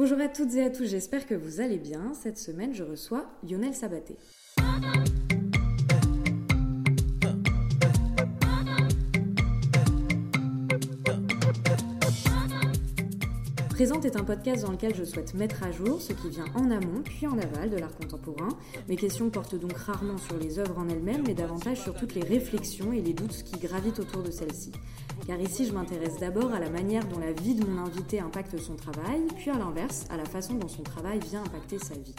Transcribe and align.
Bonjour 0.00 0.18
à 0.22 0.28
toutes 0.28 0.54
et 0.54 0.64
à 0.64 0.70
tous, 0.70 0.86
j'espère 0.86 1.26
que 1.26 1.34
vous 1.34 1.60
allez 1.60 1.76
bien. 1.76 2.14
Cette 2.14 2.38
semaine, 2.38 2.72
je 2.72 2.82
reçois 2.82 3.26
Lionel 3.46 3.74
Sabaté. 3.74 4.16
Présente 13.80 14.04
est 14.04 14.16
un 14.18 14.24
podcast 14.24 14.66
dans 14.66 14.72
lequel 14.72 14.94
je 14.94 15.04
souhaite 15.04 15.32
mettre 15.32 15.62
à 15.62 15.72
jour 15.72 16.02
ce 16.02 16.12
qui 16.12 16.28
vient 16.28 16.44
en 16.54 16.70
amont 16.70 17.00
puis 17.02 17.26
en 17.26 17.38
aval 17.38 17.70
de 17.70 17.78
l'art 17.78 17.96
contemporain. 17.96 18.50
Mes 18.90 18.96
questions 18.96 19.30
portent 19.30 19.54
donc 19.54 19.72
rarement 19.72 20.18
sur 20.18 20.36
les 20.36 20.58
œuvres 20.58 20.76
en 20.76 20.86
elles-mêmes, 20.86 21.22
mais 21.26 21.32
davantage 21.32 21.80
sur 21.80 21.94
toutes 21.94 22.14
les 22.14 22.20
réflexions 22.20 22.92
et 22.92 23.00
les 23.00 23.14
doutes 23.14 23.42
qui 23.42 23.58
gravitent 23.58 23.98
autour 23.98 24.22
de 24.22 24.30
celles-ci. 24.30 24.72
Car 25.26 25.40
ici, 25.40 25.64
je 25.64 25.72
m'intéresse 25.72 26.18
d'abord 26.18 26.52
à 26.52 26.60
la 26.60 26.68
manière 26.68 27.08
dont 27.08 27.18
la 27.20 27.32
vie 27.32 27.54
de 27.54 27.64
mon 27.64 27.80
invité 27.80 28.20
impacte 28.20 28.58
son 28.58 28.76
travail, 28.76 29.22
puis 29.36 29.48
à 29.48 29.56
l'inverse, 29.56 30.04
à 30.10 30.18
la 30.18 30.26
façon 30.26 30.56
dont 30.56 30.68
son 30.68 30.82
travail 30.82 31.18
vient 31.18 31.42
impacter 31.42 31.78
sa 31.78 31.94
vie. 31.94 32.14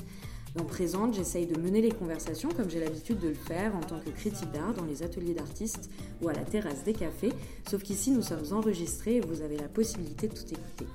Dans 0.55 0.65
Présente, 0.65 1.13
j'essaye 1.13 1.45
de 1.45 1.61
mener 1.61 1.83
les 1.83 1.91
conversations 1.91 2.49
comme 2.49 2.71
j'ai 2.71 2.79
l'habitude 2.79 3.19
de 3.19 3.27
le 3.27 3.35
faire 3.35 3.75
en 3.75 3.81
tant 3.81 3.99
que 3.99 4.09
critique 4.09 4.51
d'art 4.51 4.73
dans 4.73 4.85
les 4.85 5.03
ateliers 5.03 5.35
d'artistes 5.35 5.91
ou 6.23 6.27
à 6.27 6.33
la 6.33 6.41
terrasse 6.41 6.83
des 6.83 6.93
cafés, 6.93 7.33
sauf 7.69 7.83
qu'ici 7.83 8.09
nous 8.09 8.23
sommes 8.23 8.51
enregistrés 8.51 9.17
et 9.17 9.21
vous 9.21 9.43
avez 9.43 9.57
la 9.57 9.67
possibilité 9.67 10.27
de 10.27 10.33
tout 10.33 10.47
écouter. 10.51 10.87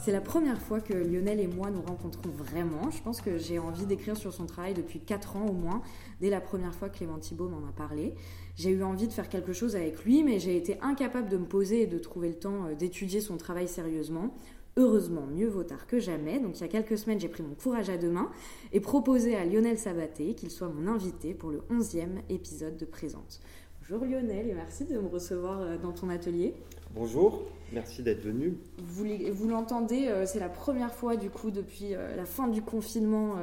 C'est 0.00 0.12
la 0.12 0.20
première 0.20 0.60
fois 0.60 0.80
que 0.80 0.92
Lionel 0.92 1.40
et 1.40 1.46
moi 1.46 1.70
nous 1.70 1.82
rencontrons 1.82 2.28
vraiment. 2.30 2.90
Je 2.90 3.02
pense 3.02 3.20
que 3.20 3.38
j'ai 3.38 3.58
envie 3.58 3.86
d'écrire 3.86 4.16
sur 4.16 4.32
son 4.32 4.46
travail 4.46 4.74
depuis 4.74 5.00
4 5.00 5.36
ans 5.36 5.46
au 5.46 5.52
moins, 5.52 5.82
dès 6.20 6.30
la 6.30 6.40
première 6.40 6.74
fois 6.74 6.88
que 6.88 6.98
Clément 6.98 7.18
Thibault 7.18 7.48
m'en 7.48 7.66
a 7.66 7.72
parlé. 7.72 8.14
J'ai 8.54 8.70
eu 8.70 8.82
envie 8.84 9.08
de 9.08 9.12
faire 9.12 9.28
quelque 9.28 9.52
chose 9.52 9.74
avec 9.74 10.04
lui, 10.04 10.22
mais 10.22 10.38
j'ai 10.38 10.56
été 10.56 10.78
incapable 10.80 11.28
de 11.28 11.36
me 11.38 11.46
poser 11.46 11.82
et 11.82 11.86
de 11.86 11.98
trouver 11.98 12.28
le 12.28 12.34
temps 12.34 12.66
euh, 12.66 12.74
d'étudier 12.74 13.20
son 13.20 13.36
travail 13.36 13.66
sérieusement. 13.66 14.34
Heureusement, 14.76 15.26
mieux 15.26 15.48
vaut 15.48 15.64
tard 15.64 15.86
que 15.86 15.98
jamais. 15.98 16.38
Donc 16.38 16.58
il 16.58 16.60
y 16.60 16.64
a 16.64 16.68
quelques 16.68 16.98
semaines, 16.98 17.18
j'ai 17.18 17.28
pris 17.28 17.42
mon 17.42 17.54
courage 17.54 17.88
à 17.88 17.96
deux 17.96 18.10
mains 18.10 18.30
et 18.72 18.80
proposé 18.80 19.34
à 19.34 19.46
Lionel 19.46 19.78
Sabaté 19.78 20.34
qu'il 20.34 20.50
soit 20.50 20.68
mon 20.68 20.86
invité 20.86 21.32
pour 21.32 21.50
le 21.50 21.62
11e 21.70 22.20
épisode 22.28 22.76
de 22.76 22.84
Présente. 22.84 23.40
Bonjour 23.88 24.04
Lionel 24.04 24.48
et 24.48 24.54
merci 24.54 24.84
de 24.84 24.98
me 24.98 25.06
recevoir 25.06 25.60
euh, 25.60 25.76
dans 25.78 25.92
ton 25.92 26.08
atelier. 26.08 26.54
Bonjour, 26.92 27.44
merci 27.72 28.02
d'être 28.02 28.20
venu. 28.20 28.58
Vous, 28.78 29.48
l'entendez, 29.48 30.08
euh, 30.08 30.26
c'est 30.26 30.40
la 30.40 30.48
première 30.48 30.92
fois 30.92 31.14
du 31.14 31.30
coup 31.30 31.52
depuis 31.52 31.94
euh, 31.94 32.16
la 32.16 32.24
fin 32.24 32.48
du 32.48 32.62
confinement 32.62 33.36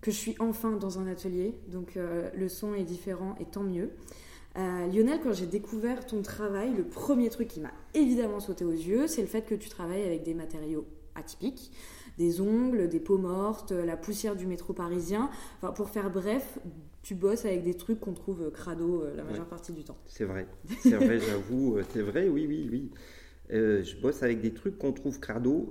que 0.00 0.12
je 0.12 0.16
suis 0.16 0.36
enfin 0.38 0.76
dans 0.76 1.00
un 1.00 1.08
atelier. 1.08 1.52
Donc 1.66 1.96
le 1.96 2.48
son 2.48 2.74
est 2.74 2.84
différent 2.84 3.34
et 3.40 3.44
tant 3.44 3.64
mieux. 3.64 3.90
Lionel, 4.54 5.18
quand 5.20 5.32
j'ai 5.32 5.46
découvert 5.46 6.06
ton 6.06 6.22
travail, 6.22 6.72
le 6.72 6.84
premier 6.84 7.28
truc 7.28 7.48
qui 7.48 7.60
m'a 7.60 7.72
évidemment 7.94 8.38
sauté 8.38 8.64
aux 8.64 8.70
yeux, 8.70 9.08
c'est 9.08 9.22
le 9.22 9.26
fait 9.26 9.42
que 9.42 9.56
tu 9.56 9.68
travailles 9.68 10.04
avec 10.04 10.22
des 10.22 10.34
matériaux 10.34 10.86
atypiques 11.16 11.72
des 12.18 12.40
ongles, 12.40 12.88
des 12.88 13.00
peaux 13.00 13.18
mortes, 13.18 13.72
la 13.72 13.96
poussière 13.96 14.36
du 14.36 14.46
métro 14.46 14.72
parisien. 14.72 15.30
Enfin, 15.56 15.72
pour 15.72 15.90
faire 15.90 16.10
bref, 16.10 16.58
tu 17.04 17.14
bosses 17.14 17.44
avec 17.44 17.62
des 17.62 17.74
trucs 17.74 18.00
qu'on 18.00 18.14
trouve 18.14 18.50
crado 18.50 19.02
euh, 19.02 19.14
la 19.14 19.22
majeure 19.22 19.46
partie 19.46 19.72
du 19.72 19.84
temps. 19.84 19.98
C'est 20.06 20.24
vrai, 20.24 20.48
c'est 20.80 20.96
vrai, 20.96 21.20
j'avoue, 21.20 21.76
euh, 21.76 21.84
c'est 21.90 22.02
vrai, 22.02 22.28
oui, 22.28 22.46
oui, 22.48 22.68
oui. 22.72 22.90
Euh, 23.52 23.84
je 23.84 23.94
bosse 24.00 24.22
avec 24.22 24.40
des 24.40 24.52
trucs 24.52 24.78
qu'on 24.78 24.92
trouve 24.92 25.20
crado, 25.20 25.70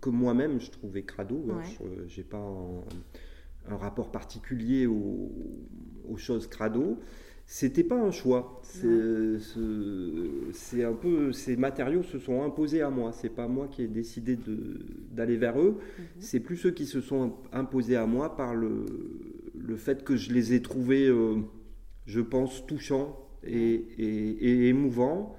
que 0.00 0.10
moi-même 0.10 0.60
je 0.60 0.72
trouvais 0.72 1.04
crado. 1.04 1.46
Hein. 1.50 1.62
je 2.08 2.16
n'ai 2.16 2.24
pas 2.24 2.44
un, 3.68 3.76
rapport 3.76 4.10
particulier 4.10 4.86
aux, 4.86 5.30
choses 6.16 6.48
crado. 6.48 6.98
C'était 7.48 7.84
pas 7.84 7.94
un 7.94 8.10
choix. 8.10 8.60
C'est 8.64 9.38
un 10.82 10.94
peu 10.94 11.32
ces 11.32 11.56
matériaux 11.56 12.02
se 12.02 12.18
sont 12.18 12.42
imposés 12.42 12.82
à 12.82 12.90
moi. 12.90 13.12
C'est 13.12 13.28
pas 13.28 13.46
moi 13.46 13.68
qui 13.68 13.82
ai 13.82 13.86
décidé 13.86 14.36
d'aller 15.12 15.36
vers 15.36 15.60
eux. 15.60 15.78
Mhm. 15.78 16.04
C'est 16.18 16.40
plus 16.40 16.56
ceux 16.56 16.72
qui 16.72 16.86
se 16.86 17.00
sont 17.00 17.34
imposés 17.52 17.94
à 17.94 18.06
moi 18.06 18.34
par 18.34 18.56
le 18.56 18.84
le 19.66 19.76
fait 19.76 20.04
que 20.04 20.16
je 20.16 20.32
les 20.32 20.54
ai 20.54 20.62
trouvés, 20.62 21.06
euh, 21.06 21.36
je 22.06 22.20
pense, 22.20 22.66
touchants 22.66 23.28
et, 23.42 24.68
émouvants. 24.68 25.36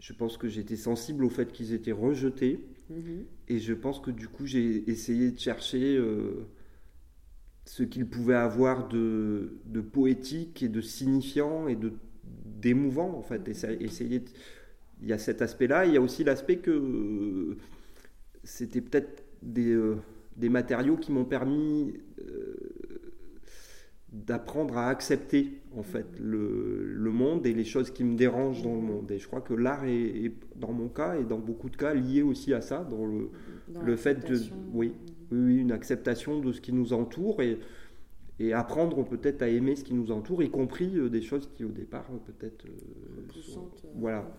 Je 0.00 0.12
pense 0.12 0.36
que 0.36 0.48
j'étais 0.48 0.76
sensible 0.76 1.24
au 1.24 1.30
fait 1.30 1.52
qu'ils 1.52 1.72
étaient 1.72 1.92
rejetés. 1.92 2.66
Mhm. 2.90 3.24
Et 3.48 3.58
je 3.60 3.72
pense 3.72 4.00
que 4.00 4.10
du 4.10 4.28
coup, 4.28 4.46
j'ai 4.46 4.88
essayé 4.90 5.30
de 5.30 5.38
chercher 5.38 5.96
euh, 5.96 6.46
ce 7.64 7.84
qu'ils 7.84 8.06
pouvaient 8.06 8.34
avoir 8.34 8.88
de, 8.88 9.52
poétique 9.92 10.62
et 10.62 10.68
de 10.68 10.80
signifiant 10.80 11.68
et 11.68 11.76
de 11.76 11.92
d'émouvant, 12.24 13.16
en 13.16 13.22
fait. 13.22 13.48
Mhm. 13.48 13.76
essayer 13.80 14.22
Il 15.00 15.08
y 15.08 15.12
a 15.12 15.18
cet 15.18 15.42
aspect-là. 15.42 15.86
Il 15.86 15.94
y 15.94 15.96
a 15.96 16.00
aussi 16.00 16.24
l'aspect 16.24 16.58
que 16.58 16.70
euh, 16.70 17.56
c'était 18.44 18.80
peut-être 18.80 19.24
des, 19.42 19.76
des, 20.36 20.48
matériaux 20.48 20.96
qui 20.96 21.10
m'ont 21.10 21.24
permis 21.24 21.94
d'apprendre 24.12 24.76
à 24.76 24.88
accepter 24.88 25.62
en 25.74 25.82
fait 25.82 26.06
le, 26.20 26.84
le, 26.94 27.10
monde 27.10 27.46
et 27.46 27.54
les 27.54 27.64
choses 27.64 27.90
qui 27.90 28.04
me 28.04 28.14
dérangent 28.14 28.62
dans 28.62 28.74
le 28.74 28.80
monde. 28.82 29.10
Et 29.10 29.18
je 29.18 29.26
crois 29.26 29.40
que 29.40 29.54
l'art 29.54 29.84
est, 29.86 30.32
dans 30.56 30.72
mon 30.72 30.88
cas 30.88 31.16
et 31.18 31.24
dans 31.24 31.38
beaucoup 31.38 31.70
de 31.70 31.76
cas 31.76 31.94
lié 31.94 32.22
aussi 32.22 32.52
à 32.52 32.60
ça, 32.60 32.84
dans 32.84 33.06
le, 33.06 33.30
le 33.82 33.96
fait 33.96 34.28
de 34.28 34.38
oui, 34.72 34.92
oui, 35.30 35.56
une 35.56 35.72
acceptation 35.72 36.40
de 36.40 36.52
ce 36.52 36.60
qui 36.60 36.74
nous 36.74 36.92
entoure 36.92 37.40
et, 37.40 37.58
et 38.38 38.52
apprendre 38.52 39.02
peut-être 39.02 39.40
à 39.40 39.48
aimer 39.48 39.76
ce 39.76 39.84
qui 39.84 39.94
nous 39.94 40.10
entoure, 40.12 40.42
y 40.42 40.50
compris 40.50 40.96
euh, 40.96 41.08
des 41.08 41.22
choses 41.22 41.48
qui 41.54 41.64
au 41.64 41.70
départ 41.70 42.04
peut-être 42.26 42.66
euh, 42.66 43.60
voilà. 43.94 44.30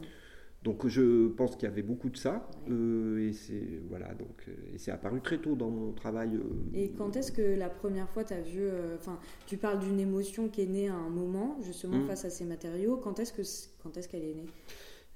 Donc 0.64 0.88
je 0.88 1.28
pense 1.28 1.56
qu'il 1.56 1.68
y 1.68 1.72
avait 1.72 1.82
beaucoup 1.82 2.10
de 2.10 2.16
ça 2.16 2.48
euh, 2.70 3.28
et 3.28 3.34
c'est 3.34 3.82
voilà 3.90 4.14
donc 4.14 4.46
euh, 4.48 4.52
et 4.74 4.78
c'est 4.78 4.92
apparu 4.92 5.20
très 5.20 5.38
tôt 5.38 5.56
dans 5.56 5.70
mon 5.70 5.92
travail. 5.92 6.36
Euh. 6.36 6.42
Et 6.74 6.92
quand 6.92 7.18
est-ce 7.18 7.34
que 7.34 7.42
la 7.42 7.70
première 7.70 8.10
fois 8.10 8.24
tu 8.24 8.34
as 8.34 8.42
vu 8.42 8.66
enfin 8.96 9.20
tu 9.46 9.58
parles 9.58 9.80
d'une 9.80 10.00
émotion 10.00 10.48
qui 10.48 10.62
est 10.62 10.68
née 10.68 10.88
à 10.88 10.96
un 10.96 11.10
moment 11.10 11.58
justement 11.62 11.98
mmh. 11.98 12.06
face 12.06 12.26
à 12.26 12.30
ces 12.30 12.46
matériaux 12.46 12.96
quand 12.96 13.20
est-ce 13.20 13.34
que 13.34 13.42
quand 13.84 13.98
est-ce 13.98 14.08
qu'elle 14.08 14.24
est 14.24 14.36
née? 14.36 14.46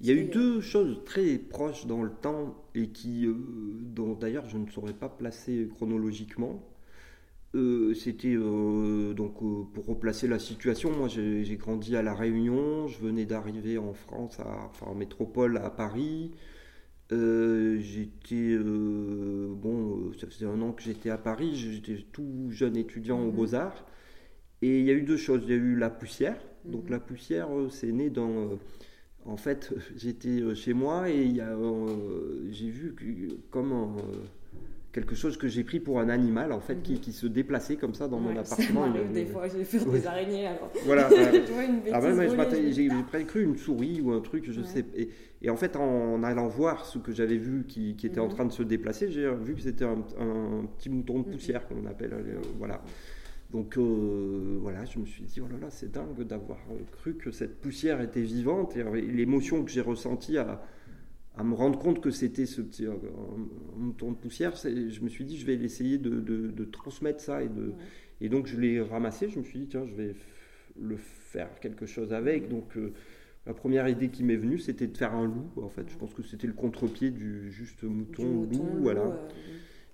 Il 0.00 0.06
y 0.06 0.10
a 0.10 0.14
eu 0.14 0.26
deux 0.26 0.60
choses 0.60 1.02
très 1.04 1.38
proches 1.38 1.86
dans 1.86 2.02
le 2.02 2.10
temps 2.10 2.54
et 2.74 2.90
qui 2.90 3.26
dont 3.26 4.12
d'ailleurs 4.12 4.48
je 4.48 4.58
ne 4.58 4.68
saurais 4.68 4.92
pas 4.92 5.08
placer 5.08 5.68
chronologiquement. 5.74 6.62
Euh, 7.54 7.94
c'était 7.94 8.34
euh, 8.34 9.14
donc 9.14 9.42
euh, 9.42 9.64
pour 9.72 9.86
replacer 9.86 10.28
la 10.28 10.38
situation. 10.38 10.92
Moi, 10.92 11.08
j'ai 11.08 11.56
grandi 11.56 11.96
à 11.96 12.02
la 12.02 12.14
Réunion. 12.14 12.86
Je 12.86 12.98
venais 12.98 13.24
d'arriver 13.24 13.78
en 13.78 13.94
France, 13.94 14.38
enfin 14.40 14.86
en 14.86 14.94
métropole 14.94 15.56
à 15.58 15.70
Paris. 15.70 16.32
j'étais 17.10 18.56
bon, 18.58 20.12
ça 20.20 20.26
faisait 20.26 20.46
un 20.46 20.60
an 20.60 20.72
que 20.72 20.82
j'étais 20.82 21.10
à 21.10 21.18
Paris. 21.18 21.56
J'étais 21.56 22.04
tout 22.12 22.48
jeune 22.50 22.76
étudiant 22.76 23.20
aux 23.20 23.30
mhm. 23.30 23.36
Beaux 23.36 23.54
Arts. 23.54 23.86
Et 24.60 24.80
il 24.80 24.84
y 24.86 24.90
a 24.90 24.94
eu 24.94 25.02
deux 25.02 25.16
choses. 25.16 25.42
Il 25.44 25.50
y 25.50 25.54
a 25.54 25.56
eu 25.56 25.76
la 25.76 25.90
poussière. 25.90 26.36
Donc 26.64 26.84
mhm. 26.84 26.90
la 26.90 27.00
poussière, 27.00 27.48
c'est 27.70 27.92
né 27.92 28.10
dans 28.10 28.58
en 29.24 29.36
fait, 29.36 29.74
j'étais 29.96 30.54
chez 30.54 30.74
moi 30.74 31.08
et 31.10 31.34
j'ai 32.50 32.70
vu 32.70 32.94
comme 33.50 33.72
un, 33.72 33.96
quelque 34.98 35.14
chose 35.14 35.36
que 35.36 35.46
j'ai 35.46 35.62
pris 35.62 35.78
pour 35.78 36.00
un 36.00 36.08
animal 36.08 36.50
en 36.50 36.58
fait 36.58 36.82
qui, 36.82 36.94
mhm. 36.94 36.98
qui, 36.98 37.12
se 37.12 37.26
déplaçait 37.26 37.76
comme 37.76 37.94
ça 37.94 38.08
dans 38.08 38.18
mon 38.18 38.36
appartement. 38.36 38.86
Des 39.12 39.26
fois, 39.26 39.46
j'ai 39.48 39.64
fait 39.64 39.84
des 39.84 40.06
araignées. 40.06 40.46
Alors. 40.48 40.72
Voilà. 40.84 41.08
une 41.12 41.80
ah 41.92 42.00
j'ai 42.70 42.88
presque 43.08 43.26
cru 43.28 43.44
une 43.44 43.56
souris 43.56 44.00
ou 44.00 44.10
un 44.10 44.20
truc, 44.20 44.50
je 44.50 44.62
sais. 44.62 44.84
Et, 44.96 45.10
et, 45.42 45.50
en 45.50 45.56
fait, 45.56 45.76
en 45.76 46.22
allant 46.24 46.48
voir 46.48 46.84
ce 46.84 46.98
que 46.98 47.12
j'avais 47.12 47.36
vu 47.36 47.64
qui, 47.68 47.94
qui 47.96 48.06
était 48.06 48.18
en 48.18 48.26
mhm. 48.26 48.34
train 48.34 48.44
de 48.46 48.52
se 48.52 48.64
déplacer, 48.64 49.08
j'ai 49.10 49.32
vu 49.34 49.54
que 49.54 49.60
c'était 49.60 49.84
un, 49.84 50.04
un, 50.18 50.66
petit 50.76 50.90
mouton 50.90 51.20
de 51.20 51.28
mhm. 51.28 51.32
poussière 51.32 51.68
qu'on 51.68 51.86
appelle. 51.86 52.12
Euh, 52.12 52.40
voilà. 52.58 52.82
Donc 53.52 53.78
euh, 53.78 54.58
voilà, 54.60 54.84
je 54.84 54.98
me 54.98 55.06
suis 55.06 55.22
dit, 55.22 55.40
oh 55.40 55.46
là 55.50 55.58
là, 55.60 55.70
c'est 55.70 55.90
dingue 55.90 56.22
d'avoir 56.24 56.58
cru 56.92 57.14
que 57.14 57.30
cette 57.30 57.60
poussière 57.60 58.00
était 58.00 58.20
vivante 58.20 58.76
et 58.76 58.82
l'émotion 58.82 59.64
que 59.64 59.70
j'ai 59.70 59.80
ressentie 59.80 60.36
à 60.36 60.60
à 61.38 61.44
me 61.44 61.54
rendre 61.54 61.78
compte 61.78 62.00
que 62.00 62.10
c'était 62.10 62.46
ce 62.46 62.60
petit 62.60 62.84
euh, 62.84 62.94
mouton 63.76 64.10
de 64.10 64.16
poussière, 64.16 64.54
je 64.56 65.00
me 65.00 65.08
suis 65.08 65.24
dit, 65.24 65.38
je 65.38 65.46
vais 65.46 65.54
essayer 65.54 65.96
de, 65.96 66.18
de, 66.20 66.64
transmettre 66.64 67.20
ça. 67.20 67.42
Et, 67.42 67.48
de, 67.48 67.72
et 68.20 68.28
donc, 68.28 68.46
je 68.46 68.58
l'ai 68.58 68.80
ramassé. 68.80 69.28
Je 69.28 69.38
me 69.38 69.44
suis 69.44 69.60
dit, 69.60 69.68
tiens, 69.68 69.86
je 69.86 69.94
vais 69.94 70.16
le 70.78 70.96
faire 70.96 71.60
quelque 71.60 71.86
chose 71.86 72.12
avec. 72.12 72.48
Donc, 72.48 72.76
euh, 72.76 72.92
la 73.46 73.54
première 73.54 73.88
idée 73.88 74.08
qui 74.08 74.24
m'est 74.24 74.36
venue, 74.36 74.58
c'était 74.58 74.88
de 74.88 74.96
faire 74.96 75.14
un 75.14 75.26
loup. 75.26 75.48
En 75.62 75.68
fait, 75.68 75.88
je 75.88 75.96
pense 75.96 76.12
que 76.12 76.24
c'était 76.24 76.48
le 76.48 76.54
contre-pied 76.54 77.10
du 77.10 77.52
juste 77.52 77.84
mouton, 77.84 78.42
loup. 78.42 78.68
voilà. 78.80 79.02
Euh, 79.02 79.28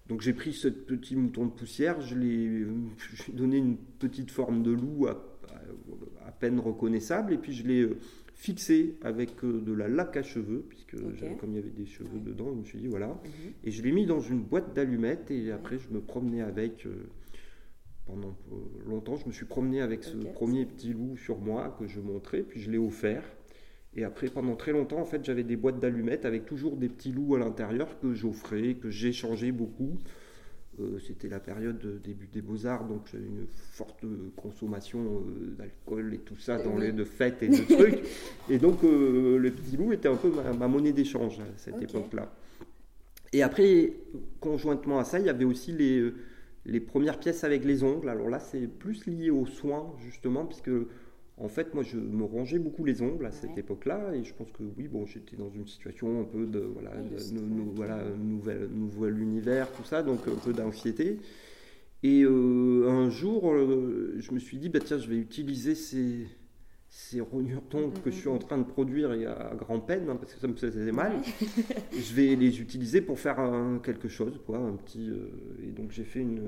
donc, 0.09 0.23
j'ai 0.23 0.33
pris 0.33 0.55
ce 0.55 0.69
petit 0.69 1.15
mouton 1.15 1.45
de 1.45 1.53
poussière, 1.53 2.01
je 2.01 2.15
lui 2.15 2.63
ai 2.63 2.67
donné 3.33 3.59
une 3.59 3.77
petite 3.77 4.31
forme 4.31 4.63
de 4.63 4.71
loup 4.71 5.07
à, 5.09 5.23
à 6.27 6.33
peine 6.33 6.59
reconnaissable, 6.59 7.33
et 7.35 7.39
puis 7.39 7.53
je 7.53 7.67
l'ai 7.67 7.89
fixé 8.35 8.97
avec 9.03 9.43
euh, 9.45 9.61
de 9.61 9.73
la 9.73 9.89
laque 9.89 10.17
à 10.17 10.23
cheveux, 10.23 10.65
puisque 10.69 10.97
comme 11.39 11.53
il 11.53 11.57
y 11.57 11.59
avait 11.59 11.71
des 11.71 11.87
cheveux 11.87 12.19
dedans, 12.19 12.51
je 12.53 12.59
me 12.59 12.65
suis 12.65 12.79
dit 12.79 12.89
voilà. 12.89 13.09
Mhm. 13.09 13.53
Et 13.65 13.71
je 13.71 13.83
l'ai 13.83 13.93
mis 13.93 14.07
dans 14.07 14.21
une 14.21 14.43
boîte 14.43 14.75
d'allumettes 14.75 15.31
et 15.31 15.51
après 15.53 15.79
je 15.79 15.89
me 15.91 16.01
promenais 16.01 16.43
avec. 16.43 16.87
Euh, 16.87 17.07
pendant 18.07 18.37
longtemps, 18.87 19.17
je 19.17 19.27
me 19.27 19.33
suis 19.33 19.47
promené 19.47 19.81
avec 19.81 20.05
ce 20.05 20.19
premier 20.19 20.67
petit 20.67 20.93
loup 20.93 21.17
sur 21.17 21.39
moi 21.39 21.75
que 21.79 21.87
je 21.87 22.01
montrais, 22.01 22.43
puis 22.43 22.61
je 22.61 22.71
l'ai 22.71 22.77
offert. 22.77 23.25
Et 23.97 24.05
après, 24.05 24.29
pendant 24.29 24.57
très 24.57 24.73
longtemps, 24.73 24.99
en 24.99 25.05
fait, 25.05 25.25
j'avais 25.25 25.45
des 25.45 25.57
boîtes 25.57 25.81
d'allumettes 25.81 26.25
avec 26.25 26.45
toujours 26.45 26.77
des 26.77 26.89
petits 26.89 27.13
loups 27.13 27.37
à 27.37 27.39
l'intérieur 27.39 27.99
que 28.01 28.13
j'offrais, 28.13 28.75
que 28.75 28.91
j'échangeais 28.91 29.53
beaucoup. 29.53 29.99
Euh, 30.81 30.99
c'était 31.06 31.29
la 31.29 31.38
période 31.38 32.00
début 32.03 32.26
des 32.26 32.43
beaux-arts, 32.43 32.85
donc 32.85 33.03
j'avais 33.12 33.26
une 33.26 33.47
forte 33.49 34.05
consommation 34.35 35.00
euh, 35.00 35.55
d'alcool 35.56 36.15
et 36.15 36.19
tout 36.19 36.37
ça 36.37 36.59
dans 36.59 36.76
les 36.76 36.91
de 36.91 37.05
fêtes 37.05 37.43
et 37.43 37.49
de 37.49 37.62
trucs. 37.75 38.00
Et 38.50 38.59
donc 38.59 38.82
euh, 38.82 39.38
le 39.38 39.50
petit 39.53 39.76
loup 39.76 39.93
était 39.93 40.09
un 40.09 40.17
peu 40.17 40.31
ma, 40.31 40.67
monnaie 40.67 40.93
d'échange 40.93 41.38
à 41.38 41.44
cette 41.59 41.81
époque-là. 41.81 42.32
Et 43.32 43.43
après, 43.43 43.93
conjointement 44.41 44.99
à 44.99 45.05
ça, 45.05 45.21
il 45.21 45.26
y 45.26 45.29
avait 45.29 45.44
aussi 45.44 45.73
les, 45.73 46.12
les 46.67 46.81
premières 46.81 47.19
pièces 47.19 47.44
avec 47.44 47.65
les 47.65 47.85
ongles. 47.85 48.09
Alors 48.09 48.29
là, 48.29 48.41
c'est 48.41 48.67
plus 48.67 49.06
lié 49.06 49.31
aux 49.31 49.47
soins, 49.47 49.93
justement, 50.05 50.44
puisque 50.44 50.70
en 51.37 51.49
fait, 51.49 51.75
moi, 51.75 51.83
je 51.83 51.97
me 51.97 52.23
rongeais 52.23 52.61
beaucoup 52.61 52.85
les 52.85 53.03
ongles 53.03 53.27
à 53.27 53.33
cette 53.33 53.59
époque-là, 53.59 54.15
et 54.15 54.23
je 54.23 54.33
pense 54.33 54.53
que 54.53 54.63
oui, 54.77 54.87
bon, 54.87 55.05
j'étais 55.05 55.37
dans 55.37 55.51
une 55.51 55.67
situation 55.67 56.21
un 56.21 56.25
peu 56.25 56.47
de 56.47 56.61
voilà, 56.61 56.93
voilà, 57.75 58.05
nouvel, 58.17 58.69
nouvel 58.73 59.19
univers, 59.19 59.71
tout 59.73 59.85
ça, 59.85 60.03
donc 60.03 60.21
un 60.29 60.37
peu 60.37 60.53
d'anxiété. 60.53 61.19
Et 62.05 62.23
euh, 62.23 62.89
un 62.89 63.11
jour, 63.11 63.53
euh, 63.53 64.15
je 64.19 64.33
me 64.33 64.39
suis 64.39 64.59
dit, 64.59 64.69
bah 64.69 64.79
tiens, 64.79 64.99
je 64.99 65.09
vais 65.09 65.17
utiliser 65.17 65.75
ces, 65.75 66.29
ces 66.96 67.20
rognures 67.20 67.62
d'ongles 67.70 68.00
que 68.02 68.11
je 68.12 68.17
suis 68.17 68.29
en 68.29 68.38
train 68.38 68.56
de 68.56 68.62
produire 68.62 69.12
et 69.14 69.26
à 69.26 69.52
grand 69.58 69.81
peine, 69.81 70.08
hein, 70.08 70.14
parce 70.14 70.32
que 70.32 70.38
ça 70.38 70.46
me 70.46 70.55
faisait 70.55 70.93
mal, 70.93 71.12
je 71.93 72.14
vais 72.14 72.37
les 72.37 72.61
utiliser 72.61 73.00
pour 73.00 73.19
faire 73.19 73.37
quelque 73.82 74.06
chose, 74.06 74.41
quoi, 74.46 74.58
un 74.58 74.76
petit. 74.76 75.11
Euh, 75.11 75.29
et 75.64 75.73
donc 75.73 75.91
j'ai 75.91 76.05
fait 76.05 76.20
une, 76.20 76.38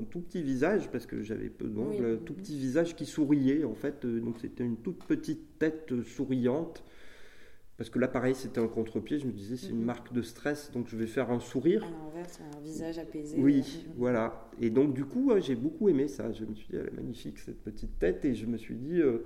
un 0.00 0.04
tout 0.04 0.20
petit 0.20 0.40
visage 0.40 0.88
parce 0.92 1.04
que 1.04 1.24
j'avais 1.24 1.48
peu 1.48 1.66
d'ongles, 1.66 2.20
tout 2.24 2.32
petit 2.32 2.56
visage 2.56 2.94
qui 2.94 3.06
souriait 3.06 3.64
en 3.64 3.74
fait. 3.74 4.04
Euh, 4.04 4.20
donc 4.20 4.38
c'était 4.38 4.62
une 4.62 4.76
toute 4.76 5.02
petite 5.02 5.58
tête 5.58 5.92
souriante. 6.04 6.84
Parce 7.76 7.90
que 7.90 8.00
là, 8.00 8.08
pareil, 8.08 8.34
c'était 8.34 8.60
un 8.60 8.66
contre-pied. 8.66 9.20
Je 9.20 9.26
me 9.26 9.32
disais, 9.32 9.56
c'est 9.56 9.70
une 9.70 9.84
marque 9.84 10.12
de 10.12 10.20
stress, 10.20 10.72
donc 10.72 10.88
je 10.88 10.96
vais 10.96 11.06
faire 11.06 11.30
un 11.30 11.38
sourire. 11.38 11.84
À 11.84 11.90
l'envers, 11.90 12.28
c'est 12.28 12.42
un 12.42 12.60
visage 12.60 12.98
apaisé. 12.98 13.36
Oui, 13.38 13.86
voilà. 13.96 14.50
Et 14.60 14.70
donc, 14.70 14.94
du 14.94 15.04
coup, 15.04 15.30
j'ai 15.38 15.54
beaucoup 15.54 15.88
aimé 15.88 16.08
ça. 16.08 16.32
Je 16.32 16.44
me 16.44 16.54
suis 16.56 16.66
dit, 16.66 16.74
elle 16.74 16.88
est 16.88 16.96
magnifique, 16.96 17.38
cette 17.38 17.62
petite 17.62 17.96
tête. 18.00 18.24
Et 18.24 18.34
je 18.34 18.46
me 18.46 18.56
suis 18.56 18.74
dit, 18.74 19.00
euh, 19.00 19.24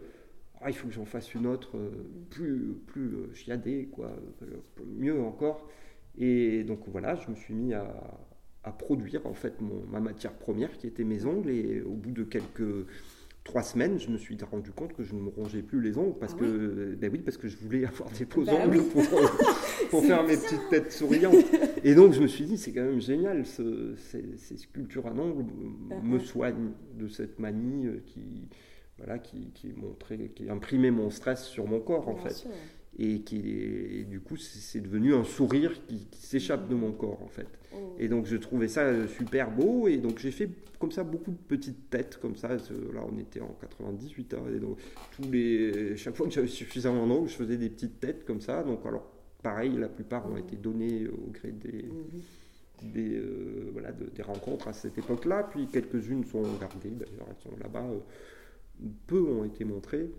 ah, 0.65 0.71
il 0.71 0.75
faut 0.75 0.89
que 0.89 0.95
j'en 0.95 1.05
fasse 1.05 1.35
une 1.35 1.47
autre 1.47 1.77
euh, 1.77 1.91
plus, 2.31 2.77
plus 2.87 3.15
euh, 3.15 3.35
chiadée, 3.35 3.89
quoi, 3.91 4.13
euh, 4.43 4.47
mieux 4.87 5.21
encore. 5.21 5.69
Et 6.19 6.63
donc 6.65 6.81
voilà, 6.87 7.17
je 7.17 7.31
me 7.31 7.35
suis 7.35 7.55
mis 7.55 7.75
à, 7.75 7.89
produire 8.79 9.27
en 9.27 9.35
fait 9.35 9.61
mon, 9.61 9.83
ma 9.91 9.99
matière 9.99 10.33
première 10.33 10.77
qui 10.79 10.87
était 10.87 11.05
mes 11.05 11.25
ongles. 11.25 11.51
Et 11.51 11.83
au 11.83 11.95
bout 11.95 12.13
de 12.13 12.23
quelques 12.23 12.87
trois 13.45 13.63
semaines, 13.63 13.99
je 13.99 14.09
me 14.09 14.19
suis 14.19 14.37
rendu 14.49 14.71
compte 14.71 14.93
que 14.93 15.03
je 15.03 15.15
ne 15.15 15.21
me 15.21 15.31
rongeais 15.31 15.63
plus 15.63 15.81
les 15.81 15.99
ongles 15.99 16.17
parce 16.21 16.35
ah 16.37 16.41
que, 16.41 16.95
ben 16.95 17.11
oui, 17.13 17.19
parce 17.19 17.37
que 17.37 17.49
je 17.49 17.57
voulais 17.57 17.85
avoir 17.85 18.09
des 18.11 18.25
beaux 18.25 18.45
bah 18.45 18.53
ongles 18.65 18.85
pour, 18.85 19.03
pour 19.91 20.05
faire 20.07 20.23
mes 20.23 20.37
petites 20.37 20.69
têtes 20.71 20.93
souriantes. 20.93 21.45
Et 21.83 21.97
donc 21.97 22.13
je 22.13 22.21
me 22.21 22.29
suis 22.29 22.45
dit, 22.45 22.57
c'est 22.57 22.73
quand 22.73 22.85
même 22.85 23.01
génial, 23.01 23.45
ces, 23.47 24.57
sculptures 24.57 25.07
à 25.09 25.13
ongles 25.13 25.47
ah 25.91 25.95
me 26.05 26.21
soignent 26.21 26.73
de 26.95 27.09
cette 27.09 27.41
manie 27.41 27.89
qui 28.07 28.49
voilà, 29.05 29.19
qui, 29.19 29.51
qui, 29.55 29.73
montrait, 29.77 30.31
qui 30.35 30.49
imprimait 30.49 30.91
mon 30.91 31.11
stress 31.11 31.45
sur 31.45 31.67
mon 31.67 31.81
corps 31.81 32.09
en 32.09 32.17
fait. 32.17 32.47
Et 32.99 33.21
qui 33.23 34.05
du 34.07 34.21
coup 34.21 34.37
c'est 34.37 34.81
devenu 34.81 35.15
un 35.15 35.25
sourire 35.25 35.73
qui, 35.87 36.07
s'échappe 36.13 36.69
de 36.69 36.75
mon 36.75 36.93
corps 36.93 37.23
en 37.23 37.29
fait. 37.29 37.49
Oh. 37.75 37.97
Et 37.99 38.09
donc 38.09 38.27
je 38.27 38.37
trouvais 38.37 38.69
ça 38.69 39.09
super 39.09 39.51
beau 39.51 39.89
et 39.89 39.97
donc 39.97 40.19
j'ai 40.19 40.31
fait 40.31 40.51
comme 40.79 40.93
ça 40.93 41.03
beaucoup 41.03 41.31
de 41.31 41.37
petites 41.37 41.89
têtes 41.89 42.19
comme 42.21 42.37
ça. 42.37 42.49
Là 42.49 43.05
on 43.11 43.19
était 43.19 43.41
en 43.41 43.57
98 43.61 44.35
hein, 44.35 44.43
et 44.55 44.59
donc 44.59 44.79
tous 45.17 45.31
les 45.31 45.97
chaque 45.97 46.17
fois 46.17 46.27
que 46.27 46.33
j'avais 46.33 46.49
suffisamment 46.49 47.07
d'eau 47.07 47.27
je 47.27 47.35
faisais 47.35 47.57
des 47.57 47.71
petites 47.71 47.99
têtes 47.99 48.27
comme 48.27 48.43
ça. 48.43 48.63
Donc 48.63 48.85
alors 48.85 49.11
pareil 49.43 49.73
la 49.79 49.89
plupart 49.89 50.31
ont 50.31 50.37
été 50.37 50.57
données 50.57 51.09
au 51.09 51.31
gré 51.31 51.51
des 51.51 51.85
mhm. 51.85 52.93
des, 52.93 53.17
euh, 53.17 53.71
voilà, 53.73 53.91
des 53.93 54.23
rencontres 54.23 54.69
à 54.69 54.75
cette 54.75 54.99
époque-là, 54.99 55.49
puis 55.51 55.67
quelques-unes 55.67 56.25
sont 56.25 56.43
gardées, 56.61 56.91
d'ailleurs 56.91 57.29
elles 57.31 57.43
sont 57.43 57.57
là-bas. 57.59 57.87
Euh, 57.91 57.99
peu 59.07 59.21
ont 59.23 59.45
été 59.45 59.65
montrés. 59.65 60.11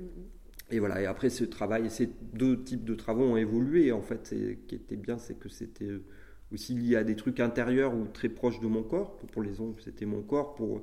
Et 0.72 0.80
voilà, 0.80 1.02
et 1.02 1.06
après 1.06 1.30
ce 1.30 1.44
travail, 1.44 1.90
ces 1.90 2.10
deux 2.34 2.64
types 2.64 2.84
de 2.84 2.96
travaux 2.96 3.24
ont 3.24 3.38
évolué. 3.38 3.92
En 3.92 4.02
fait, 4.02 4.28
ce 4.28 4.36
qui 4.54 4.76
était 4.76 4.96
bien, 4.96 5.18
c'est 5.18 5.38
que 5.38 5.50
c'était 5.50 5.92
aussi 6.52 6.74
lié 6.74 6.96
à 6.96 7.04
des 7.04 7.16
trucs 7.16 7.40
intérieurs 7.40 7.96
ou 7.96 8.06
très 8.06 8.30
proches 8.30 8.60
de 8.60 8.68
mon 8.68 8.84
corps. 8.84 9.18
Pour 9.18 9.44
les 9.44 9.60
ongles, 9.60 9.82
c'était 9.82 10.06
mon 10.06 10.22
corps. 10.22 10.56
Pour 10.56 10.82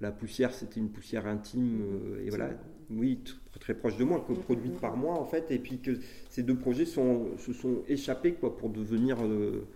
la 0.00 0.10
poussière, 0.10 0.52
c'était 0.52 0.80
une 0.80 0.90
poussière 0.90 1.26
intime. 1.26 1.82
Euh, 1.82 2.24
et 2.24 2.30
voilà, 2.30 2.50
oui, 2.90 3.22
très 3.60 3.74
proche 3.74 3.96
de 3.96 4.04
moi, 4.04 4.24
produite 4.24 4.80
par 4.80 4.96
moi, 4.96 5.14
en 5.14 5.24
fait. 5.24 5.50
Et 5.50 5.58
puis 5.58 5.80
que 5.80 5.98
ces 6.28 6.42
deux 6.42 6.56
projets 6.56 6.86
sont, 6.86 7.36
se 7.38 7.52
sont 7.52 7.82
échappés 7.88 8.34
quoi, 8.34 8.56
pour 8.56 8.70
devenir 8.70 9.24
euh, 9.24 9.68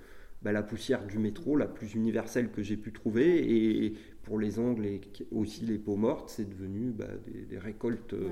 bah, 0.47 0.53
la 0.53 0.63
poussière 0.63 1.05
du 1.05 1.19
métro, 1.19 1.57
la 1.57 1.67
plus 1.67 1.95
universelle 1.95 2.53
que 2.53 2.63
j'ai 2.63 2.77
pu 2.77 2.93
trouver. 2.93 3.85
Et 3.85 3.95
pour 4.23 4.39
les 4.39 4.61
ongles 4.61 4.87
et 4.87 5.01
aussi 5.33 5.67
les 5.67 5.77
peaux 5.77 5.97
mortes, 5.97 6.31
c'est 6.31 6.49
devenu 6.49 6.93
bah, 6.93 7.09
des, 7.51 7.59
récoltes 7.59 8.13
euh, 8.13 8.29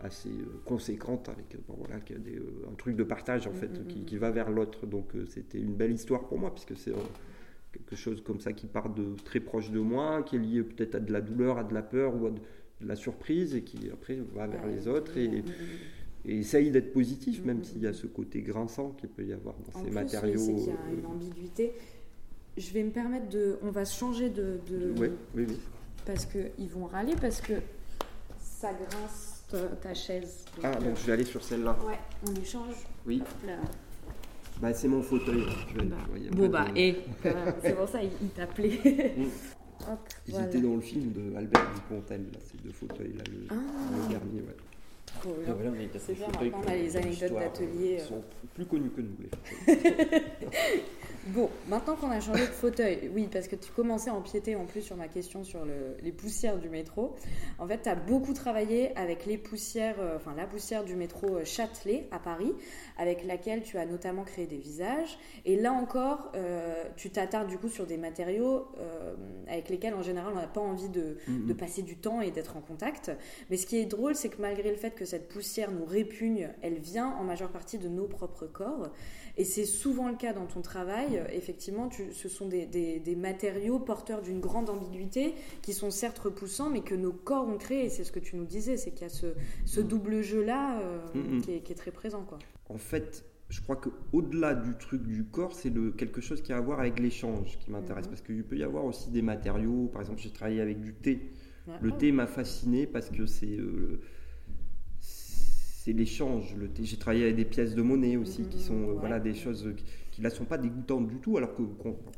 assez 0.00 0.30
euh, 0.30 0.62
conséquentes 0.64 1.28
avec 1.28 1.54
euh, 1.54 1.58
voilà, 1.76 1.96
un 1.96 2.74
truc 2.76 2.96
de 2.96 3.04
partage 3.04 3.46
en 3.46 3.50
mm, 3.50 3.56
fait 3.56 3.78
mm, 3.78 3.82
mm, 3.82 4.04
qui, 4.06 4.16
va 4.16 4.30
vers 4.30 4.50
l'autre. 4.50 4.86
Donc 4.86 5.12
c'était 5.28 5.60
une 5.60 5.74
belle 5.74 5.92
histoire 5.92 6.26
pour 6.28 6.38
moi 6.38 6.50
puisque 6.50 6.78
c'est 6.78 6.94
quelque 7.72 7.94
chose 7.94 8.22
comme 8.22 8.40
ça 8.40 8.54
qui 8.54 8.66
part 8.66 8.88
de 8.88 9.14
très 9.22 9.40
proche 9.40 9.70
de 9.70 9.80
moi, 9.80 10.22
qui 10.22 10.36
est 10.36 10.38
lié 10.38 10.62
peut-être 10.62 10.94
à 10.94 11.00
de 11.00 11.12
la 11.12 11.20
douleur, 11.20 11.58
à 11.58 11.64
de 11.64 11.74
la 11.74 11.82
peur 11.82 12.14
ou 12.16 12.28
à 12.28 12.30
de, 12.30 12.40
la 12.80 12.96
surprise 12.96 13.54
et 13.54 13.64
qui 13.64 13.90
après 13.92 14.16
va 14.34 14.46
vers 14.46 14.66
les 14.66 14.88
autres. 14.88 15.18
Et, 15.18 15.44
essaye 16.26 16.70
d'être 16.70 16.92
positif, 16.92 17.44
même 17.44 17.62
s'il 17.64 17.82
y 17.82 17.86
a 17.86 17.92
ce 17.92 18.06
côté 18.06 18.40
grinçant 18.42 18.90
qu'il 18.98 19.08
peut 19.08 19.24
y 19.24 19.32
avoir 19.32 19.54
dans 19.54 19.84
ces 19.84 19.90
matériaux. 19.90 20.38
c'est 20.38 20.54
qu'il 20.54 20.66
y 20.66 20.70
a 20.70 20.98
une 20.98 21.06
ambiguïté 21.06 21.72
je 22.56 22.70
vais 22.72 22.82
me 22.82 22.90
permettre 22.90 23.28
de. 23.28 23.58
On 23.62 23.70
va 23.70 23.84
changer 23.84 24.30
de. 24.30 24.60
Oui, 24.98 25.08
oui, 25.34 25.46
oui. 25.48 25.60
Parce 26.06 26.26
qu'ils 26.26 26.68
vont 26.68 26.86
râler, 26.86 27.14
parce 27.20 27.40
que 27.40 27.54
ça 28.38 28.72
grince 28.72 29.44
ta, 29.82 29.94
chaise. 29.94 30.44
ah, 30.62 30.74
donc 30.74 30.88
euh, 30.88 30.94
je 30.96 31.06
vais 31.06 31.12
aller 31.12 31.24
sur 31.24 31.42
celle-là. 31.42 31.76
Ouais, 31.86 31.98
on 32.26 32.34
échange. 32.34 32.74
Oui. 33.06 33.22
Bah, 34.60 34.72
c'est 34.72 34.88
mon 34.88 35.02
fauteuil. 35.02 35.44
Bah, 35.84 35.96
bon, 36.32 36.48
bah, 36.48 36.66
et 36.76 36.96
c'est 37.62 37.74
pour 37.74 37.88
ça 37.88 38.00
il 38.02 38.28
t'appelait. 38.28 39.14
Mm. 39.16 39.24
Ils 40.28 40.40
étaient 40.40 40.60
dans 40.60 40.76
le 40.76 40.80
film 40.80 41.12
de 41.12 41.36
Albert 41.36 41.66
Dupontel, 41.74 42.22
là, 42.32 42.38
ces 42.40 42.56
deux 42.56 42.72
fauteuils-là, 42.72 43.24
le, 43.30 43.46
ah. 43.50 43.54
le 43.54 44.08
dernier, 44.08 44.40
ouais. 44.40 44.56
C'est 45.98 46.14
bien, 46.14 46.26
maintenant 46.28 46.62
on 46.64 46.70
a 46.70 46.74
les 46.74 46.96
anecdotes 46.96 47.34
d'atelier. 47.34 47.98
Ils 47.98 48.00
euh. 48.00 48.04
sont 48.04 48.22
plus 48.54 48.66
connus 48.66 48.90
que 48.90 49.00
nous, 49.00 49.16
les 49.18 49.72
Bon, 51.28 51.48
maintenant 51.68 51.96
qu'on 51.96 52.10
a 52.10 52.20
changé 52.20 52.42
de 52.42 52.52
fauteuil, 52.52 53.10
oui, 53.14 53.28
parce 53.32 53.48
que 53.48 53.56
tu 53.56 53.72
commençais 53.72 54.10
à 54.10 54.14
empiéter 54.14 54.56
en 54.56 54.66
plus 54.66 54.82
sur 54.82 54.94
ma 54.94 55.08
question 55.08 55.42
sur 55.42 55.60
les 56.02 56.12
poussières 56.12 56.58
du 56.58 56.68
métro. 56.68 57.14
En 57.58 57.66
fait, 57.66 57.80
tu 57.82 57.88
as 57.88 57.94
beaucoup 57.94 58.34
travaillé 58.34 58.94
avec 58.94 59.24
les 59.24 59.38
poussières, 59.38 59.96
euh, 60.00 60.16
enfin 60.16 60.34
la 60.36 60.46
poussière 60.46 60.84
du 60.84 60.96
métro 60.96 61.36
euh, 61.36 61.44
Châtelet 61.46 62.08
à 62.10 62.18
Paris, 62.18 62.52
avec 62.98 63.24
laquelle 63.24 63.62
tu 63.62 63.78
as 63.78 63.86
notamment 63.86 64.22
créé 64.24 64.46
des 64.46 64.58
visages. 64.58 65.18
Et 65.46 65.56
là 65.56 65.72
encore, 65.72 66.30
euh, 66.34 66.84
tu 66.96 67.08
t'attardes 67.08 67.48
du 67.48 67.56
coup 67.56 67.70
sur 67.70 67.86
des 67.86 67.96
matériaux 67.96 68.68
avec 69.46 69.68
lesquels 69.68 69.94
en 69.94 70.02
général 70.02 70.32
on 70.34 70.40
n'a 70.40 70.46
pas 70.46 70.60
envie 70.60 70.88
de, 70.88 71.16
mm-hmm. 71.28 71.46
de, 71.46 71.52
passer 71.52 71.82
du 71.82 71.96
temps 71.96 72.20
et 72.20 72.30
d'être 72.30 72.56
en 72.56 72.60
contact. 72.60 73.10
Mais 73.50 73.56
ce 73.56 73.66
qui 73.66 73.78
est 73.78 73.86
drôle, 73.86 74.14
c'est 74.14 74.28
que 74.28 74.40
malgré 74.40 74.70
le 74.70 74.76
fait 74.76 74.90
que 74.90 75.03
cette 75.04 75.28
poussière 75.28 75.70
nous 75.70 75.84
répugne, 75.84 76.50
elle 76.62 76.78
vient 76.78 77.08
en 77.08 77.24
majeure 77.24 77.50
partie 77.50 77.78
de 77.78 77.88
nos 77.88 78.06
propres 78.06 78.46
corps. 78.46 78.90
Et 79.36 79.44
c'est 79.44 79.64
souvent 79.64 80.08
le 80.08 80.16
cas 80.16 80.32
dans 80.32 80.46
ton 80.46 80.62
travail. 80.62 81.22
Effectivement, 81.32 81.90
ce 81.90 82.28
sont 82.28 82.48
des, 82.48 83.16
matériaux 83.16 83.78
porteurs 83.78 84.22
d'une 84.22 84.40
grande 84.40 84.70
ambiguïté 84.70 85.34
qui 85.62 85.72
sont 85.72 85.90
certes 85.90 86.18
repoussants, 86.18 86.70
mais 86.70 86.82
que 86.82 86.94
nos 86.94 87.12
corps 87.12 87.48
ont 87.48 87.58
créé. 87.58 87.88
C'est 87.88 88.04
ce 88.04 88.12
que 88.12 88.20
tu 88.20 88.36
nous 88.36 88.44
disais, 88.44 88.76
c'est 88.76 88.92
qu'il 88.92 89.02
y 89.02 89.04
a 89.04 89.08
ce, 89.08 89.80
mm. 89.80 89.82
double 89.84 90.22
jeu-là 90.22 90.80
euh, 90.80 90.98
mm, 91.14 91.36
mm. 91.36 91.40
qui, 91.42 91.72
est, 91.72 91.74
très 91.74 91.90
présent. 91.90 92.22
Quoi. 92.22 92.38
En 92.68 92.78
fait, 92.78 93.24
je 93.48 93.60
crois 93.60 93.76
qu'au-delà 93.76 94.54
du 94.54 94.76
truc 94.76 95.02
du 95.02 95.24
corps, 95.24 95.52
c'est 95.52 95.72
quelque 95.96 96.20
chose 96.20 96.40
qui 96.40 96.52
a 96.52 96.58
à 96.58 96.60
voir 96.60 96.78
avec 96.78 97.00
l'échange 97.00 97.58
qui 97.58 97.70
m'intéresse. 97.70 98.06
Mm-hmm. 98.06 98.08
Parce 98.10 98.20
qu'il 98.22 98.44
peut 98.44 98.56
y 98.56 98.62
avoir 98.62 98.84
aussi 98.84 99.10
des 99.10 99.22
matériaux. 99.22 99.90
Par 99.92 100.02
exemple, 100.02 100.20
j'ai 100.20 100.30
travaillé 100.30 100.60
avec 100.60 100.80
du 100.80 100.94
thé. 100.94 101.32
Le 101.80 101.92
thé 101.92 102.12
m'a 102.12 102.26
fasciné 102.26 102.86
parce 102.86 103.10
que 103.10 103.26
c'est. 103.26 103.56
Euh, 103.56 104.00
c'est 105.84 105.92
l'échange. 105.92 106.56
J'ai 106.80 106.96
travaillé 106.96 107.24
avec 107.24 107.36
des 107.36 107.44
pièces 107.44 107.74
de 107.74 107.82
monnaie 107.82 108.16
aussi, 108.16 108.44
qui 108.44 108.58
sont 108.58 108.88
euh, 108.88 108.92
voilà, 108.94 109.20
des 109.20 109.34
choses 109.34 109.68
qui 110.10 110.22
ne 110.22 110.30
sont 110.30 110.46
pas 110.46 110.56
dégoûtantes 110.56 111.08
du 111.08 111.18
tout, 111.18 111.36
alors 111.36 111.54
que, 111.54 111.62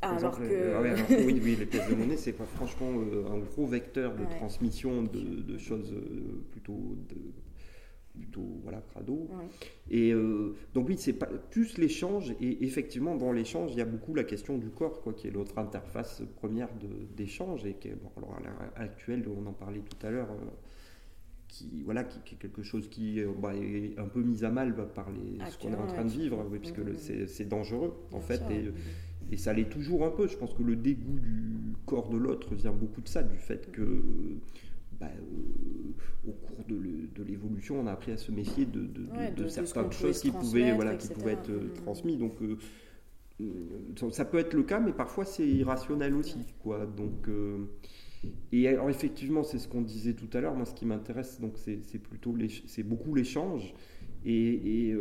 ah, 0.01 0.15
alors 0.15 0.39
que... 0.39 0.43
Euh, 0.43 0.95
oui, 1.25 1.41
oui, 1.43 1.57
les 1.59 1.65
pièces 1.65 1.89
de 1.89 1.95
monnaie, 1.99 2.15
c'est 2.15 2.31
franchement 2.31 2.91
euh, 2.93 3.25
un 3.29 3.39
gros 3.39 3.65
vecteur 3.65 4.15
de 4.15 4.23
transmission 4.37 5.03
de, 5.03 5.57
choses 5.57 5.93
plutôt, 6.51 6.95
de, 7.09 7.15
plutôt 8.17 8.47
voilà, 8.63 8.81
crado. 8.93 9.27
Et 9.91 10.13
donc 10.73 10.87
oui, 10.87 10.95
c'est 10.97 11.11
pas 11.13 11.25
plus 11.25 11.77
l'échange, 11.77 12.33
et 12.39 12.63
effectivement, 12.63 13.15
dans 13.15 13.33
l'échange, 13.33 13.71
il 13.73 13.79
y 13.79 13.81
a 13.81 13.85
beaucoup 13.85 14.15
la 14.15 14.23
question 14.23 14.57
du 14.57 14.69
corps, 14.69 15.01
quoi, 15.01 15.11
qui 15.11 15.27
est 15.27 15.31
l'autre 15.31 15.57
interface 15.57 16.21
première 16.37 16.69
d'échange, 17.17 17.65
et 17.65 17.73
qui, 17.73 17.89
bon, 17.89 18.11
alors 18.15 18.37
à 18.37 18.39
l'heure 18.39 18.71
actuelle, 18.77 19.25
on 19.27 19.45
en 19.45 19.53
parlait 19.53 19.81
tout 19.81 20.07
à 20.07 20.09
l'heure 20.09 20.29
qui, 21.47 21.83
voilà, 21.83 22.03
qui, 22.03 22.35
est 22.35 22.37
quelque 22.37 22.63
chose 22.63 22.89
qui 22.89 23.21
bah, 23.39 23.55
est 23.55 23.97
un 23.97 24.07
peu 24.07 24.21
mis 24.21 24.43
à 24.43 24.51
mal 24.51 24.75
par 24.93 25.09
les, 25.11 25.49
ce 25.49 25.57
qu'on 25.57 25.71
est 25.71 25.77
en 25.77 25.87
train 25.87 26.05
de 26.05 26.09
vivre, 26.09 26.43
puisque 26.59 26.79
mmh, 26.79 26.91
mmh. 26.91 27.27
c'est 27.27 27.47
dangereux, 27.47 27.93
en 28.11 28.19
fait. 28.19 28.41
Et, 28.51 28.71
et, 29.31 29.37
ça 29.37 29.53
l'est 29.53 29.69
toujours 29.69 30.05
un 30.05 30.11
peu. 30.11 30.27
Je 30.27 30.37
pense 30.37 30.53
que 30.53 30.63
le 30.63 30.75
dégoût 30.75 31.19
du 31.19 31.75
corps 31.85 32.09
de 32.09 32.17
l'autre 32.17 32.53
vient 32.55 32.71
beaucoup 32.71 33.01
de 33.01 33.07
ça, 33.07 33.23
du 33.23 33.37
fait 33.37 33.71
que 33.71 34.03
bah, 34.99 35.07
euh, 35.15 36.29
au 36.29 36.31
cours 36.31 36.65
de 36.67 37.23
l'évolution, 37.23 37.79
on 37.79 37.87
a 37.87 37.91
appris 37.91 38.11
à 38.11 38.17
se 38.17 38.31
méfier 38.31 38.65
de, 38.65 38.87
de, 39.35 39.47
certaines 39.47 39.91
choses 39.91 40.21
qui 40.21 40.31
pouvaient, 40.31 40.73
voilà, 40.73 40.95
qui 40.95 41.07
pouvaient 41.09 41.33
être 41.33 41.49
euh, 41.49 41.67
mm-hmm. 41.67 41.83
transmises. 41.83 42.17
Donc, 42.17 42.41
euh, 42.41 44.09
ça 44.11 44.25
peut 44.25 44.39
être 44.39 44.53
le 44.53 44.63
cas, 44.63 44.79
mais 44.79 44.93
parfois 44.93 45.23
c'est 45.23 45.47
irrationnel 45.47 46.15
aussi. 46.15 46.39
Quoi. 46.63 46.87
Donc, 46.87 47.29
et 48.51 48.67
alors, 48.67 48.89
effectivement, 48.89 49.43
c'est 49.43 49.59
ce 49.59 49.67
qu'on 49.67 49.81
disait 49.81 50.13
tout 50.13 50.29
à 50.33 50.41
l'heure. 50.41 50.55
Moi, 50.55 50.65
ce 50.65 50.73
qui 50.73 50.85
m'intéresse, 50.85 51.39
donc, 51.39 51.53
c'est 51.57 51.99
plutôt 51.99 52.35
c'est 52.67 52.83
beaucoup 52.83 53.13
l'échange. 53.13 53.73
Et, 54.25 54.89
et 54.89 54.97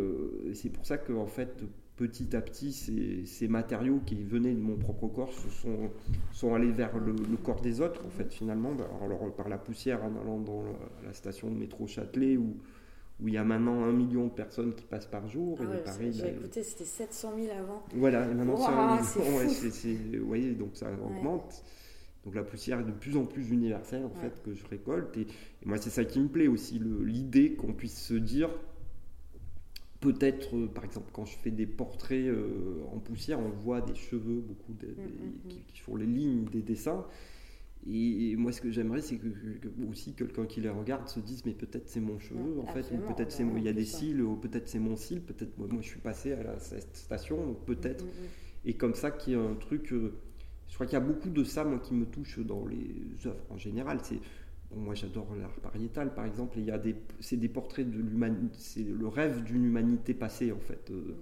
c'est 0.54 0.70
pour 0.70 0.87
ça 0.87 0.99
qu'en 0.99 1.26
fait, 1.26 1.64
petit 1.96 2.37
à 2.37 2.40
petit, 2.40 2.73
ces, 2.73 3.49
matériaux 3.49 4.00
qui 4.04 4.14
venaient 4.14 4.52
de 4.52 4.61
mon 4.61 4.76
propre 4.76 5.08
corps 5.08 5.32
sont, 5.32 5.90
sont 6.32 6.54
allés 6.54 6.70
vers 6.70 6.96
le, 6.99 7.14
corps 7.42 7.61
des 7.61 7.80
autres, 7.80 8.04
en 8.06 8.11
fait, 8.11 8.32
finalement. 8.32 8.76
Alors, 9.02 9.35
par 9.35 9.49
la 9.49 9.58
poussière 9.58 10.04
en 10.04 10.20
allant 10.20 10.38
dans 10.38 10.64
la, 11.04 11.12
station 11.12 11.50
de 11.50 11.56
métro 11.56 11.87
Châtelet, 11.87 12.37
où, 12.37 12.56
où 13.20 13.28
il 13.28 13.35
y 13.35 13.38
a 13.38 13.44
maintenant 13.44 13.85
un 13.85 13.92
million 13.92 14.26
de 14.26 14.32
personnes 14.32 14.75
qui 14.75 14.85
passent 14.85 15.06
par 15.06 15.26
jour. 15.26 15.58
Ah 15.61 15.92
j'ai 15.99 16.23
bah, 16.23 16.28
écouté, 16.28 16.62
c'était 16.62 16.85
700 16.85 17.32
000 17.37 17.49
avant. 17.58 17.82
Voilà, 17.94 18.30
et 18.30 18.35
maintenant 18.35 18.56
c'est 19.02 20.18
Vous 20.18 20.26
voyez, 20.26 20.52
donc 20.52 20.70
ça 20.75 20.88
augmente. 20.92 21.64
Donc 22.26 22.35
la 22.35 22.42
poussière 22.42 22.80
est 22.80 22.85
de 22.85 22.90
plus 22.90 23.16
en 23.16 23.25
plus 23.25 23.50
universelle, 23.50 24.04
en 24.04 24.11
fait, 24.11 24.42
que 24.42 24.52
je 24.52 24.66
récolte. 24.66 25.16
et 25.16 25.26
moi, 25.64 25.78
c'est 25.78 25.90
ça 25.90 26.04
qui 26.04 26.18
me 26.18 26.26
plaît 26.26 26.49
aussi, 26.49 26.80
l'idée 27.04 27.54
qu'on 27.54 27.73
puisse 27.73 28.02
se 28.02 28.14
dire 28.14 28.50
Peut-être, 30.00 30.54
euh, 30.56 30.66
par 30.66 30.85
exemple, 30.85 31.09
quand 31.12 31.25
je 31.25 31.37
fais 31.38 31.50
des 31.50 31.66
portraits 31.66 32.26
euh, 32.26 32.83
en 32.92 32.99
poussière, 32.99 33.40
on 33.40 33.49
voit 33.49 33.80
des 33.80 33.95
cheveux, 33.95 34.40
beaucoup 34.40 34.73
mm, 34.73 34.87
mm, 34.87 35.52
mm. 35.54 35.62
qui, 35.68 35.80
font 35.80 35.97
les 35.97 36.04
lignes 36.04 36.45
des 36.45 36.62
dessins. 36.62 37.06
Et, 37.88 38.35
moi, 38.37 38.52
ce 38.52 38.61
que 38.61 38.71
j'aimerais, 38.71 39.00
c'est 39.00 39.16
que, 39.16 39.26
aussi 39.88 40.12
quelqu'un 40.12 40.45
qui 40.45 40.61
les 40.61 40.68
regarde 40.68 41.09
se 41.09 41.21
dise, 41.21 41.45
mais 41.47 41.54
peut-être 41.54 41.88
c'est 41.88 42.00
mon 42.00 42.18
cheveu, 42.18 42.61
en 42.61 42.66
fait, 42.66 42.92
ou 42.92 42.99
peut-être 42.99 43.30
c'est 43.30 43.45
il 43.56 43.62
y 43.62 43.68
a 43.68 43.73
des 43.73 43.85
cils, 43.85 44.21
ou 44.21 44.37
peut-être 44.37 44.68
c'est 44.68 44.80
mon 44.80 44.97
cil, 44.97 45.23
peut-être 45.23 45.56
moi, 45.56 45.68
je 45.80 45.87
suis 45.87 46.00
passé 46.00 46.33
à 46.33 46.42
la, 46.42 46.59
cette 46.59 46.97
station, 46.97 47.54
peut-être. 47.66 48.04
Et 48.64 48.75
comme 48.75 48.95
ça, 48.95 49.12
qu'il 49.12 49.35
y 49.35 49.37
a 49.37 49.40
un 49.40 49.54
truc. 49.54 49.92
Euh, 49.92 50.12
je 50.68 50.75
crois 50.75 50.87
qu'il 50.87 50.94
y 50.94 51.02
a 51.02 51.04
beaucoup 51.04 51.30
de 51.30 51.44
ça, 51.44 51.64
moi, 51.64 51.78
qui 51.78 51.94
me 51.94 52.06
touche 52.06 52.38
dans 52.40 52.66
les 52.66 53.26
œuvres 53.26 53.46
en 53.50 53.58
général. 53.58 53.99
C'est 54.02 54.20
moi 54.75 54.94
j'adore 54.94 55.28
l'art 55.40 55.54
pariétal 55.62 56.12
par 56.12 56.26
exemple, 56.26 56.58
il 56.58 56.64
y 56.64 56.70
a 56.70 56.78
des, 56.78 56.96
c'est 57.20 57.37
des 57.37 57.49
portraits 57.49 57.88
de 57.88 57.99
l'humanité, 57.99 58.56
c'est 58.58 58.82
le 58.82 59.06
rêve 59.06 59.44
d'une 59.44 59.64
humanité 59.64 60.12
passée 60.12 60.52
en 60.52 60.58
fait. 60.58 60.90
Euh, 60.90 61.14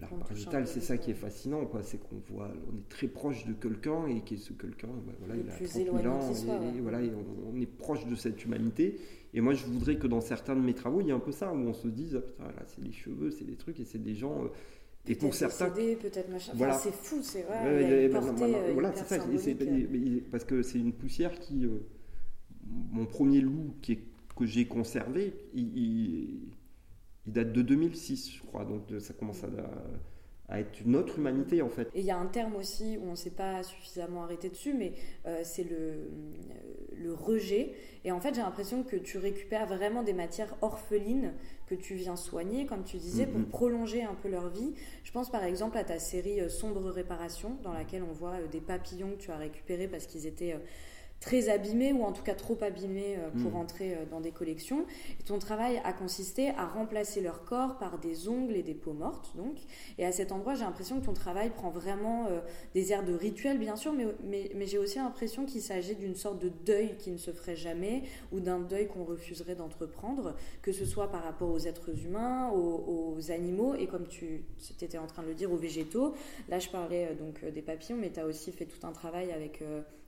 l'art 0.00 0.14
pariétal, 0.14 0.66
c'est 0.66 0.80
ça 0.80 0.96
qui 0.98 1.10
est 1.10 1.14
fascinant, 1.14 1.64
quoi. 1.66 1.82
C'est 1.82 1.98
qu'on 1.98 2.16
voit, 2.32 2.50
on 2.72 2.76
est 2.76 2.88
très 2.88 3.08
proche 3.08 3.46
de 3.46 3.52
quelqu'un 3.52 4.06
et 4.06 4.20
qui 4.22 4.34
est 4.34 4.38
ce 4.38 4.52
quelqu'un, 4.52 4.88
bah, 4.88 5.12
voilà, 5.18 5.36
il 5.36 5.48
a 5.48 5.52
30 5.52 5.68
000 5.68 6.06
ans, 6.06 6.32
et, 6.76 6.80
voilà, 6.80 6.98
on, 7.46 7.60
est 7.60 7.66
proche 7.66 8.06
de 8.06 8.14
cette 8.14 8.44
humanité. 8.44 8.98
Et 9.34 9.40
moi, 9.40 9.54
je 9.54 9.64
voudrais 9.66 9.96
que 9.96 10.06
dans 10.06 10.20
certains 10.20 10.54
de 10.56 10.60
mes 10.60 10.74
travaux, 10.74 11.00
il 11.00 11.06
y 11.06 11.10
ait 11.10 11.14
un 11.14 11.18
peu 11.18 11.32
ça, 11.32 11.52
où 11.52 11.56
on 11.56 11.74
se 11.74 11.88
dise, 11.88 12.22
ah, 12.40 12.44
là, 12.44 12.62
c'est 12.66 12.82
les 12.82 12.92
cheveux, 12.92 13.30
c'est 13.30 13.44
des 13.44 13.56
trucs, 13.56 13.80
et 13.80 13.84
c'est 13.84 14.02
des 14.02 14.14
gens. 14.14 14.44
Euh, 14.44 14.48
et 15.06 15.16
pour 15.16 15.34
certains, 15.34 15.70
peut-être 15.70 16.30
machin. 16.30 16.52
Voilà. 16.54 16.78
c'est 16.78 16.92
fou, 16.92 17.20
c'est 17.22 17.42
vrai. 17.42 18.08
voilà, 18.72 18.92
c'est 18.94 19.18
ça. 19.18 19.24
parce 20.30 20.44
que 20.44 20.62
c'est 20.62 20.78
une 20.78 20.92
poussière 20.92 21.38
qui, 21.40 21.66
euh, 21.66 21.80
mon 22.66 23.06
premier 23.06 23.40
loup 23.40 23.74
qui 23.82 23.98
que 24.36 24.46
j'ai 24.46 24.66
conservé, 24.66 25.34
il, 25.54 26.52
date 27.26 27.52
de 27.52 27.62
2006, 27.62 28.36
je 28.36 28.42
crois. 28.42 28.64
Donc 28.64 28.82
ça 29.00 29.12
commence 29.14 29.44
à, 29.44 29.48
être 30.60 30.80
une 30.80 30.96
autre 30.96 31.18
humanité 31.18 31.62
en 31.62 31.68
fait. 31.68 31.88
Et 31.94 32.00
il 32.00 32.06
y 32.06 32.10
a 32.10 32.16
un 32.16 32.26
terme 32.26 32.56
aussi 32.56 32.96
où 32.98 33.06
on 33.06 33.12
ne 33.12 33.16
s'est 33.16 33.30
pas 33.30 33.62
suffisamment 33.62 34.24
arrêté 34.24 34.48
dessus, 34.48 34.74
mais 34.74 34.92
euh, 35.26 35.40
c'est 35.44 35.64
le, 35.64 36.10
le 36.96 37.14
rejet. 37.14 37.72
Et 38.04 38.12
en 38.12 38.20
fait, 38.20 38.34
j'ai 38.34 38.40
l'impression 38.40 38.82
que 38.82 38.96
tu 38.96 39.18
récupères 39.18 39.66
vraiment 39.66 40.02
des 40.02 40.12
matières 40.12 40.54
orphelines 40.60 41.32
que 41.66 41.74
tu 41.74 41.94
viens 41.94 42.16
soigner, 42.16 42.66
comme 42.66 42.84
tu 42.84 42.98
disais, 42.98 43.26
pour 43.26 43.40
mm-hmm. 43.40 43.50
prolonger 43.50 44.02
un 44.02 44.14
peu 44.14 44.28
leur 44.28 44.48
vie. 44.48 44.74
Je 45.04 45.12
pense 45.12 45.30
par 45.30 45.44
exemple 45.44 45.78
à 45.78 45.84
ta 45.84 45.98
série 45.98 46.40
euh, 46.40 46.48
Sombre 46.48 46.90
Réparation, 46.90 47.56
dans 47.62 47.72
laquelle 47.72 48.02
on 48.02 48.12
voit 48.12 48.34
euh, 48.34 48.46
des 48.48 48.60
papillons 48.60 49.12
que 49.12 49.22
tu 49.22 49.30
as 49.30 49.36
récupérés 49.36 49.88
parce 49.88 50.06
qu'ils 50.06 50.26
étaient 50.26 50.56
très 51.22 51.48
abîmés 51.48 51.92
ou 51.92 52.02
en 52.02 52.12
tout 52.12 52.22
cas 52.22 52.34
trop 52.34 52.58
abîmés 52.60 53.16
euh, 53.16 53.30
pour 53.42 53.52
hmm. 53.52 53.62
entrer 53.62 53.94
euh, 53.94 54.04
dans 54.10 54.20
des 54.20 54.32
collections. 54.32 54.84
Et 55.20 55.22
ton 55.22 55.38
travail 55.38 55.80
a 55.84 55.92
consisté 55.92 56.50
à 56.50 56.66
remplacer 56.66 57.20
leur 57.20 57.44
corps 57.44 57.78
par 57.78 57.98
des 57.98 58.28
ongles 58.28 58.56
et 58.56 58.62
des 58.62 58.74
peaux 58.74 58.92
mortes. 58.92 59.32
Donc. 59.36 59.56
Et 59.98 60.04
à 60.04 60.12
cet 60.12 60.32
endroit, 60.32 60.54
j'ai 60.54 60.64
l'impression 60.64 61.00
que 61.00 61.06
ton 61.06 61.14
travail 61.14 61.50
prend 61.50 61.70
vraiment 61.70 62.26
euh, 62.26 62.40
des 62.74 62.92
airs 62.92 63.04
de 63.04 63.14
rituel, 63.14 63.58
bien 63.58 63.76
sûr, 63.76 63.92
mais, 63.92 64.06
mais, 64.24 64.50
mais 64.56 64.66
j'ai 64.66 64.78
aussi 64.78 64.98
l'impression 64.98 65.46
qu'il 65.46 65.62
s'agit 65.62 65.94
d'une 65.94 66.16
sorte 66.16 66.40
de 66.40 66.50
deuil 66.66 66.96
qui 66.98 67.12
ne 67.12 67.18
se 67.18 67.30
ferait 67.30 67.56
jamais 67.56 68.02
ou 68.32 68.40
d'un 68.40 68.58
deuil 68.58 68.88
qu'on 68.88 69.04
refuserait 69.04 69.54
d'entreprendre, 69.54 70.34
que 70.60 70.72
ce 70.72 70.84
soit 70.84 71.10
par 71.10 71.22
rapport 71.22 71.50
aux 71.50 71.60
êtres 71.60 72.04
humains, 72.04 72.50
aux, 72.50 73.30
animaux 73.30 73.76
et 73.76 73.86
comme 73.86 74.08
tu 74.08 74.44
étais 74.80 74.98
en 74.98 75.06
train 75.06 75.22
de 75.22 75.28
le 75.28 75.34
dire, 75.34 75.52
aux 75.52 75.56
végétaux. 75.56 76.14
Là, 76.48 76.58
je 76.58 76.68
parlais 76.68 77.14
donc 77.14 77.44
des 77.44 77.62
papillons, 77.62 77.96
mais 77.96 78.10
tu 78.10 78.18
as 78.18 78.26
aussi 78.26 78.50
fait 78.50 78.64
tout 78.64 78.84
un 78.84 78.90
travail 78.90 79.30
avec 79.30 79.62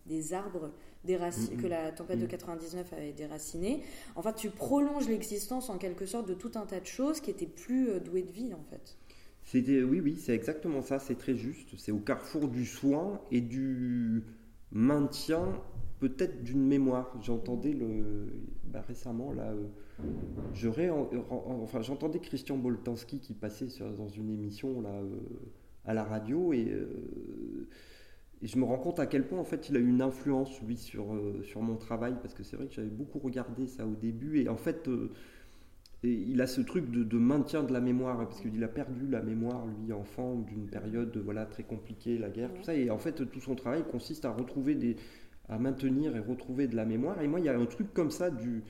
des 0.07 0.33
arbres 0.35 0.71
mm, 1.05 1.57
que 1.57 1.67
mm. 1.67 1.71
la 1.71 1.93
tempête 1.93 2.19
de 2.19 2.27
99 2.27 2.91
mm. 2.91 2.95
avait 2.95 3.13
déraciné. 3.13 3.83
Enfin, 4.17 4.33
tu 4.33 4.51
prolonges 4.51 5.09
l'existence 5.09 5.71
en 5.71 5.79
quelque 5.79 6.07
sorte 6.07 6.29
de 6.29 6.35
tout 6.35 6.53
un 6.55 6.67
tas 6.67 6.81
de 6.81 6.87
choses 6.87 7.21
qui 7.21 7.31
étaient 7.31 7.47
plus 7.47 7.89
euh, 7.89 8.01
douées 8.01 8.23
de 8.23 8.33
vie 8.33 8.53
en 8.55 8.63
fait. 8.71 8.97
C'était, 9.45 9.83
oui, 9.83 10.01
oui, 10.01 10.17
c'est 10.19 10.35
exactement 10.35 10.81
ça, 10.81 10.99
c'est 10.99 11.17
très 11.17 11.35
juste. 11.35 11.77
C'est 11.77 11.93
au 11.93 11.99
carrefour 11.99 12.49
du 12.49 12.65
soin 12.65 13.21
et 13.31 13.43
du 13.43 14.25
maintien, 14.73 15.61
peut-être 16.01 16.43
d'une 16.43 16.67
mémoire. 16.67 17.15
J'entendais 17.23 17.73
le, 17.73 18.27
bah, 18.65 18.83
récemment, 18.89 19.33
là, 19.33 19.53
euh, 19.53 19.69
enfin, 21.31 21.83
j'entendais 21.83 22.21
Christian 22.21 22.57
Boltanski 22.57 23.21
qui 23.21 23.35
passait 23.35 23.69
dans 23.97 24.09
une 24.09 24.31
émission 24.31 24.81
là, 24.81 24.91
euh, 24.91 25.19
à 25.85 25.93
la 25.93 26.05
radio 26.05 26.55
et 26.55 26.73
et 28.43 28.47
je 28.47 28.59
me 28.59 28.65
rends 28.65 28.79
compte 28.79 29.01
à 29.01 29.07
quel 29.07 29.27
point 29.27 29.39
en 29.39 29.45
fait 29.45 29.69
il 29.69 29.77
a 29.77 29.81
eu 29.81 29.89
une 29.89 30.03
influence 30.03 30.61
lui 30.63 30.77
sur, 30.77 31.15
euh, 31.15 31.43
sur 31.43 31.63
mon 31.63 31.77
travail 31.77 32.15
parce 32.21 32.35
que 32.35 32.43
c'est 32.43 32.57
vrai 32.57 32.67
que 32.67 32.75
j'avais 32.75 32.89
beaucoup 32.89 33.19
regardé 33.19 33.67
ça 33.67 33.87
au 33.87 33.95
début 33.95 34.41
et 34.41 34.49
en 34.49 34.57
fait 34.57 34.89
euh, 34.89 35.11
il 36.03 36.41
a 36.43 36.47
ce 36.47 36.61
truc 36.61 36.91
de, 36.91 37.19
maintien 37.19 37.63
de 37.63 37.73
la 37.73 37.81
mémoire 37.81 38.19
parce 38.19 38.41
qu'il 38.41 38.63
a 38.63 38.69
perdu 38.69 39.07
la 39.09 39.23
mémoire 39.23 39.65
lui 39.67 39.93
enfant 39.93 40.35
d'une 40.35 40.67
période 40.67 41.17
voilà 41.25 41.47
très 41.47 41.63
compliquée 41.63 42.19
la 42.19 42.29
guerre 42.29 42.53
tout 42.53 42.63
ça 42.63 42.75
et 42.75 42.91
en 42.91 42.99
fait 42.99 43.31
tout 43.31 43.41
son 43.41 43.55
travail 43.55 43.85
consiste 43.91 44.25
à 44.25 44.31
retrouver 44.31 44.75
des 44.75 44.97
à 45.49 45.59
maintenir 45.59 46.17
et 46.17 46.21
retrouver 46.21 46.69
de 46.69 46.77
la 46.77 46.85
mémoire 46.85 47.21
et 47.23 47.29
moi 47.29 47.41
il 47.41 47.47
y 47.47 47.49
a 47.49 47.59
un 47.59 47.67
truc 47.67 47.95
comme 47.95 48.11
ça 48.11 48.31
du 48.31 48.63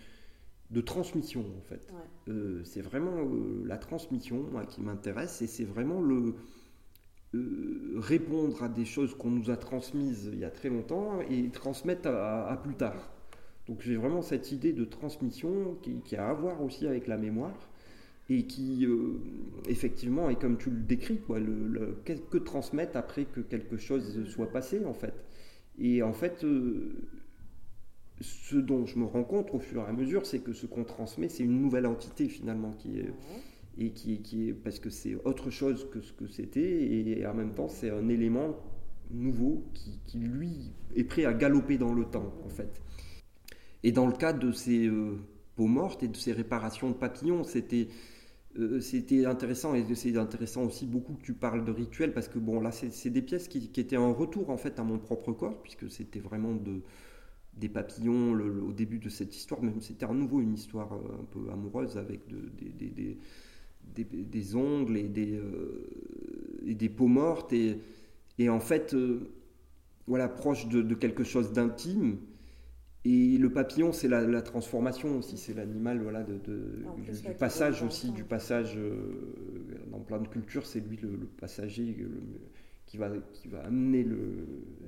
de 0.71 0.81
transmission 0.81 1.45
en 1.57 1.63
fait. 1.63 1.93
Euh, 2.29 2.63
c'est 2.65 2.81
vraiment 2.81 3.29
la 3.65 3.77
transmission 3.77 4.47
qui 4.69 4.81
m'intéresse 4.81 5.43
et 5.43 5.47
c'est 5.47 5.65
vraiment 5.65 6.01
le 6.01 6.35
euh, 7.35 7.95
répondre 7.97 8.63
à 8.63 8.69
des 8.69 8.85
choses 8.85 9.15
qu'on 9.15 9.31
nous 9.31 9.51
a 9.51 9.57
transmises 9.57 10.31
il 10.33 10.39
y 10.39 10.45
a 10.45 10.51
très 10.51 10.69
longtemps 10.69 11.21
et 11.29 11.49
transmettre 11.51 12.09
à, 12.09 12.59
plus 12.63 12.75
tard. 12.75 13.11
Donc 13.67 13.81
j'ai 13.81 13.97
vraiment 13.97 14.23
cette 14.23 14.53
idée 14.53 14.73
de 14.73 14.85
transmission 14.85 15.77
qui, 15.83 16.17
a 16.17 16.29
à 16.29 16.33
voir 16.33 16.63
aussi 16.63 16.87
avec 16.87 17.07
la 17.07 17.17
mémoire 17.17 17.71
et 18.31 18.45
qui 18.45 18.87
euh, 18.87 19.19
effectivement 19.69 20.31
est 20.31 20.39
comme 20.39 20.59
tu 20.59 20.71
le 20.71 20.81
décris 20.81 21.19
quoi, 21.19 21.39
le, 21.41 21.99
que 22.05 22.39
transmettre 22.39 22.97
après 22.97 23.25
que 23.25 23.41
quelque 23.41 23.77
chose 23.77 24.27
soit 24.29 24.51
passé 24.51 24.85
en 24.85 24.95
fait. 24.95 25.15
Et 25.79 26.03
en 26.03 26.13
fait, 26.13 26.45
euh, 26.45 27.09
ce 28.21 28.57
dont 28.57 28.87
je 28.87 28.99
me 28.99 29.05
rends 29.05 29.25
compte 29.25 29.51
au 29.53 29.59
fur 29.59 29.83
et 29.83 29.87
à 29.87 29.93
mesure, 29.93 30.25
c'est 30.27 30.39
que 30.39 30.53
ce 30.53 30.67
qu'on 30.67 30.85
transmet, 30.85 31.29
c'est 31.29 31.43
une 31.43 31.61
nouvelle 31.61 31.87
entité 31.87 32.29
finalement 32.29 32.73
qui 32.73 33.01
est 33.01 33.13
et 33.79 33.91
qui, 33.91 34.49
est 34.49 34.53
parce 34.53 34.79
que 34.79 34.91
c'est 34.91 35.17
autre 35.25 35.51
chose 35.51 35.89
que 35.91 36.01
ce 36.01 36.13
que 36.13 36.27
c'était 36.27 37.19
et 37.19 37.27
en 37.27 37.35
même 37.35 37.55
temps 37.55 37.69
c'est 37.69 37.91
un 37.91 38.09
élément 38.09 38.57
nouveau 39.11 39.65
qui, 40.07 40.19
lui 40.19 40.73
est 40.97 41.05
prêt 41.05 41.25
à 41.25 41.33
galoper 41.33 41.79
dans 41.79 41.93
le 41.93 42.05
temps 42.05 42.33
en 42.45 42.49
fait. 42.49 42.83
Et 43.83 43.93
dans 43.93 44.07
le 44.07 44.13
cas 44.13 44.33
de 44.33 44.53
ces 44.53 44.87
euh, 44.87 45.19
peaux 45.57 45.67
mortes 45.67 46.03
et 46.03 46.09
de 46.09 46.17
ces 46.17 46.33
réparations 46.33 46.89
de 46.89 46.95
papillons, 46.95 47.45
c'était 47.45 47.89
euh, 48.59 48.81
c'était 48.81 49.27
intéressant 49.27 49.75
et 49.75 49.85
c'est 49.95 50.17
intéressant 50.17 50.65
aussi 50.65 50.87
beaucoup 50.87 51.15
que 51.15 51.23
tu 51.23 51.35
parles 51.35 51.65
de 51.65 51.73
rituel 51.73 52.13
parce 52.13 52.29
que 52.29 52.39
bon 52.39 52.61
là 52.61 52.71
c'est 52.71 53.11
des 53.11 53.23
pièces 53.23 53.49
qui, 53.49 53.71
étaient 53.77 53.97
un 53.97 54.13
retour 54.13 54.51
en 54.51 54.57
fait 54.57 54.79
à 54.79 54.85
mon 54.85 54.99
propre 54.99 55.33
corps 55.33 55.61
puisque 55.63 55.91
c'était 55.91 56.21
vraiment 56.21 56.55
de 56.55 56.83
des 57.57 57.69
papillons 57.69 58.33
au 58.33 58.73
début 58.73 58.99
de 58.99 59.09
cette 59.09 59.37
histoire, 59.37 59.63
même 59.63 59.81
c'était 59.81 60.07
à 60.07 60.13
nouveau 60.13 60.41
une 60.41 60.55
histoire 60.55 60.93
euh, 60.93 61.21
un 61.21 61.25
peu 61.25 61.51
amoureuse 61.53 61.97
avec 61.97 62.27
de, 62.29 62.49
des, 62.59 62.71
des 62.71 62.91
des, 62.91 63.19
ongles 64.55 64.97
et 64.97 65.09
des, 65.09 65.35
euh, 65.35 65.87
et 66.67 66.75
des 66.75 66.89
peaux 66.89 67.07
mortes, 67.07 67.53
et, 67.53 67.79
et 68.39 68.49
en 68.49 68.61
fait, 68.61 68.95
euh, 68.95 69.31
voilà, 70.07 70.29
proche 70.29 70.69
de, 70.69 70.95
quelque 70.95 71.25
chose 71.25 71.53
d'intime. 71.53 72.19
Et 73.07 73.37
le 73.37 73.53
papillon, 73.53 73.93
c'est 73.93 74.09
la, 74.09 74.41
transformation 74.41 75.19
aussi, 75.19 75.37
c'est 75.37 75.53
l'animal 75.53 76.01
voilà, 76.01 76.23
de, 76.23 76.39
du, 76.97 77.35
passage 77.39 77.83
aussi, 77.83 78.13
du 78.13 78.25
passage 78.25 78.79
dans 79.91 80.01
plein 80.01 80.21
de 80.21 80.29
cultures, 80.29 80.65
c'est 80.65 80.81
lui 80.81 80.97
le, 80.97 81.11
passager 81.39 82.07
qui, 82.87 82.97
va, 82.97 83.11
qui 83.35 83.49
va 83.49 83.61
amener 83.65 84.05
le, 84.05 84.47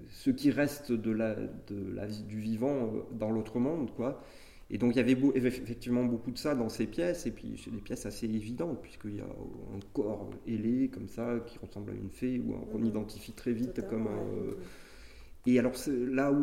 ce 0.08 0.30
qui 0.30 0.50
reste 0.50 0.92
de 0.92 1.10
la, 1.10 1.34
de 1.34 1.92
la 1.94 2.06
vie 2.06 2.22
du 2.22 2.40
vivant 2.40 2.90
dans 3.12 3.30
l'autre 3.30 3.58
monde. 3.58 3.90
quoi. 3.94 4.24
Et 4.68 4.78
donc 4.78 4.94
il 4.94 4.96
y 4.96 5.00
avait 5.00 5.16
effectivement 5.36 6.04
beaucoup 6.04 6.32
de 6.32 6.38
ça 6.38 6.54
dans 6.54 6.68
ces 6.68 6.86
pièces, 6.86 7.26
et 7.26 7.30
puis 7.30 7.60
c'est 7.62 7.70
des 7.70 7.80
pièces 7.80 8.04
assez 8.04 8.26
évidentes, 8.26 8.82
puisqu'il 8.82 9.16
y 9.16 9.20
a 9.20 9.24
un 9.24 9.78
corps 9.92 10.30
ailé 10.46 10.88
comme 10.88 11.08
ça, 11.08 11.38
qui 11.46 11.58
ressemble 11.58 11.92
à 11.92 11.94
une 11.94 12.10
fée, 12.10 12.40
ou 12.40 12.52
qu'on 12.72 12.78
mhm. 12.78 12.86
identifie 12.86 13.32
très 13.32 13.52
vite 13.52 13.86
comme 13.88 14.08
un... 14.08 14.36
Euh, 14.38 14.54
et 15.48 15.60
alors 15.60 15.74
là 15.88 16.32
où, 16.32 16.36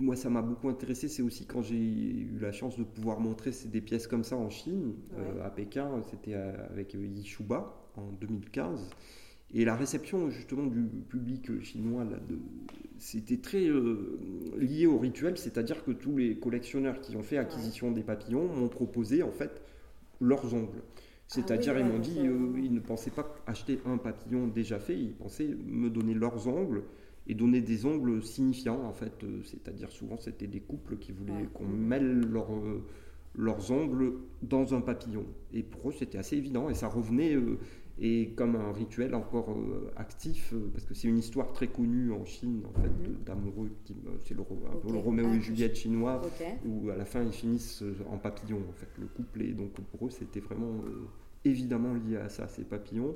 moi 0.00 0.16
ça 0.16 0.28
m'a 0.28 0.42
beaucoup 0.42 0.68
intéressé, 0.68 1.06
c'est 1.06 1.22
aussi 1.22 1.46
quand 1.46 1.62
j'ai 1.62 1.76
eu 1.76 2.38
la 2.40 2.50
chance 2.50 2.76
de 2.76 2.82
pouvoir 2.82 3.20
montrer 3.20 3.52
des 3.66 3.80
pièces 3.80 4.08
comme 4.08 4.24
ça 4.24 4.36
en 4.36 4.50
Chine, 4.50 4.94
euh, 5.16 5.46
à 5.46 5.50
Pékin, 5.50 6.02
c'était 6.10 6.34
avec 6.34 6.94
Yishuba 6.94 7.72
en 7.96 8.10
2015. 8.20 8.90
Et 9.54 9.64
la 9.64 9.76
réception 9.76 10.30
justement 10.30 10.66
du 10.66 10.82
public 11.08 11.62
chinois, 11.62 12.04
c'était 12.98 13.36
très 13.36 13.66
euh, 13.66 14.18
lié 14.58 14.86
au 14.86 14.98
rituel, 14.98 15.36
c'est-à-dire 15.36 15.84
que 15.84 15.90
tous 15.90 16.16
les 16.16 16.36
collectionneurs 16.38 17.00
qui 17.00 17.16
ont 17.16 17.22
fait 17.22 17.36
acquisition 17.36 17.90
des 17.92 18.02
papillons 18.02 18.46
m'ont 18.48 18.68
proposé 18.68 19.22
en 19.22 19.30
fait 19.30 19.60
leurs 20.20 20.54
ongles. 20.54 20.82
Ah 20.82 21.00
c'est-à-dire, 21.26 21.78
ils 21.78 21.84
m'ont 21.84 21.98
dit, 21.98 22.18
euh, 22.20 22.58
ils 22.62 22.72
ne 22.72 22.80
pensaient 22.80 23.10
pas 23.10 23.34
acheter 23.46 23.78
un 23.84 23.98
papillon 23.98 24.46
déjà 24.46 24.78
fait, 24.78 24.98
ils 24.98 25.14
pensaient 25.14 25.54
me 25.66 25.90
donner 25.90 26.14
leurs 26.14 26.48
ongles 26.48 26.84
et 27.26 27.34
donner 27.34 27.60
des 27.60 27.84
ongles 27.84 28.22
signifiants 28.22 28.82
en 28.84 28.92
fait. 28.92 29.22
Euh, 29.22 29.42
c'est-à-dire, 29.44 29.90
souvent, 29.90 30.16
c'était 30.16 30.46
des 30.46 30.60
couples 30.60 30.96
qui 30.96 31.12
voulaient 31.12 31.48
qu'on 31.52 31.66
mêle 31.66 32.20
leurs 33.34 33.70
ongles 33.70 34.14
dans 34.42 34.74
un 34.74 34.80
papillon. 34.80 35.26
Et 35.52 35.62
pour 35.62 35.90
eux, 35.90 35.92
c'était 35.92 36.18
assez 36.18 36.36
évident 36.36 36.70
et 36.70 36.74
ça 36.74 36.88
revenait 36.88 37.36
et 38.04 38.30
comme 38.30 38.56
un 38.56 38.72
rituel 38.72 39.14
encore 39.14 39.52
euh, 39.52 39.92
actif, 39.94 40.52
euh, 40.52 40.68
parce 40.72 40.84
que 40.84 40.92
c'est 40.92 41.06
une 41.06 41.18
histoire 41.18 41.52
très 41.52 41.68
connue 41.68 42.10
en 42.10 42.24
Chine, 42.24 42.64
en 42.68 42.80
fait, 42.80 42.88
mhm. 42.88 43.22
d'amoureux, 43.24 43.70
c'est 44.24 44.34
le, 44.34 44.40
un 44.40 44.76
peu 44.76 44.92
le 44.92 44.98
Roméo 44.98 45.28
ah, 45.30 45.36
et 45.36 45.40
Juliette 45.40 45.76
chinois, 45.76 46.20
où 46.66 46.90
à 46.90 46.96
la 46.96 47.04
fin 47.04 47.22
ils 47.22 47.32
finissent 47.32 47.80
euh, 47.82 47.94
en 48.10 48.18
papillon, 48.18 48.60
en 48.68 48.72
fait, 48.72 48.88
le 48.98 49.06
couple. 49.06 49.42
Et 49.42 49.52
donc 49.52 49.74
pour 49.74 50.08
eux, 50.08 50.10
c'était 50.10 50.40
vraiment 50.40 50.82
évidemment 51.44 51.94
lié 51.94 52.16
à 52.16 52.28
ça, 52.28 52.48
ces 52.48 52.64
papillons. 52.64 53.14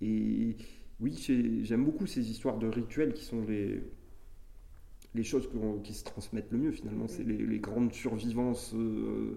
Et 0.00 0.54
oui, 1.00 1.16
j'aime 1.64 1.84
beaucoup 1.84 2.06
ces 2.06 2.30
histoires 2.30 2.58
de 2.58 2.68
rituels 2.68 3.12
qui 3.12 3.24
sont 3.24 3.44
les, 3.44 3.82
les 5.16 5.24
choses 5.24 5.48
qui 5.82 5.94
se 5.94 6.04
transmettent 6.04 6.52
le 6.52 6.58
mieux 6.58 6.72
finalement. 6.72 7.08
C'est 7.08 7.24
mhm. 7.24 7.50
les, 7.50 7.58
grandes 7.58 7.92
survivances. 7.92 8.72
Euh, 8.72 9.36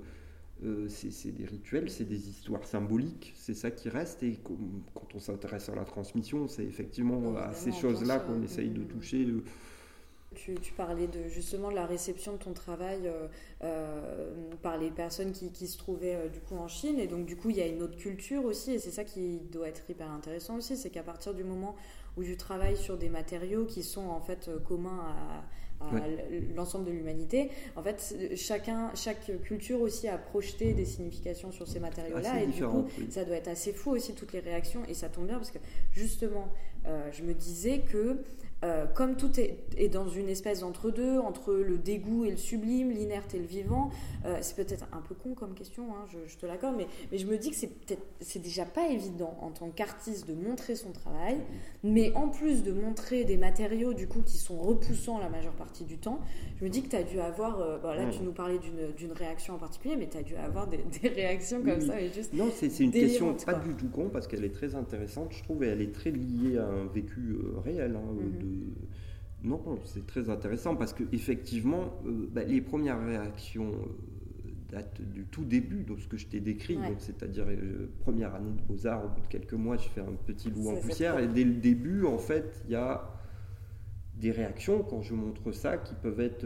c'est 0.88 1.32
des 1.32 1.46
rituels, 1.46 1.90
c'est 1.90 2.06
des 2.06 2.30
histoires 2.30 2.66
symboliques, 2.66 3.34
c'est 3.36 3.54
ça 3.54 3.72
qui 3.72 3.90
reste. 3.90 4.24
Et 4.24 4.40
quand 4.94 5.16
on 5.16 5.20
s'intéresse 5.20 5.70
à 5.70 5.76
la 5.76 5.86
transmission, 5.86 6.48
c'est 6.48 6.64
effectivement 6.64 7.36
à 7.38 7.54
ces 7.54 7.72
choses-là 7.72 8.20
qu'on 8.20 8.42
essaye 8.42 8.70
de 8.70 8.84
toucher. 8.84 9.26
Euh. 9.26 9.44
Tu, 10.36 10.74
parlais 10.76 11.06
de 11.06 11.28
justement 11.28 11.70
de 11.70 11.76
la 11.76 11.86
réception 11.86 12.34
de 12.34 12.38
ton 12.38 12.54
travail 12.54 13.12
euh, 13.64 14.34
par 14.64 14.80
les 14.80 14.90
personnes 14.90 15.32
qui, 15.32 15.68
se 15.68 15.78
trouvaient 15.78 16.28
du 16.30 16.40
coup 16.40 16.56
en 16.56 16.68
Chine 16.68 17.00
et 17.00 17.06
donc 17.06 17.28
du 17.28 17.36
coup 17.36 17.52
il 17.52 17.58
y 17.58 17.62
a 17.62 17.68
une 17.68 17.84
autre 17.84 17.98
culture 17.98 18.44
aussi 18.44 18.72
et 18.72 18.80
c'est 18.80 18.90
ça 18.90 19.04
qui 19.04 19.42
doit 19.52 19.68
être 19.68 19.88
hyper 19.88 20.10
intéressant 20.10 20.58
aussi 20.58 20.76
c'est 20.76 20.90
qu'à 20.90 21.04
partir 21.04 21.36
du 21.36 21.44
moment 21.44 21.76
où 22.18 22.24
tu 22.24 22.36
travailles 22.36 22.78
sur 22.78 22.98
des 22.98 23.10
matériaux 23.10 23.66
qui 23.66 23.84
sont 23.84 24.08
en 24.08 24.22
fait 24.22 24.50
communs 24.66 25.06
à, 25.06 25.44
l'ensemble 26.56 26.86
de 26.86 26.92
l'humanité. 26.92 27.50
En 27.76 27.84
fait, 27.84 28.16
chacun, 28.36 28.92
chaque 28.96 29.32
culture 29.44 29.82
aussi 29.82 30.08
a 30.08 30.18
projeté 30.18 30.74
des 30.74 30.86
significations 30.86 31.52
sur 31.52 31.68
ces 31.68 31.80
matériaux-là. 31.80 32.42
Et 32.42 32.48
du 32.48 32.64
coup, 32.64 32.88
ça 33.10 33.26
doit 33.26 33.36
être 33.36 33.50
assez 33.50 33.74
fou 33.74 33.92
aussi, 33.92 34.14
toutes 34.14 34.34
les 34.34 34.40
réactions. 34.40 34.82
Et 34.88 34.94
ça 34.94 35.10
tombe 35.10 35.28
bien 35.28 35.38
parce 35.38 35.52
que 35.52 35.60
justement, 35.92 36.48
euh, 36.88 37.10
je 37.12 37.24
me 37.24 37.34
disais 37.34 37.80
que 37.80 38.18
euh, 38.64 38.86
comme 38.86 39.18
tout 39.18 39.32
est, 39.40 39.90
dans 39.90 40.08
une 40.08 40.30
espèce 40.30 40.62
d'entre-deux, 40.62 41.20
entre 41.20 41.54
le 41.54 41.78
dégoût 41.78 42.24
et 42.24 42.32
le 42.32 42.38
sublime, 42.38 42.92
l'inerte 42.92 43.34
et 43.34 43.40
le 43.40 43.46
vivant, 43.46 43.90
euh, 44.26 44.38
c'est 44.40 44.56
peut-être 44.56 44.86
un 44.94 45.02
peu 45.02 45.16
con 45.16 45.34
comme 45.34 45.54
question, 45.54 45.84
hein, 45.92 46.06
je, 46.28 46.38
te 46.38 46.46
l'accorde, 46.46 46.76
mais, 46.78 46.88
mais, 47.12 47.18
je 47.18 47.28
me 47.28 47.38
dis 47.38 47.50
que 47.50 47.58
c'est 47.58 47.68
peut-être, 47.68 48.04
c'est 48.22 48.42
déjà 48.42 48.64
pas 48.64 48.88
évident 48.88 49.38
en 49.42 49.52
tant 49.52 49.70
qu'artiste 49.70 50.30
de 50.30 50.34
montrer 50.34 50.76
son 50.76 50.92
travail, 50.92 51.42
mais 51.84 52.14
en 52.16 52.30
plus 52.30 52.64
de 52.64 52.72
montrer 52.72 53.26
des 53.26 53.36
matériaux 53.36 53.94
du 53.94 54.08
coup 54.08 54.22
qui 54.22 54.38
sont 54.38 54.58
repoussants 54.58 55.20
la 55.20 55.30
majeure 55.30 55.54
partie 55.54 55.84
du 55.84 55.98
temps, 55.98 56.22
je 56.58 56.64
me 56.64 56.70
dis 56.70 56.84
que 56.84 56.90
tu 56.90 56.96
as 56.96 57.04
dû 57.04 57.20
avoir, 57.20 57.60
euh, 57.60 57.78
là 57.96 58.10
tu 58.12 58.24
nous 58.24 58.32
parlais 58.32 58.60
d'une, 58.60 59.12
réaction 59.12 59.56
en 59.56 59.58
particulier, 59.58 59.98
mais 59.98 60.08
tu 60.08 60.18
as 60.18 60.24
dû 60.24 60.36
avoir 60.36 60.68
des, 60.68 60.80
réactions 61.04 61.62
comme 61.62 61.82
ça. 61.82 62.00
Et 62.00 62.10
juste 62.12 62.34
non, 62.34 62.50
c'est, 62.56 62.80
une 62.80 62.92
question 62.92 63.36
pas 63.46 63.56
du 63.56 63.74
tout 63.74 63.90
con 63.90 64.10
parce 64.12 64.28
qu'elle 64.28 64.46
est 64.46 64.54
très 64.54 64.74
intéressante, 64.76 65.34
je 65.34 65.44
trouve, 65.44 65.66
et 65.66 65.68
elle 65.68 65.82
est 65.82 65.94
très 65.94 66.12
liée 66.12 66.58
à 66.58 66.66
un 66.66 66.86
vécu 66.86 67.38
réel 67.66 67.98
hein, 67.98 68.14
de 68.40 68.53
non, 69.44 69.62
c'est 69.84 70.08
très 70.08 70.30
intéressant 70.30 70.76
parce 70.76 70.94
que 70.94 71.04
effectivement, 71.12 72.00
euh, 72.06 72.30
bah, 72.32 72.44
les 72.44 72.62
premières 72.62 73.04
réactions 73.04 73.72
euh, 73.74 74.52
datent 74.72 75.02
du 75.02 75.26
tout 75.26 75.44
début 75.44 75.84
de 75.84 75.98
ce 75.98 76.08
que 76.08 76.16
je 76.16 76.28
t'ai 76.28 76.40
décrit, 76.40 76.80
c'est-à-dire 77.00 77.46
euh, 77.50 77.92
première 78.00 78.34
année 78.36 78.52
de 78.52 78.62
beaux-arts, 78.62 79.04
au 79.06 79.10
bout 79.10 79.22
de 79.22 79.28
quelques 79.28 79.54
mois, 79.54 79.76
je 79.76 79.90
fais 79.90 80.02
un 80.02 80.16
petit 80.26 80.50
loup 80.50 80.70
en 80.70 80.78
poussière, 80.78 81.20
et 81.20 81.28
dès 81.28 81.44
le 81.44 81.56
début, 81.56 82.06
en 82.06 82.18
fait, 82.18 82.64
il 82.66 82.72
y 82.72 82.76
a 82.76 83.10
des 84.16 84.32
réactions 84.32 84.82
quand 84.84 85.02
je 85.02 85.14
montre 85.14 85.52
ça 85.52 85.78
qui 85.78 85.94
peuvent 85.96 86.22
être 86.22 86.46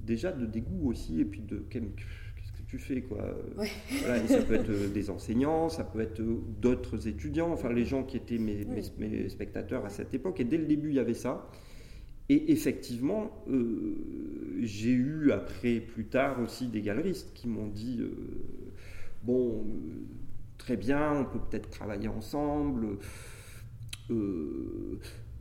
déjà 0.00 0.32
de 0.32 0.46
dégoût 0.46 0.90
aussi, 0.90 1.20
et 1.20 1.24
puis 1.24 1.42
de 1.42 1.58
tu 2.72 2.78
fais 2.78 3.02
quoi. 3.02 3.36
ça 4.28 4.42
peut 4.44 4.54
être 4.54 4.70
euh, 4.70 4.88
des 4.94 5.10
enseignants, 5.10 5.68
ça 5.68 5.84
peut 5.84 6.00
être 6.00 6.20
euh, 6.20 6.40
d'autres 6.58 7.06
étudiants, 7.06 7.52
enfin 7.52 7.70
les 7.70 7.84
gens 7.84 8.02
qui 8.02 8.16
étaient 8.16 8.38
mes, 8.38 8.64
mes, 8.64 9.28
spectateurs 9.28 9.84
à 9.84 9.90
cette 9.90 10.14
époque. 10.14 10.40
Et 10.40 10.44
dès 10.44 10.56
le 10.56 10.64
début, 10.64 10.88
il 10.88 10.94
y 10.94 10.98
avait 10.98 11.12
ça. 11.12 11.50
Et 12.30 12.50
effectivement, 12.50 13.44
euh, 13.50 14.56
j'ai 14.62 14.88
eu 14.88 15.32
après, 15.32 15.80
plus 15.80 16.06
tard 16.06 16.40
aussi, 16.40 16.66
des 16.68 16.80
galeristes 16.80 17.34
qui 17.34 17.46
m'ont 17.46 17.66
dit 17.66 18.00
bon, 19.22 19.66
très 20.56 20.78
bien, 20.78 21.12
on 21.12 21.24
peut 21.26 21.40
peut-être 21.50 21.68
travailler 21.68 22.08
ensemble. 22.08 22.96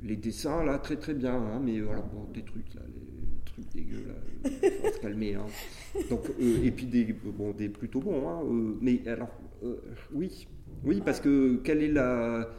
les 0.04 0.18
dessins, 0.18 0.66
là, 0.66 0.80
très 0.80 0.98
très 0.98 1.14
bien, 1.14 1.36
hein, 1.36 1.62
mais 1.64 1.80
voilà, 1.80 2.02
bon, 2.02 2.26
des 2.34 2.44
trucs 2.44 2.74
là, 2.74 2.82
dégueu 3.74 4.06
là, 4.08 4.50
il 4.64 4.72
faut 4.72 4.94
se 4.94 5.00
calmer. 5.00 5.36
Hein. 5.36 5.46
Donc, 6.10 6.30
euh, 6.30 6.64
et 6.64 6.72
puis 6.72 6.86
des, 6.86 7.14
bon, 7.14 7.52
des 7.52 7.70
plutôt 7.70 8.00
bons. 8.00 8.28
Hein, 8.28 8.42
euh, 8.44 8.78
mais 8.82 9.08
alors, 9.08 9.32
euh, 9.64 9.78
oui, 10.14 10.48
oui, 10.84 11.02
parce 11.04 11.20
que 11.20 11.58
quelle 11.58 11.84
est 11.84 11.92
la. 11.92 12.50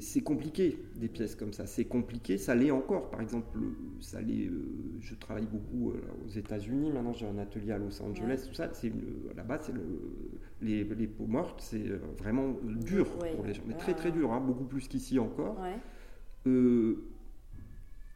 C'est 0.00 0.20
compliqué 0.20 0.78
des 0.96 1.08
pièces 1.08 1.34
comme 1.34 1.54
ça. 1.54 1.64
C'est 1.66 1.86
compliqué, 1.86 2.36
ça 2.36 2.54
l'est 2.54 2.70
encore. 2.70 3.08
Par 3.08 3.22
exemple, 3.22 3.48
ça 3.98 4.20
l'est. 4.20 4.50
je 5.00 5.14
travaille 5.14 5.46
beaucoup 5.46 5.94
aux 6.26 6.28
États-Unis. 6.28 6.92
Maintenant, 6.92 7.14
j'ai 7.14 7.26
un 7.26 7.38
atelier 7.38 7.72
à 7.72 7.78
Los 7.78 8.02
Angeles. 8.02 8.44
Tout 8.46 8.54
ça, 8.54 8.68
c'est 8.74 8.92
là-bas, 9.34 9.60
c'est 9.62 9.72
le, 9.72 9.80
les, 10.60 10.84
les, 10.84 11.06
peaux 11.06 11.26
mortes, 11.26 11.62
c'est 11.62 11.86
vraiment 12.18 12.54
dur 12.62 13.08
pour 13.08 13.46
les 13.46 13.54
gens, 13.54 13.62
mais 13.66 13.72
très 13.72 13.94
très 13.94 14.12
dur, 14.12 14.34
hein, 14.34 14.40
beaucoup 14.40 14.64
plus 14.64 14.86
qu'ici 14.86 15.18
encore. 15.18 15.56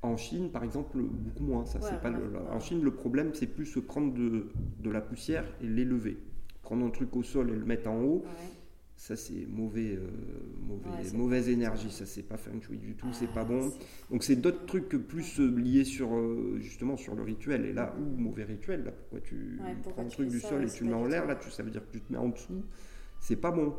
En 0.03 0.17
Chine, 0.17 0.51
par 0.51 0.63
exemple, 0.63 0.99
beaucoup 0.99 1.43
moins. 1.43 1.65
Ça, 1.65 1.81
c'est 1.81 2.01
pas 2.01 2.13
En 2.53 2.61
Chine, 2.61 2.83
le 2.83 2.93
problème, 2.93 3.35
c'est 3.35 3.49
plus 3.49 3.67
se 3.67 3.81
prendre 3.81 4.15
de, 4.15 4.47
de 4.79 4.91
la 4.91 5.01
poussière 5.01 5.45
et 5.61 5.67
l'élever. 5.67 6.19
Prendre 6.63 6.85
un 6.87 6.91
truc 6.91 7.17
au 7.17 7.23
sol 7.23 7.51
et 7.51 7.57
le 7.57 7.65
mettre 7.65 7.91
en 7.91 8.01
haut, 8.03 8.25
ça, 8.99 9.15
c'est 9.15 9.47
mauvais, 9.47 9.97
euh, 9.97 10.09
mauvais 10.61 11.13
mauvaise 11.15 11.49
énergie. 11.49 11.91
Ça, 11.91 12.05
c'est 12.05 12.25
pas 12.25 12.37
feng 12.37 12.61
shui 12.61 12.79
du 12.79 12.97
tout, 12.97 13.13
c'est 13.13 13.33
pas 13.33 13.45
bon. 13.45 13.73
Donc, 14.11 14.25
c'est 14.25 14.35
d'autres 14.35 14.67
trucs 14.67 14.89
plus 14.89 15.39
euh, 15.39 15.57
liés 15.57 15.85
sur, 15.85 16.15
euh, 16.17 16.59
justement, 16.61 16.97
sur 16.97 17.15
le 17.15 17.23
rituel. 17.23 17.65
Et 17.65 17.73
là, 17.73 17.95
ou 17.97 18.21
mauvais 18.21 18.43
rituel, 18.43 18.83
là, 18.83 18.91
pourquoi 18.91 19.21
tu 19.21 19.61
prends 19.85 20.03
un 20.03 20.09
truc 20.09 20.29
du 20.29 20.41
sol 20.41 20.65
et 20.65 20.69
tu 20.69 20.83
le 20.83 20.91
mets 20.91 20.97
en 20.97 21.07
l'air, 21.07 21.27
là, 21.27 21.37
tu, 21.37 21.49
ça 21.49 21.63
veut 21.63 21.71
dire 21.71 21.87
que 21.87 21.93
tu 21.93 22.01
te 22.01 22.13
mets 22.13 22.19
en 22.19 22.29
dessous. 22.29 22.65
C'est 23.21 23.37
pas 23.37 23.53
bon. 23.53 23.75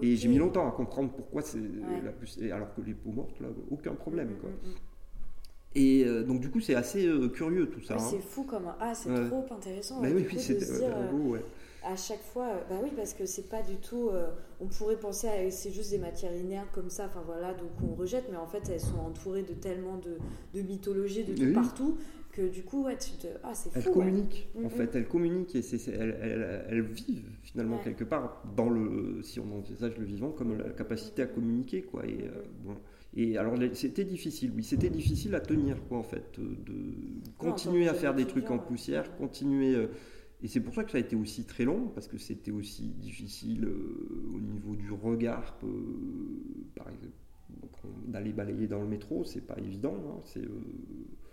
Et 0.00 0.16
j'ai 0.16 0.28
mis 0.28 0.38
longtemps 0.38 0.66
à 0.66 0.72
comprendre 0.72 1.12
pourquoi 1.12 1.42
c'est 1.42 1.60
la 2.02 2.12
plus. 2.12 2.40
Alors 2.50 2.74
que 2.74 2.80
les 2.80 2.94
peaux 2.94 3.12
mortes, 3.12 3.38
là, 3.40 3.48
aucun 3.70 3.94
problème. 3.94 4.30
Quoi. 4.40 4.48
Mm, 4.48 4.68
mm, 4.68 4.70
mm. 4.70 4.93
Et 5.74 6.04
euh, 6.04 6.22
donc 6.22 6.40
du 6.40 6.50
coup 6.50 6.60
c'est 6.60 6.74
assez 6.74 7.06
euh, 7.06 7.28
curieux 7.28 7.66
tout 7.66 7.80
ça. 7.80 7.94
Hein. 7.94 7.98
C'est 7.98 8.22
fou 8.22 8.44
comme 8.44 8.72
ah 8.80 8.94
c'est 8.94 9.10
trop 9.28 9.44
intéressant. 9.50 10.00
Bah 10.00 10.08
oui, 10.14 10.24
c'est 10.38 10.62
euh, 10.82 11.38
À 11.84 11.96
chaque 11.96 12.22
fois, 12.22 12.48
bah 12.70 12.76
oui 12.82 12.90
parce 12.96 13.12
que 13.12 13.26
c'est 13.26 13.48
pas 13.48 13.62
du 13.62 13.76
tout. 13.76 14.10
on 14.60 14.66
pourrait 14.66 14.98
penser 14.98 15.26
à 15.26 15.50
c'est 15.50 15.72
juste 15.72 15.90
des 15.90 15.98
matières 15.98 16.32
linéaires 16.32 16.70
comme 16.72 16.90
ça, 16.90 17.06
enfin 17.06 17.22
voilà 17.26 17.54
donc 17.54 17.70
on 17.82 17.94
rejette, 17.94 18.26
mais 18.30 18.36
en 18.36 18.46
fait 18.46 18.68
elles 18.68 18.80
sont 18.80 19.00
entourées 19.00 19.42
de 19.42 19.54
tellement 19.54 19.98
de, 19.98 20.18
de 20.54 20.64
mythologie 20.64 21.24
de 21.24 21.34
tout 21.34 21.52
partout 21.52 21.98
que 22.30 22.42
du 22.42 22.62
coup 22.62 22.84
ouais 22.84 22.96
tu 22.96 23.12
te 23.12 23.28
ah 23.42 23.52
c'est 23.54 23.70
fou. 23.70 23.78
Elles 23.78 23.92
communiquent 23.92 24.48
en 24.64 24.68
fait, 24.68 24.94
elles 24.94 25.08
communiquent 25.08 25.56
et 25.56 25.62
c'est 25.62 25.88
elles, 25.88 26.66
elles, 26.68 26.82
vivent 26.82 27.30
finalement 27.42 27.78
quelque 27.78 28.04
part 28.04 28.44
dans 28.56 28.70
le 28.70 29.22
si 29.22 29.40
on 29.40 29.52
envisage 29.56 29.98
le 29.98 30.04
vivant 30.04 30.30
comme 30.30 30.56
la 30.56 30.70
capacité 30.70 31.22
à 31.22 31.26
communiquer 31.26 31.82
quoi 31.82 32.06
et 32.06 32.30
bon 32.64 32.76
Et 33.16 33.38
alors 33.38 33.54
c'était 33.74 34.04
difficile, 34.04 34.52
oui, 34.56 34.64
c'était 34.64 34.90
difficile 34.90 35.34
à 35.34 35.40
tenir 35.40 35.76
quoi 35.88 35.98
en 35.98 36.02
fait, 36.02 36.38
de 36.38 36.94
continuer 37.38 37.88
à 37.88 37.94
faire 37.94 38.14
des 38.14 38.26
trucs 38.26 38.50
en 38.50 38.58
poussière, 38.58 39.16
continuer. 39.16 39.88
et 40.42 40.48
c'est 40.48 40.60
pour 40.60 40.74
ça 40.74 40.82
que 40.82 40.90
ça 40.90 40.98
a 40.98 41.00
été 41.00 41.14
aussi 41.14 41.44
très 41.44 41.64
long, 41.64 41.92
parce 41.94 42.08
que 42.08 42.18
c'était 42.18 42.50
aussi 42.50 42.88
difficile 42.88 43.68
au 43.68 44.40
niveau 44.40 44.74
du 44.74 44.90
regard, 44.90 45.56
par 46.74 46.88
exemple 46.88 47.14
d'aller 48.06 48.32
balayer 48.32 48.66
dans 48.66 48.80
le 48.80 48.86
métro, 48.86 49.24
c'est 49.24 49.46
pas 49.46 49.56
évident. 49.58 49.94
Hein, 49.94 50.20
c'est 50.24 50.40
euh, 50.40 50.48
euh, 50.48 51.23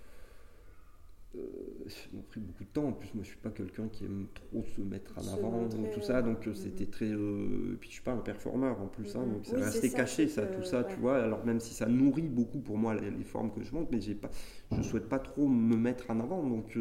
ça 1.88 2.00
m'a 2.14 2.22
pris 2.24 2.40
beaucoup 2.40 2.64
de 2.64 2.70
temps. 2.70 2.88
En 2.88 2.94
plus, 2.94 3.14
moi, 3.14 3.24
je 3.24 3.30
suis 3.30 3.38
pas 3.38 3.50
quelqu'un 3.50 3.88
qui 3.88 4.06
aime 4.06 4.28
trop 4.34 4.64
se 4.64 4.82
mettre 4.82 5.14
en 5.18 5.34
avant, 5.34 5.68
tout 5.94 6.02
ça. 6.02 6.22
Donc, 6.22 6.48
euh, 6.48 6.54
c'était 6.54 6.86
très. 6.86 7.08
et 7.08 7.78
puis, 7.80 7.90
je 7.90 7.94
suis 7.96 8.04
pas 8.04 8.12
un 8.12 8.18
performeur 8.18 8.82
en 8.82 8.88
plus, 8.88 9.16
hein, 9.16 9.26
donc 9.26 9.46
ça 9.46 9.58
restait 9.58 9.90
caché, 9.90 10.28
ça, 10.28 10.46
tout 10.46 10.64
ça, 10.64 10.84
tu 10.84 10.96
vois. 10.98 11.24
Alors, 11.24 11.46
même 11.46 11.60
si 11.60 11.74
ça 11.74 11.86
nourrit 11.86 12.30
beaucoup 12.30 12.60
pour 12.60 12.78
moi 12.78 12.96
les, 12.96 13.24
formes 13.24 13.52
que 13.52 13.64
je 13.64 13.74
monte, 13.74 13.90
mais 13.92 14.02
j'ai 14.02 14.16
pas, 14.16 14.30
je 14.72 14.82
souhaite 14.82 15.08
pas 15.08 15.20
trop 15.20 15.48
me 15.48 15.78
mettre 15.78 16.10
en 16.10 16.20
avant. 16.20 16.44
Donc, 16.44 16.78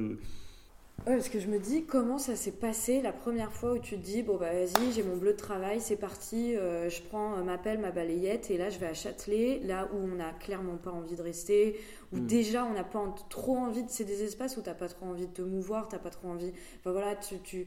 Ouais, 1.06 1.16
parce 1.16 1.30
que 1.30 1.40
je 1.40 1.46
me 1.46 1.58
dis 1.58 1.86
comment 1.86 2.18
ça 2.18 2.36
s'est 2.36 2.52
passé 2.52 3.00
la 3.00 3.12
première 3.12 3.52
fois 3.52 3.72
où 3.72 3.78
tu 3.78 3.96
te 3.96 4.04
dis 4.04 4.22
bon 4.22 4.36
bah 4.36 4.52
vas-y 4.52 4.92
j'ai 4.92 5.02
mon 5.02 5.16
bleu 5.16 5.32
de 5.32 5.38
travail 5.38 5.80
c'est 5.80 5.96
parti 5.96 6.54
euh, 6.54 6.90
je 6.90 7.00
prends 7.00 7.38
euh, 7.38 7.42
ma 7.42 7.56
pelle 7.56 7.78
ma 7.78 7.90
balayette 7.90 8.50
et 8.50 8.58
là 8.58 8.68
je 8.68 8.78
vais 8.78 8.86
à 8.86 8.92
Châtelet 8.92 9.60
là 9.64 9.88
où 9.94 9.96
on 9.96 10.16
n'a 10.16 10.32
clairement 10.32 10.76
pas 10.76 10.90
envie 10.90 11.16
de 11.16 11.22
rester 11.22 11.80
où 12.12 12.18
hmm. 12.18 12.26
déjà 12.26 12.66
on 12.66 12.74
n'a 12.74 12.84
pas 12.84 13.02
trop 13.30 13.56
envie 13.56 13.82
de 13.82 13.88
c'est 13.88 14.04
des 14.04 14.24
espaces 14.24 14.58
où 14.58 14.60
t'as 14.60 14.74
pas 14.74 14.88
trop 14.88 15.06
envie 15.06 15.26
de 15.26 15.32
te 15.32 15.40
mouvoir 15.40 15.88
t'as 15.88 15.98
pas 15.98 16.10
trop 16.10 16.28
envie 16.28 16.52
enfin 16.80 16.92
voilà 16.92 17.16
tu, 17.16 17.38
tu 17.40 17.66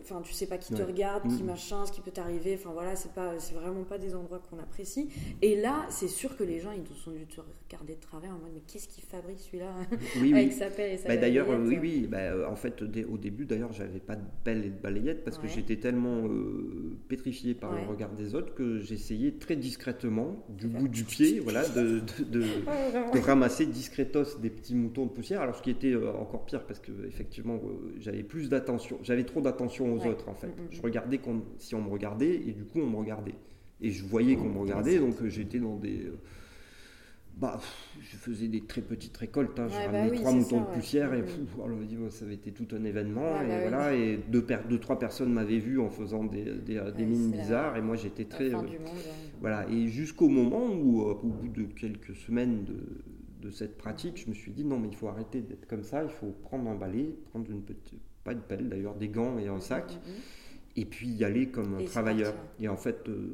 enfin 0.00 0.20
tu 0.22 0.32
sais 0.32 0.46
pas 0.46 0.58
qui 0.58 0.74
te 0.74 0.82
regarde 0.82 1.22
qui 1.28 1.42
mm. 1.42 1.46
machin 1.46 1.86
ce 1.86 1.92
qui 1.92 2.00
peut 2.00 2.10
t'arriver. 2.10 2.54
Enfin 2.58 2.70
voilà 2.72 2.96
c'est 2.96 3.12
pas 3.12 3.38
c'est 3.38 3.54
vraiment 3.54 3.84
pas 3.84 3.98
des 3.98 4.14
endroits 4.14 4.40
qu'on 4.50 4.58
apprécie. 4.58 5.08
Et 5.42 5.56
là 5.60 5.86
c'est 5.90 6.08
sûr 6.08 6.36
que 6.36 6.44
les 6.44 6.60
gens 6.60 6.72
ils 6.72 6.84
sont 6.96 7.10
dû 7.10 7.26
te 7.26 7.40
regarder 7.40 7.94
de 7.94 8.00
travers 8.00 8.30
en 8.30 8.38
mode 8.38 8.50
mais 8.54 8.62
qu'est-ce 8.66 8.88
qu'il 8.88 9.04
fabrique 9.04 9.38
celui-là? 9.38 9.72
Oui, 10.20 10.32
avec 10.34 10.52
sa 10.52 10.70
pelle 10.70 10.92
et 10.92 10.96
sa 10.96 11.08
bah, 11.08 11.16
d'ailleurs 11.16 11.48
oui 11.48 11.78
oui. 11.80 12.06
Bah, 12.08 12.18
euh, 12.18 12.46
en 12.46 12.56
fait 12.56 12.82
au 12.82 13.18
début 13.18 13.44
d'ailleurs 13.44 13.72
j'avais 13.72 14.00
pas 14.00 14.16
de 14.16 14.24
pelle 14.44 14.64
et 14.64 14.70
de 14.70 14.80
balayette 14.80 15.24
parce 15.24 15.38
que 15.38 15.48
j'étais 15.48 15.76
tellement 15.76 16.26
euh, 16.26 16.98
pétrifié 17.08 17.54
par 17.54 17.72
le 17.72 17.86
regard 17.86 18.10
des 18.12 18.34
autres 18.34 18.54
que 18.54 18.78
j'essayais 18.78 19.32
très 19.32 19.56
discrètement 19.56 20.44
du 20.48 20.68
bout 20.68 20.88
du 20.88 21.04
pied 21.04 21.40
voilà 21.40 21.66
de, 21.68 22.00
de, 22.24 22.40
de, 23.12 23.18
ramasser 23.18 23.66
discretos 23.66 24.38
des 24.40 24.50
petits 24.50 24.74
moutons 24.74 25.06
de 25.06 25.10
poussière. 25.10 25.40
Alors 25.40 25.56
ce 25.56 25.62
qui 25.62 25.70
était 25.70 25.92
euh, 25.92 26.12
encore 26.12 26.44
pire 26.44 26.64
parce 26.64 26.80
que 26.80 26.92
effectivement 27.06 27.60
j'avais 27.98 28.22
plus 28.22 28.48
d'attention 28.48 28.98
j'avais 29.02 29.24
trop 29.24 29.37
d'attention 29.40 29.94
aux 29.94 30.06
autres 30.06 30.28
en 30.28 30.34
fait. 30.34 30.48
Mm, 30.48 30.50
mm, 30.50 30.68
je 30.70 30.78
mm. 30.78 30.84
regardais 30.84 31.20
si 31.58 31.74
on 31.74 31.82
me 31.82 31.90
regardait 31.90 32.34
et 32.34 32.52
du 32.52 32.64
coup 32.64 32.80
on 32.80 32.90
me 32.90 32.96
regardait. 32.96 33.34
Et 33.80 33.90
je 33.90 34.04
voyais 34.04 34.36
qu'on 34.36 34.48
me 34.48 34.58
regardait, 34.58 34.98
donc 34.98 35.14
euh, 35.22 35.28
j'étais 35.28 35.58
dans 35.58 35.76
des. 35.76 36.02
Euh, 36.06 36.18
bah, 37.36 37.60
je 38.00 38.16
faisais 38.16 38.48
des 38.48 38.62
très 38.62 38.80
petites 38.80 39.16
récoltes. 39.16 39.56
Hein. 39.60 39.68
J'ai 39.70 39.86
ramené 39.86 40.10
bah 40.10 40.16
trois 40.16 40.32
moutons 40.32 40.60
de 40.60 40.66
poussière 40.66 41.14
et 41.14 41.22
ça 42.10 42.24
avait 42.24 42.34
été 42.34 42.50
tout 42.50 42.66
un 42.74 42.82
événement. 42.82 43.40
et 43.40 43.46
bah 43.46 43.60
voilà, 43.60 43.94
et 43.94 44.18
deux, 44.28 44.44
deux, 44.68 44.80
trois 44.80 44.98
personnes 44.98 45.32
m'avaient 45.32 45.58
vu 45.58 45.78
en 45.78 45.88
faisant 45.88 46.24
des, 46.24 46.44
des, 46.44 46.82
des 46.96 47.04
mines 47.04 47.30
bizarres 47.30 47.76
et 47.76 47.80
moi 47.80 47.94
j'étais 47.94 48.24
très. 48.24 48.52
Euh, 48.52 48.58
voilà, 49.40 49.68
et 49.70 49.86
jusqu'au 49.86 50.28
moment 50.28 50.66
où, 50.66 51.02
au 51.02 51.14
bout 51.14 51.48
de 51.48 51.62
quelques 51.62 52.16
semaines 52.16 52.64
de, 52.64 53.46
de, 53.46 53.50
cette 53.52 53.78
pratique, 53.78 54.20
je 54.20 54.28
me 54.28 54.34
suis 54.34 54.50
dit 54.50 54.64
non, 54.64 54.80
mais 54.80 54.88
il 54.88 54.96
faut 54.96 55.06
arrêter 55.06 55.40
d'être 55.40 55.68
comme 55.68 55.84
ça, 55.84 56.02
il 56.02 56.10
faut 56.10 56.34
prendre 56.42 56.68
un 56.68 56.74
balai, 56.74 57.14
prendre 57.30 57.48
une 57.52 57.62
petite, 57.62 58.02
pas 58.28 58.34
une 58.34 58.42
pelle 58.42 58.68
d'ailleurs, 58.68 58.94
des 58.94 59.08
gants 59.08 59.38
et 59.38 59.48
un 59.48 59.60
sac, 59.60 59.94
mm. 59.94 60.10
et 60.76 60.84
puis 60.84 61.08
y 61.08 61.24
aller 61.24 61.48
comme 61.48 61.74
un 61.74 61.84
travailleur. 61.84 62.34
Et 62.60 62.68
en 62.68 62.76
fait, 62.76 63.08
euh, 63.08 63.26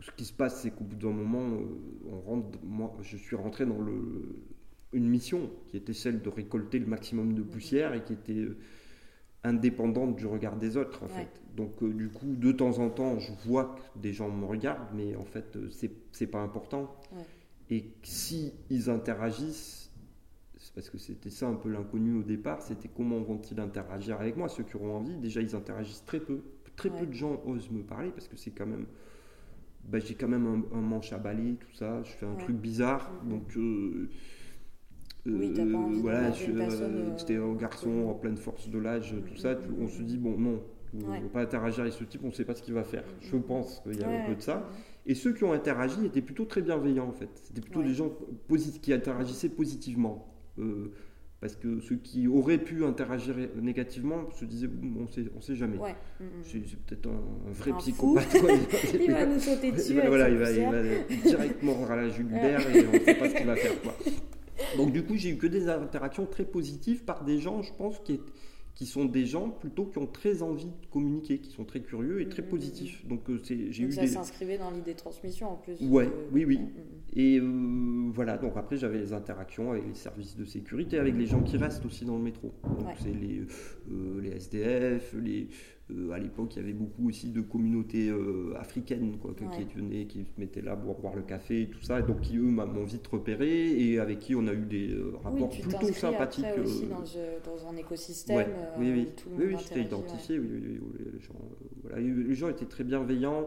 ce 0.00 0.10
qui 0.10 0.24
se 0.24 0.32
passe, 0.32 0.60
c'est 0.60 0.70
qu'au 0.70 0.84
bout 0.84 0.96
d'un 0.96 1.12
moment, 1.12 1.56
euh, 1.56 2.10
on 2.10 2.20
rentre, 2.20 2.58
moi, 2.62 2.94
je 3.00 3.16
suis 3.16 3.36
rentré 3.36 3.64
dans 3.64 3.80
le, 3.80 4.36
une 4.92 5.08
mission 5.08 5.50
qui 5.68 5.78
était 5.78 5.94
celle 5.94 6.20
de 6.20 6.28
récolter 6.28 6.78
le 6.78 6.86
maximum 6.86 7.34
de 7.34 7.42
poussière 7.42 7.94
et 7.94 8.04
qui 8.04 8.12
était 8.12 8.32
euh, 8.34 8.58
indépendante 9.44 10.16
du 10.16 10.26
regard 10.26 10.56
des 10.56 10.76
autres 10.76 11.02
en 11.02 11.08
fait. 11.08 11.28
Donc 11.56 11.82
du 11.82 12.10
coup, 12.10 12.36
de 12.36 12.52
temps 12.52 12.78
en 12.78 12.90
temps, 12.90 13.18
je 13.18 13.32
vois 13.46 13.74
que 13.74 13.98
des 13.98 14.12
gens 14.12 14.30
me 14.30 14.46
regardent, 14.46 14.94
mais 14.94 15.16
en 15.16 15.24
fait, 15.24 15.58
c'est 16.12 16.26
pas 16.28 16.40
important. 16.40 16.94
Et 17.70 17.84
si 18.02 18.52
ils 18.70 18.88
interagissent, 18.88 19.91
parce 20.74 20.88
que 20.88 20.98
c'était 20.98 21.30
ça 21.30 21.48
un 21.48 21.54
peu 21.54 21.68
l'inconnu 21.68 22.18
au 22.18 22.22
départ, 22.22 22.62
c'était 22.62 22.88
comment 22.88 23.20
vont-ils 23.20 23.60
interagir 23.60 24.20
avec 24.20 24.36
moi, 24.36 24.48
ceux 24.48 24.62
qui 24.62 24.76
auront 24.76 24.96
envie. 24.96 25.16
Déjà, 25.16 25.40
ils 25.40 25.54
interagissent 25.54 26.04
très 26.04 26.20
peu. 26.20 26.40
Très 26.76 26.88
peu 26.88 27.06
de 27.06 27.12
gens 27.12 27.42
osent 27.44 27.70
me 27.70 27.82
parler 27.82 28.10
parce 28.10 28.28
que 28.28 28.36
c'est 28.36 28.50
quand 28.50 28.66
même. 28.66 28.86
Bah, 29.84 29.98
j'ai 29.98 30.14
quand 30.14 30.28
même 30.28 30.64
un, 30.72 30.80
manche 30.80 31.12
à 31.12 31.18
balai, 31.18 31.56
tout 31.60 31.74
ça. 31.74 32.02
Je 32.02 32.12
fais 32.12 32.26
un 32.26 32.36
truc 32.36 32.56
bizarre. 32.56 33.12
Donc. 33.24 33.56
Euh, 33.56 34.08
oui, 35.26 35.52
pas 35.54 35.62
envie 35.62 36.00
voilà, 36.00 36.32
euh, 36.32 37.10
c'était 37.16 37.36
un 37.36 37.54
garçon 37.54 38.08
en 38.08 38.14
pleine 38.14 38.36
force 38.36 38.68
de 38.68 38.78
l'âge, 38.78 39.14
tout 39.28 39.36
ça. 39.36 39.56
On 39.80 39.86
se 39.86 40.02
dit, 40.02 40.18
bon, 40.18 40.36
non, 40.36 40.60
on 40.94 40.96
ne 40.96 41.22
va 41.22 41.28
pas 41.28 41.42
interagir 41.42 41.82
avec 41.82 41.92
ce 41.92 42.02
type, 42.02 42.22
on 42.24 42.28
ne 42.28 42.32
sait 42.32 42.44
pas 42.44 42.54
ce 42.54 42.62
qu'il 42.62 42.74
va 42.74 42.82
faire. 42.82 43.04
Je 43.20 43.36
pense 43.36 43.80
qu'il 43.80 44.00
y 44.00 44.02
a 44.02 44.08
un 44.08 44.26
peu 44.26 44.34
de 44.34 44.40
ça. 44.40 44.68
Et 45.06 45.14
ceux 45.14 45.32
qui 45.32 45.44
ont 45.44 45.52
interagi 45.52 46.04
étaient 46.04 46.22
plutôt 46.22 46.44
très 46.44 46.62
bienveillants, 46.62 47.08
en 47.08 47.12
fait. 47.12 47.30
C'était 47.34 47.60
plutôt 47.60 47.82
des 47.82 47.94
gens 47.94 48.10
qui 48.80 48.92
interagissaient 48.92 49.48
positivement. 49.48 50.28
Euh, 50.58 50.92
parce 51.40 51.56
que 51.56 51.80
ceux 51.80 51.96
qui 51.96 52.28
auraient 52.28 52.58
pu 52.58 52.84
interagir 52.84 53.34
négativement 53.60 54.30
se 54.30 54.44
disaient 54.44 54.70
on 54.96 55.08
sait, 55.08 55.24
on 55.36 55.40
sait 55.40 55.56
jamais. 55.56 55.76
Mm, 55.76 56.24
mm. 56.24 56.26
C'est 56.44 56.76
peut-être 56.86 57.08
un, 57.08 57.50
vrai 57.50 57.72
psychopathe. 57.78 58.36
il 59.00 59.10
va 59.10 59.26
nous 59.26 59.40
sauter 59.40 59.72
dessus. 59.72 59.94
voilà, 59.94 60.28
il 60.28 60.36
va, 60.36 60.50
il 60.52 60.62
va, 60.62 60.82
directement 61.24 61.84
à 61.86 61.96
la 61.96 62.08
Julibert 62.08 62.60
et 62.74 62.86
on 62.86 62.92
ne 62.92 62.98
sait 63.00 63.14
pas 63.14 63.28
ce 63.28 63.34
qu'il 63.34 63.46
va 63.46 63.56
faire. 63.56 63.82
Quoi. 63.82 63.94
Donc 64.76 64.92
du 64.92 65.02
coup, 65.02 65.16
j'ai 65.16 65.30
eu 65.30 65.36
que 65.36 65.48
des 65.48 65.68
interactions 65.68 66.26
très 66.26 66.44
positives 66.44 67.04
par 67.04 67.24
des 67.24 67.38
gens, 67.38 67.62
je 67.62 67.72
pense, 67.72 67.98
qui, 68.00 68.20
qui 68.74 68.86
sont 68.86 69.04
des 69.04 69.26
gens 69.26 69.50
plutôt 69.50 69.84
qui 69.84 69.98
ont 69.98 70.06
très 70.06 70.42
envie 70.42 70.66
de 70.66 70.86
communiquer, 70.90 71.38
qui 71.38 71.50
sont 71.50 71.64
très 71.64 71.80
curieux 71.80 72.20
et 72.20 72.28
très 72.28 72.42
mm, 72.42 72.48
positifs. 72.48 73.06
Donc 73.06 73.20
j'ai 73.42 73.82
eu 73.82 73.92
ça 73.92 74.06
s'inscrivait 74.06 74.58
dans 74.58 74.70
l'idée 74.70 74.94
de 74.94 74.98
transmission 74.98 75.50
en 75.50 75.56
plus. 75.56 75.76
Ouais, 75.82 76.10
oui, 76.32 76.44
oui. 76.44 76.60
Et 77.14 77.38
euh, 77.38 78.10
voilà, 78.12 78.38
donc 78.38 78.56
après 78.56 78.76
j'avais 78.76 78.98
les 78.98 79.12
interactions 79.12 79.72
avec 79.72 79.86
les 79.86 79.94
services 79.94 80.36
de 80.36 80.44
sécurité, 80.46 80.98
avec 80.98 81.14
les 81.14 81.26
gens 81.26 81.42
qui 81.42 81.58
restent 81.58 81.84
aussi 81.84 82.04
dans 82.04 82.16
le 82.16 82.22
métro. 82.22 82.52
Donc 82.64 82.88
c'est 82.98 83.12
les, 83.12 83.42
euh, 83.90 84.20
les 84.22 84.30
SDF, 84.30 85.14
les, 85.22 85.42
euh, 85.42 85.46
à 86.12 86.18
l'époque 86.18 86.54
il 86.54 86.60
y 86.60 86.62
avait 86.62 86.72
beaucoup 86.72 87.08
aussi 87.08 87.30
de 87.30 87.40
communautés 87.40 88.10
africaines 88.58 89.18
quoi, 89.18 89.34
qui 89.34 89.64
venaient, 89.64 90.06
qui 90.06 90.24
se 90.24 90.40
mettaient 90.40 90.62
là 90.62 90.74
pour 90.74 90.98
boire 90.98 91.14
le 91.14 91.22
café 91.22 91.62
et 91.62 91.68
tout 91.68 91.82
ça, 91.82 92.00
et 92.00 92.02
donc 92.02 92.22
qui 92.22 92.38
eux 92.38 92.42
m'ont 92.42 92.84
vite 92.84 93.06
repéré 93.06 93.70
et 93.78 93.98
avec 93.98 94.20
qui 94.20 94.34
on 94.34 94.46
a 94.46 94.54
eu 94.54 94.64
des 94.64 94.96
rapports 95.22 95.50
plutôt 95.50 95.92
sympathiques. 95.92 96.46
aussi 96.62 96.86
dans, 96.86 97.00
dans, 97.00 97.68
un 97.68 97.76
écosystème. 97.76 98.48
oui, 98.78 98.90
oui, 98.90 99.08
oui, 99.36 99.44
oui 99.48 99.56
j'étais 99.58 99.82
identifié, 99.82 100.38
oui, 100.38 100.80
les, 101.12 101.20
gens, 101.20 101.34
voilà, 101.82 101.98
les 102.00 102.34
gens 102.34 102.48
étaient 102.48 102.64
très 102.64 102.84
bienveillants 102.84 103.46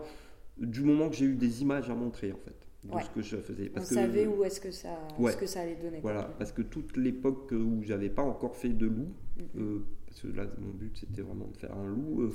du 0.57 0.83
moment 0.83 1.09
que 1.09 1.15
j'ai 1.15 1.25
eu 1.25 1.35
des 1.35 1.61
images 1.61 1.89
à 1.89 1.95
montrer 1.95 2.31
en 2.31 2.37
fait 2.37 2.65
ce 3.03 3.09
que 3.09 3.21
je 3.21 3.37
faisais. 3.37 3.69
Parce 3.69 3.91
On 3.91 3.95
savait 3.95 4.27
où 4.27 4.43
est-ce 4.43 4.59
que, 4.59 4.71
ça, 4.71 4.89
ce 5.17 5.37
que 5.37 5.45
ça 5.45 5.61
allait 5.61 5.75
donner. 5.75 5.99
Voilà, 6.01 6.23
parce 6.37 6.51
que 6.51 6.61
toute 6.61 6.97
l'époque 6.97 7.51
où 7.51 7.81
j'avais 7.83 8.09
pas 8.09 8.23
encore 8.23 8.55
fait 8.55 8.69
de 8.69 8.85
loup, 8.85 9.13
euh, 9.57 9.85
parce 10.15 10.33
que 10.33 10.37
là 10.37 10.47
mon 10.59 10.71
but 10.71 10.95
c'était 10.97 11.21
vraiment 11.21 11.47
de 11.47 11.57
faire 11.57 11.75
un 11.75 11.87
loup, 11.87 12.21
euh, 12.21 12.31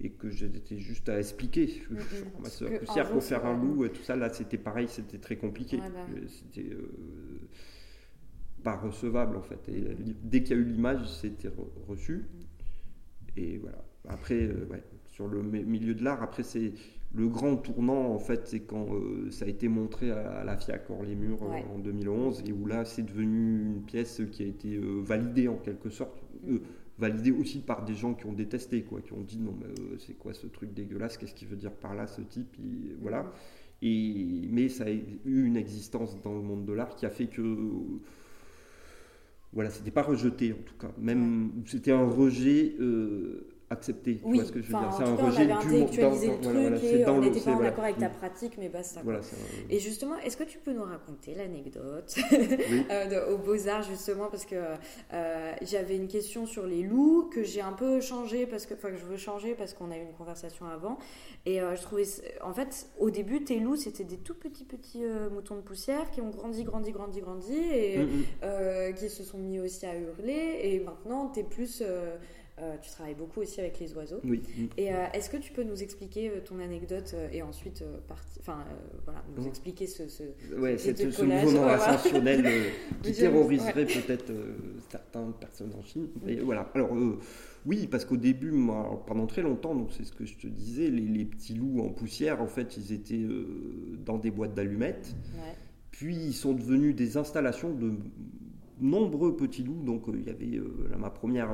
et 0.00 0.10
que 0.10 0.30
j'étais 0.30 0.78
juste 0.78 1.08
à 1.08 1.18
expliquer. 1.18 1.66
Mm-hmm. 1.66 2.42
Ma 2.42 2.48
soeur 2.48 2.78
poussière 2.78 3.10
pour 3.10 3.22
faire 3.22 3.44
un 3.44 3.56
loup, 3.56 3.84
et 3.84 3.90
tout 3.90 4.02
ça, 4.02 4.14
là 4.14 4.28
c'était 4.32 4.58
pareil, 4.58 4.86
c'était 4.88 5.18
très 5.18 5.36
compliqué. 5.36 5.78
Bah 5.78 6.06
c'était 6.28 6.70
euh, 6.70 7.48
pas 8.62 8.76
recevable 8.76 9.36
en 9.36 9.42
fait. 9.42 9.68
Et 9.68 9.96
dès 10.22 10.42
qu'il 10.42 10.56
y 10.56 10.60
a 10.60 10.62
eu 10.62 10.64
l'image, 10.64 11.08
c'était 11.08 11.50
reçu. 11.88 12.14
Mm. 12.16 13.38
Et 13.38 13.58
voilà. 13.58 13.84
Après, 14.08 14.48
sur 15.08 15.28
le 15.28 15.42
milieu 15.42 15.94
de 15.94 16.02
l'art, 16.02 16.22
après 16.22 16.44
c'est 16.44 16.72
le 17.14 17.28
grand 17.28 17.56
tournant, 17.56 18.12
en 18.12 18.18
fait, 18.18 18.46
c'est 18.46 18.60
quand 18.60 18.94
euh, 18.94 19.30
ça 19.30 19.46
a 19.46 19.48
été 19.48 19.68
montré 19.68 20.10
à, 20.10 20.44
la 20.44 20.56
FIAC 20.56 20.90
hors 20.90 21.02
les 21.02 21.14
murs 21.14 21.42
en 21.42 21.78
2011, 21.78 22.44
et 22.46 22.52
où 22.52 22.66
là, 22.66 22.84
c'est 22.84 23.02
devenu 23.02 23.62
une 23.62 23.82
pièce 23.82 24.20
qui 24.30 24.42
a 24.42 24.46
été 24.46 24.76
euh, 24.76 25.00
validée 25.02 25.48
en 25.48 25.56
quelque 25.56 25.88
sorte, 25.88 26.22
euh, 26.98 27.08
validée 27.08 27.30
aussi 27.30 27.60
par 27.60 27.84
des 27.84 27.94
gens 27.94 28.14
qui 28.14 28.26
ont 28.26 28.32
détesté, 28.32 28.82
quoi, 28.82 29.00
qui 29.00 29.12
ont 29.12 29.22
dit 29.22 29.38
non, 29.38 29.54
mais 29.58 29.98
c'est 29.98 30.14
quoi 30.14 30.32
ce 30.34 30.46
truc 30.46 30.74
dégueulasse, 30.74 31.16
qu'est-ce 31.18 31.34
qu'il 31.34 31.48
veut 31.48 31.56
dire 31.56 31.72
par 31.72 31.94
là, 31.94 32.06
ce 32.06 32.20
type, 32.22 32.56
et, 32.58 32.94
voilà. 33.00 33.32
Et, 33.80 34.48
mais 34.50 34.68
ça 34.68 34.84
a 34.84 34.90
eu 34.90 35.10
une 35.24 35.56
existence 35.56 36.20
dans 36.22 36.34
le 36.34 36.42
monde 36.42 36.64
de 36.64 36.72
l'art 36.72 36.96
qui 36.96 37.06
a 37.06 37.10
fait 37.10 37.28
que 37.28 37.42
voilà, 39.52 39.70
c'était 39.70 39.90
pas 39.90 40.02
rejeté 40.02 40.52
en 40.52 40.62
tout 40.64 40.76
cas. 40.78 40.92
Même 40.98 41.62
c'était 41.66 41.92
un 41.92 42.06
rejet 42.06 42.74
accepté. 43.70 44.20
Oui, 44.24 44.40
ce 44.44 44.52
que 44.52 44.62
je 44.62 44.72
veux 44.72 44.78
dire. 44.78 44.92
C'est 44.96 45.04
un 45.04 45.14
rejet 45.14 45.46
du 45.46 45.52
intellectualisé 45.52 46.28
le 46.28 46.40
truc 46.40 46.84
et 46.84 47.06
on 47.06 47.20
n'était 47.20 47.40
pas 47.40 47.52
en 47.52 47.62
accord 47.62 47.84
avec 47.84 47.98
ta 47.98 48.08
pratique, 48.08 48.56
mais 48.58 48.68
basta. 48.68 49.00
Voilà, 49.04 49.20
et 49.68 49.78
justement, 49.78 50.16
est-ce 50.18 50.36
que 50.36 50.44
tu 50.44 50.58
peux 50.58 50.72
nous 50.72 50.84
raconter 50.84 51.34
l'anecdote 51.34 52.16
euh, 52.90 53.34
aux 53.34 53.38
Beaux-Arts, 53.38 53.82
justement, 53.82 54.28
parce 54.28 54.46
que 54.46 54.56
euh, 55.12 55.52
j'avais 55.62 55.96
une 55.96 56.08
question 56.08 56.46
sur 56.46 56.66
les 56.66 56.82
loups 56.82 57.28
que 57.32 57.42
j'ai 57.42 57.60
un 57.60 57.72
peu 57.72 58.00
changé, 58.00 58.46
parce 58.46 58.66
que, 58.66 58.74
enfin, 58.74 58.90
que 58.90 58.96
je 58.96 59.04
veux 59.04 59.16
changer 59.16 59.54
parce 59.54 59.74
qu'on 59.74 59.90
a 59.90 59.96
eu 59.96 60.02
une 60.02 60.14
conversation 60.14 60.66
avant. 60.66 60.98
Et 61.44 61.60
euh, 61.60 61.76
je 61.76 61.82
trouvais, 61.82 62.04
en 62.42 62.54
fait, 62.54 62.88
au 62.98 63.10
début, 63.10 63.44
tes 63.44 63.58
loups, 63.58 63.76
c'était 63.76 64.04
des 64.04 64.18
tout 64.18 64.34
petits, 64.34 64.64
petits 64.64 65.04
moutons 65.32 65.56
de 65.56 65.60
poussière 65.60 66.10
qui 66.10 66.20
ont 66.20 66.30
grandi, 66.30 66.64
grandi, 66.64 66.92
grandi, 66.92 67.20
grandi, 67.20 67.56
et 67.56 67.98
mm-hmm. 67.98 68.94
qui 68.94 69.08
se 69.10 69.22
sont 69.22 69.38
mis 69.38 69.60
aussi 69.60 69.84
à 69.84 69.94
hurler. 69.94 70.60
Et 70.62 70.80
maintenant, 70.80 71.30
tu 71.32 71.40
es 71.40 71.42
plus 71.42 71.82
euh, 72.60 72.76
tu 72.80 72.90
travailles 72.90 73.14
beaucoup 73.14 73.40
aussi 73.40 73.60
avec 73.60 73.78
les 73.78 73.94
oiseaux. 73.94 74.20
Oui. 74.24 74.42
Et 74.76 74.92
euh, 74.92 75.06
est-ce 75.12 75.30
que 75.30 75.36
tu 75.36 75.52
peux 75.52 75.62
nous 75.62 75.82
expliquer 75.82 76.28
euh, 76.28 76.40
ton 76.44 76.58
anecdote 76.58 77.14
et 77.32 77.42
ensuite 77.42 77.84
enfin, 78.40 78.64
voilà, 79.04 79.22
nous 79.36 79.46
expliquer 79.46 79.86
ce, 79.86 80.08
ce, 80.08 80.22
ouais, 80.56 80.76
ce, 80.78 80.94
ce 81.10 81.22
mouvement 81.22 81.66
ascensionnel 81.66 82.44
qui 83.02 83.12
terroriserait 83.12 83.86
peut-être 83.86 84.32
certaines 84.90 85.32
personnes 85.34 85.72
en 85.78 85.82
Chine. 85.82 86.08
Et 86.26 86.36
voilà. 86.36 86.70
Alors, 86.74 86.90
oui, 87.66 87.86
parce 87.86 88.04
qu'au 88.04 88.16
début, 88.16 88.50
moi, 88.50 89.04
pendant 89.06 89.26
très 89.26 89.42
longtemps, 89.42 89.74
donc 89.74 89.92
c'est 89.92 90.04
ce 90.04 90.12
que 90.12 90.24
je 90.24 90.36
te 90.36 90.46
disais, 90.46 90.90
les, 90.90 91.06
les, 91.06 91.24
petits 91.24 91.54
loups 91.54 91.80
en 91.80 91.90
poussière, 91.90 92.40
en 92.40 92.46
fait, 92.46 92.76
ils 92.76 92.92
étaient 92.92 93.26
dans 94.04 94.18
des 94.18 94.30
boîtes 94.30 94.54
d'allumettes. 94.54 95.14
Puis 95.90 96.16
ils 96.16 96.34
sont 96.34 96.52
devenus 96.52 96.94
des 96.94 97.16
installations 97.16 97.72
de 97.72 97.92
nombreux 98.80 99.36
petits 99.36 99.62
loups. 99.62 99.82
Donc 99.84 100.04
il 100.12 100.26
y 100.26 100.30
avait 100.30 100.60
ma 100.98 101.10
première 101.10 101.50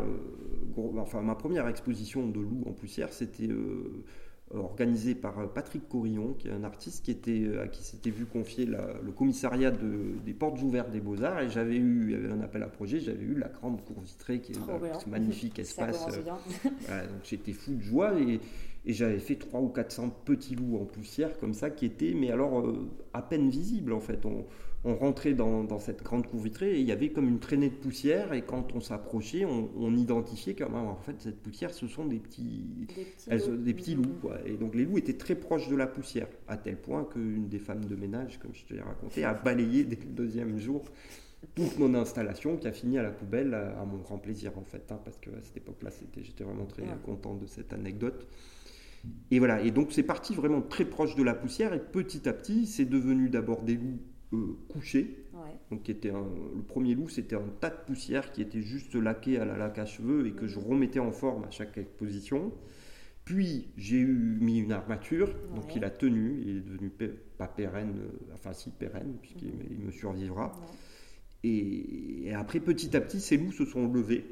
enfin, 0.96 1.22
ma 1.22 1.34
première 1.34 1.68
exposition 1.68 2.28
de 2.28 2.40
loups 2.40 2.64
en 2.66 2.72
poussière, 2.72 3.12
c'était 3.12 3.48
euh, 3.48 4.04
organisée 4.52 5.14
par 5.14 5.38
euh, 5.38 5.46
Patrick 5.46 5.88
Corillon, 5.88 6.34
qui 6.34 6.48
est 6.48 6.52
un 6.52 6.64
artiste 6.64 7.04
qui 7.04 7.10
était, 7.10 7.44
euh, 7.44 7.64
à 7.64 7.68
qui 7.68 7.82
s'était 7.82 8.10
vu 8.10 8.26
confier 8.26 8.66
le 8.66 9.12
commissariat 9.12 9.70
des 9.70 10.34
portes 10.34 10.60
ouvertes 10.62 10.90
des 10.90 11.00
Beaux-Arts. 11.00 11.40
Et 11.40 11.50
j'avais 11.50 11.76
eu, 11.76 12.04
il 12.04 12.10
y 12.12 12.14
avait 12.14 12.32
un 12.32 12.40
appel 12.40 12.62
à 12.62 12.68
projet, 12.68 13.00
j'avais 13.00 13.24
eu 13.24 13.34
la 13.34 13.48
grande 13.48 13.84
cour 13.84 14.00
vitrée, 14.00 14.40
qui 14.40 14.52
est 14.52 14.58
un 14.58 15.10
magnifique 15.10 15.58
espace. 15.58 16.06
donc 16.64 17.22
j'étais 17.24 17.52
fou 17.52 17.74
de 17.74 17.82
joie 17.82 18.18
et, 18.18 18.40
et 18.86 18.92
j'avais 18.92 19.18
fait 19.18 19.36
300 19.36 19.64
ou 19.64 19.68
400 19.70 20.10
petits 20.24 20.56
loups 20.56 20.78
en 20.78 20.84
poussière 20.84 21.38
comme 21.38 21.54
ça, 21.54 21.70
qui 21.70 21.86
étaient, 21.86 22.14
mais 22.14 22.30
alors 22.30 22.74
à 23.12 23.22
peine 23.22 23.48
visibles 23.48 23.92
en 23.92 24.00
fait. 24.00 24.24
On, 24.26 24.44
on 24.84 24.94
rentrait 24.96 25.32
dans, 25.32 25.78
cette 25.78 26.02
grande 26.02 26.26
cour 26.26 26.40
vitrée 26.40 26.76
et 26.76 26.80
il 26.80 26.86
y 26.86 26.92
avait 26.92 27.08
comme 27.10 27.26
une 27.28 27.38
traînée 27.38 27.70
de 27.70 27.74
poussière 27.74 28.34
et 28.34 28.42
quand 28.42 28.74
on 28.74 28.80
s'approchait, 28.80 29.44
on, 29.46 29.96
identifiait 29.96 30.54
que 30.54 30.64
en 30.64 30.96
fait 30.96 31.14
cette 31.20 31.40
poussière, 31.40 31.72
ce 31.72 31.86
sont 31.88 32.04
des 32.04 32.18
petits, 32.18 32.86
des 33.26 33.74
petits, 33.74 33.94
loups. 33.94 34.30
Et 34.44 34.56
donc 34.56 34.74
les 34.74 34.84
loups 34.84 34.98
étaient 34.98 35.16
très 35.16 35.34
proches 35.34 35.68
de 35.68 35.76
la 35.76 35.86
poussière, 35.86 36.28
à 36.48 36.56
tel 36.56 36.76
point 36.76 37.04
qu'une 37.04 37.48
des 37.48 37.58
femmes 37.58 37.84
de 37.86 37.96
ménage, 37.96 38.38
comme 38.38 38.54
je 38.54 38.64
te 38.64 38.74
l'ai 38.74 38.82
raconté, 38.82 39.24
a 39.24 39.32
balayé 39.32 39.84
dès 39.84 39.96
le 39.96 40.10
deuxième 40.10 40.58
jour 40.58 40.84
toute 41.54 41.78
mon 41.78 41.94
installation 41.94 42.56
qui 42.56 42.66
a 42.66 42.72
fini 42.72 42.98
à 42.98 43.02
la 43.02 43.10
poubelle 43.10 43.54
à, 43.54 43.84
mon 43.84 43.98
grand 43.98 44.18
plaisir 44.18 44.52
en 44.56 44.64
fait, 44.64 44.90
hein, 44.90 45.00
parce 45.04 45.18
qu'à 45.18 45.30
cette 45.42 45.58
époque-là, 45.58 45.90
j'étais 46.20 46.44
vraiment 46.44 46.66
très 46.66 46.84
content 47.04 47.34
de 47.34 47.46
cette 47.46 47.72
anecdote. 47.72 48.26
Et 49.30 49.38
voilà, 49.38 49.60
et 49.62 49.70
donc 49.70 49.92
c'est 49.92 50.02
parti 50.02 50.34
vraiment 50.34 50.62
très 50.62 50.86
proche 50.86 51.14
de 51.14 51.22
la 51.22 51.34
poussière 51.34 51.74
et 51.74 51.78
petit 51.78 52.26
à 52.26 52.32
petit, 52.32 52.66
c'est 52.66 52.86
devenu 52.86 53.28
d'abord 53.28 53.62
des 53.62 53.74
loups 53.74 53.98
euh, 54.34 54.56
couché. 54.68 55.18
Donc, 55.70 55.82
qui 55.82 55.90
était 55.90 56.12
le 56.12 56.62
premier 56.62 56.94
loup, 56.94 57.08
c'était 57.08 57.36
un 57.36 57.48
tas 57.60 57.70
de 57.70 57.76
poussière 57.86 58.32
qui 58.32 58.42
était 58.42 58.60
juste 58.60 58.94
laqué 58.94 59.38
à 59.38 59.44
la 59.44 59.56
laque 59.56 59.78
à 59.78 59.86
cheveux 59.86 60.26
et 60.26 60.32
que 60.32 60.46
je 60.46 60.58
remettais 60.58 61.00
en 61.00 61.10
forme 61.10 61.44
à 61.44 61.50
chaque 61.50 61.76
exposition. 61.78 62.52
Puis 63.24 63.68
j'ai 63.76 63.98
eu 63.98 64.38
mis 64.40 64.58
une 64.58 64.72
armature, 64.72 65.34
donc 65.54 65.74
il 65.74 65.84
a 65.84 65.90
tenu, 65.90 66.40
il 66.42 66.58
est 66.58 66.60
devenu 66.60 66.90
pas 67.38 67.48
pérenne, 67.48 67.94
euh, 67.98 68.34
enfin 68.34 68.52
si 68.52 68.70
pérenne, 68.70 69.16
puisqu'il 69.20 69.78
mhm. 69.78 69.86
me 69.86 69.90
survivra. 69.90 70.52
Et, 71.42 72.32
après, 72.34 72.60
petit 72.60 72.96
à 72.96 73.00
petit, 73.00 73.20
ces 73.20 73.36
loups 73.36 73.52
se 73.52 73.64
sont 73.64 73.90
levés. 73.90 74.24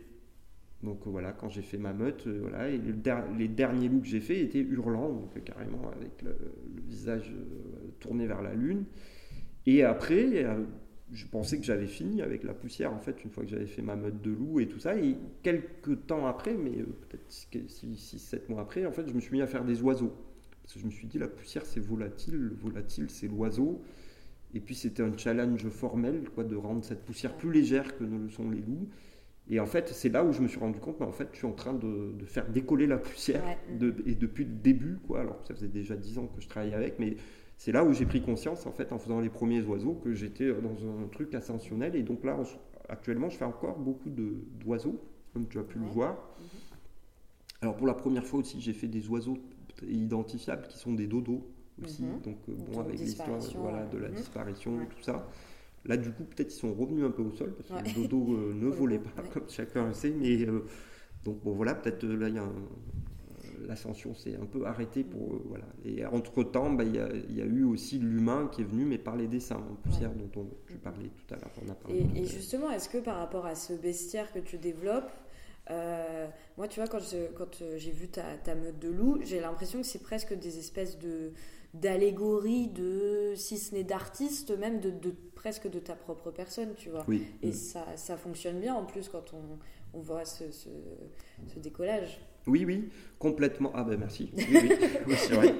Donc 0.82 1.00
voilà, 1.06 1.32
quand 1.32 1.48
j'ai 1.48 1.62
fait 1.62 1.78
ma 1.78 1.92
meute, 1.92 2.26
euh, 2.26 2.40
voilà, 2.40 2.68
et 2.68 2.78
les 3.38 3.48
derniers 3.48 3.88
loups 3.88 4.00
que 4.00 4.08
j'ai 4.08 4.20
fait 4.20 4.40
étaient 4.40 4.60
hurlants, 4.60 5.12
donc 5.12 5.42
carrément 5.44 5.90
avec 5.90 6.22
le 6.22 6.36
visage 6.88 7.32
tourné 8.00 8.26
vers 8.26 8.42
la 8.42 8.54
lune. 8.54 8.84
Et 9.66 9.84
après, 9.84 10.44
euh, 10.44 10.64
je 11.12 11.26
pensais 11.26 11.58
que 11.58 11.64
j'avais 11.64 11.86
fini 11.86 12.22
avec 12.22 12.42
la 12.42 12.54
poussière, 12.54 12.92
en 12.92 12.98
fait, 12.98 13.22
une 13.24 13.30
fois 13.30 13.44
que 13.44 13.50
j'avais 13.50 13.66
fait 13.66 13.82
ma 13.82 13.96
meute 13.96 14.20
de 14.22 14.30
loup 14.30 14.60
et 14.60 14.68
tout 14.68 14.78
ça. 14.78 14.96
Et 14.96 15.16
quelques 15.42 16.06
temps 16.06 16.26
après, 16.26 16.54
mais 16.54 16.78
euh, 16.80 16.86
peut-être 17.08 17.28
6-7 17.30 18.48
mois 18.48 18.62
après, 18.62 18.86
en 18.86 18.92
fait, 18.92 19.08
je 19.08 19.14
me 19.14 19.20
suis 19.20 19.32
mis 19.32 19.42
à 19.42 19.46
faire 19.46 19.64
des 19.64 19.82
oiseaux. 19.82 20.12
Parce 20.62 20.74
que 20.74 20.80
je 20.80 20.86
me 20.86 20.90
suis 20.90 21.06
dit, 21.06 21.18
la 21.18 21.28
poussière, 21.28 21.66
c'est 21.66 21.80
volatile. 21.80 22.36
Le 22.36 22.54
volatile, 22.54 23.06
c'est 23.08 23.28
l'oiseau. 23.28 23.82
Et 24.54 24.60
puis, 24.60 24.74
c'était 24.74 25.02
un 25.02 25.16
challenge 25.16 25.68
formel, 25.68 26.28
quoi, 26.34 26.44
de 26.44 26.56
rendre 26.56 26.84
cette 26.84 27.04
poussière 27.04 27.36
plus 27.36 27.52
légère 27.52 27.96
que 27.96 28.04
ne 28.04 28.18
le 28.18 28.28
sont 28.28 28.50
les 28.50 28.60
loups. 28.60 28.88
Et 29.52 29.60
en 29.60 29.66
fait, 29.66 29.90
c'est 29.90 30.08
là 30.08 30.24
où 30.24 30.32
je 30.32 30.40
me 30.40 30.48
suis 30.48 30.58
rendu 30.58 30.80
compte, 30.80 30.98
mais 30.98 31.04
en 31.04 31.12
fait, 31.12 31.28
je 31.32 31.36
suis 31.36 31.46
en 31.46 31.52
train 31.52 31.74
de, 31.74 32.14
faire 32.24 32.48
décoller 32.48 32.86
la 32.86 32.96
poussière. 32.96 33.42
et 33.68 34.14
depuis 34.14 34.44
le 34.44 34.50
début, 34.50 34.98
quoi. 35.06 35.20
Alors, 35.20 35.38
ça 35.46 35.54
faisait 35.54 35.68
déjà 35.68 35.94
10 35.94 36.18
ans 36.18 36.26
que 36.34 36.40
je 36.40 36.48
travaillais 36.48 36.74
avec, 36.74 36.98
mais 36.98 37.16
c'est 37.58 37.70
là 37.70 37.84
où 37.84 37.92
j'ai 37.92 38.06
pris 38.06 38.22
conscience, 38.22 38.64
en 38.64 38.72
fait, 38.72 38.94
en 38.94 38.98
faisant 38.98 39.20
les 39.20 39.28
premiers 39.28 39.60
oiseaux, 39.60 39.92
que 39.92 40.14
j'étais 40.14 40.46
euh, 40.46 40.62
dans 40.62 40.88
un 40.88 41.06
truc 41.08 41.34
ascensionnel. 41.34 41.94
Et 41.96 42.02
donc 42.02 42.24
là, 42.24 42.38
actuellement, 42.88 43.28
je 43.28 43.36
fais 43.36 43.44
encore 43.44 43.78
beaucoup 43.78 44.08
d'oiseaux, 44.08 44.98
comme 45.34 45.46
tu 45.46 45.58
as 45.58 45.64
pu 45.64 45.78
le 45.78 45.84
voir. 45.84 46.12
Mhm. 46.12 46.46
Alors 47.60 47.76
pour 47.76 47.86
la 47.86 47.94
première 47.94 48.24
fois 48.24 48.40
aussi, 48.40 48.58
j'ai 48.58 48.72
fait 48.72 48.88
des 48.88 49.06
oiseaux 49.08 49.36
identifiables 49.86 50.66
qui 50.66 50.78
sont 50.78 50.94
des 50.94 51.06
dodos 51.06 51.46
aussi. 51.84 52.04
Mhm. 52.04 52.20
Donc 52.22 52.38
euh, 52.48 52.54
bon, 52.54 52.80
avec 52.80 52.98
l'histoire 52.98 53.38
voilà, 53.56 53.84
de 53.84 53.98
la 53.98 54.08
mhm. 54.08 54.14
disparition 54.14 54.80
et 54.80 54.86
tout 54.86 55.02
ça. 55.02 55.28
Là, 55.84 55.96
du 55.96 56.12
coup, 56.12 56.24
peut-être 56.24 56.52
ils 56.52 56.58
sont 56.58 56.74
revenus 56.74 57.04
un 57.04 57.10
peu 57.10 57.22
au 57.22 57.32
sol 57.32 57.54
parce 57.56 57.82
que 57.82 57.88
les 57.88 57.92
dodos 57.92 58.34
euh, 58.34 58.54
ne 58.54 58.68
volaient 58.70 59.00
pas, 59.00 59.22
comme 59.32 59.48
chacun 59.48 59.88
le 59.88 59.94
sait. 59.94 60.10
Mais 60.10 60.46
donc 61.24 61.42
bon, 61.42 61.52
voilà, 61.52 61.74
peut-être 61.74 62.04
là, 62.04 62.28
il 62.28 62.34
y 62.34 62.38
a 62.38 62.42
un, 62.42 62.52
l'ascension 63.66 64.14
s'est 64.14 64.36
un 64.36 64.46
peu 64.46 64.66
arrêtée 64.66 65.04
pour 65.04 65.34
euh, 65.34 65.42
voilà. 65.46 65.64
Et 65.84 66.04
entre 66.06 66.42
temps, 66.42 66.70
bah, 66.70 66.84
il 66.84 66.94
y, 66.94 67.40
a 67.40 67.44
eu 67.44 67.64
aussi 67.64 67.98
l'humain 67.98 68.48
qui 68.52 68.62
est 68.62 68.64
venu, 68.64 68.84
mais 68.84 68.98
par 68.98 69.16
les 69.16 69.26
dessins 69.26 69.56
en 69.56 69.74
poussière 69.74 70.12
dont 70.14 70.30
on, 70.40 70.46
tu 70.66 70.78
parlais 70.78 71.08
tout 71.08 71.34
à 71.34 71.38
l'heure. 71.38 71.76
Et, 71.88 72.26
justement, 72.26 72.70
est-ce 72.70 72.88
que 72.88 72.98
par 72.98 73.18
rapport 73.18 73.46
à 73.46 73.54
ce 73.54 73.72
bestiaire 73.72 74.32
que 74.32 74.38
tu 74.38 74.58
développes, 74.58 75.12
euh, 75.70 76.26
moi, 76.58 76.68
tu 76.68 76.80
vois, 76.80 76.88
quand, 76.88 77.02
quand 77.36 77.62
euh, 77.62 77.78
j'ai 77.78 77.92
vu 77.92 78.08
ta, 78.08 78.36
ta, 78.42 78.54
meute 78.54 78.78
de 78.78 78.88
loups, 78.88 79.20
j'ai 79.22 79.40
l'impression 79.40 79.80
que 79.80 79.86
c'est 79.86 80.02
presque 80.02 80.34
des 80.34 80.58
espèces 80.58 80.98
de 80.98 81.32
d'allégories, 81.74 82.68
de, 82.68 83.32
si 83.34 83.58
ce 83.58 83.74
n'est 83.74 83.84
d'artistes, 83.84 84.50
même 84.50 84.80
de, 84.80 84.90
de, 84.90 85.14
presque 85.34 85.70
de 85.70 85.78
ta 85.78 85.94
propre 85.94 86.30
personne, 86.30 86.74
tu 86.76 86.90
vois. 86.90 87.06
Et 87.42 87.52
ça, 87.52 87.86
ça 87.96 88.16
fonctionne 88.16 88.60
bien 88.60 88.74
en 88.74 88.84
plus 88.84 89.08
quand 89.08 89.32
on, 89.32 89.58
on 89.98 90.00
voit 90.00 90.24
ce, 90.24 90.50
ce, 90.50 90.68
ce 91.48 91.58
décollage. 91.58 92.20
Oui, 92.46 92.64
oui, 92.66 92.88
complètement. 93.20 93.70
Ah 93.74 93.84
ben 93.84 93.96
merci. 93.96 94.30
Oui, 94.36 94.44
oui. 94.50 95.14
c'est 95.16 95.34
vrai. 95.34 95.54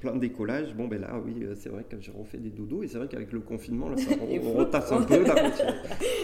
Plein 0.00 0.12
de 0.12 0.18
décollages. 0.18 0.74
Bon 0.74 0.88
ben 0.88 1.00
là, 1.00 1.20
oui, 1.24 1.36
euh, 1.42 1.54
c'est 1.54 1.68
vrai 1.68 1.84
que 1.84 2.00
j'ai 2.00 2.10
refait 2.10 2.38
des 2.38 2.50
dodos 2.50 2.82
et 2.82 2.88
c'est 2.88 2.98
vrai 2.98 3.06
qu'avec 3.06 3.32
le 3.32 3.40
confinement, 3.40 3.88
là, 3.88 3.96
ça 3.96 4.10
on, 4.20 4.52
retasse 4.52 4.90
un 4.90 5.02
peu. 5.02 5.22
Là, 5.24 5.34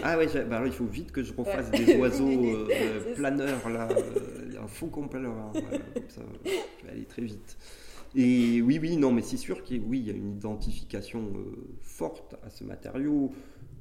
ah 0.02 0.18
oui, 0.18 0.26
bah, 0.50 0.62
il 0.66 0.72
faut 0.72 0.86
vite 0.86 1.12
que 1.12 1.22
je 1.22 1.32
refasse 1.32 1.70
des 1.70 1.96
oiseaux 1.96 2.28
euh, 2.28 3.14
planeurs 3.14 3.68
là, 3.68 3.88
euh, 3.92 4.62
un 4.62 4.66
faux 4.66 4.88
complet. 4.88 5.20
Voilà, 5.20 5.52
comme 5.94 6.08
ça, 6.08 6.22
je 6.44 6.86
vais 6.86 6.92
aller 6.92 7.04
très 7.04 7.22
vite. 7.22 7.56
Et 8.14 8.60
oui, 8.60 8.78
oui, 8.78 8.96
non, 8.96 9.12
mais 9.12 9.22
c'est 9.22 9.36
sûr 9.36 9.62
qu'il 9.62 9.82
oui, 9.82 10.00
y 10.00 10.10
a 10.10 10.14
une 10.14 10.36
identification 10.36 11.32
forte 11.80 12.36
à 12.42 12.50
ce 12.50 12.62
matériau 12.64 13.32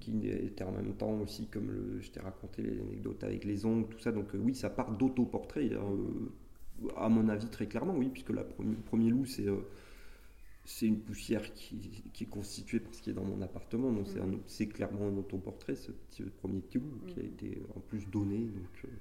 qui 0.02 0.28
était 0.28 0.64
en 0.64 0.72
même 0.72 0.96
temps 0.96 1.14
aussi, 1.22 1.48
comme 1.48 1.72
le, 1.72 2.02
je 2.02 2.10
t'ai 2.10 2.20
raconté 2.20 2.62
les 2.64 2.80
anecdotes 2.82 3.24
avec 3.24 3.46
les 3.46 3.66
ongles, 3.66 3.88
tout 3.88 4.00
ça. 4.00 4.12
Donc 4.12 4.36
euh, 4.36 4.40
oui, 4.40 4.54
ça 4.56 4.70
part 4.70 4.92
d'autoportrait, 4.92 5.70
hein, 5.74 5.86
euh, 6.84 6.90
à 6.98 7.08
mon 7.08 7.30
avis 7.30 7.48
très 7.48 7.68
clairement, 7.68 7.96
oui, 7.96 8.10
puisque 8.10 8.32
la 8.32 8.42
le 8.60 8.76
premier 8.76 9.10
loup, 9.10 9.26
c'est 9.26 9.48
euh, 9.48 9.62
c'est 10.66 10.88
une 10.88 11.00
poussière 11.00 11.54
qui, 11.54 12.04
qui, 12.14 12.24
est 12.24 12.28
constituée 12.28 12.80
par 12.80 12.94
ce 12.94 13.02
qui 13.02 13.10
est 13.12 13.14
dans 13.14 13.24
mon 13.24 13.42
appartement. 13.42 13.92
Donc 13.92 14.08
c'est 14.48 14.68
clairement 14.68 15.08
un 15.08 15.18
autoportrait, 15.18 15.76
ce 15.76 15.92
petit, 15.92 16.24
premier 16.24 16.60
petit 16.62 16.78
loup, 16.78 17.00
qui 17.08 17.20
a 17.20 17.24
été 17.24 17.64
en 17.76 17.80
plus 17.80 18.08
donné. 18.10 18.38
Donc 18.38 18.92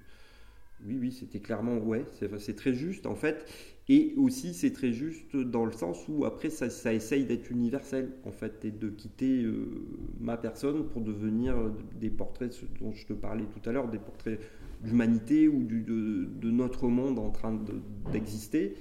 oui, 0.86 0.98
oui, 1.00 1.12
c'était 1.12 1.40
clairement, 1.40 1.78
ouais, 1.78 2.04
c'est 2.38 2.56
très 2.56 2.74
juste 2.74 3.06
en 3.06 3.14
fait. 3.14 3.46
Et 3.88 4.14
aussi, 4.16 4.54
c'est 4.54 4.72
très 4.72 4.92
juste 4.92 5.36
dans 5.36 5.64
le 5.64 5.72
sens 5.72 6.06
où 6.08 6.24
après, 6.24 6.48
ça, 6.48 6.70
ça 6.70 6.92
essaye 6.92 7.24
d'être 7.24 7.50
universel 7.50 8.12
en 8.24 8.30
fait, 8.30 8.64
et 8.64 8.70
de 8.70 8.88
quitter 8.88 9.42
euh, 9.42 9.84
ma 10.20 10.36
personne 10.36 10.86
pour 10.86 11.02
devenir 11.02 11.56
des 11.98 12.10
portraits 12.10 12.54
dont 12.80 12.92
je 12.92 13.06
te 13.06 13.12
parlais 13.12 13.46
tout 13.46 13.68
à 13.68 13.72
l'heure, 13.72 13.88
des 13.88 13.98
portraits 13.98 14.38
d'humanité 14.84 15.48
ou 15.48 15.64
du, 15.64 15.82
de, 15.82 16.50
notre 16.50 16.88
monde 16.88 17.18
en 17.18 17.30
train 17.30 17.58
d'exister. 18.12 18.76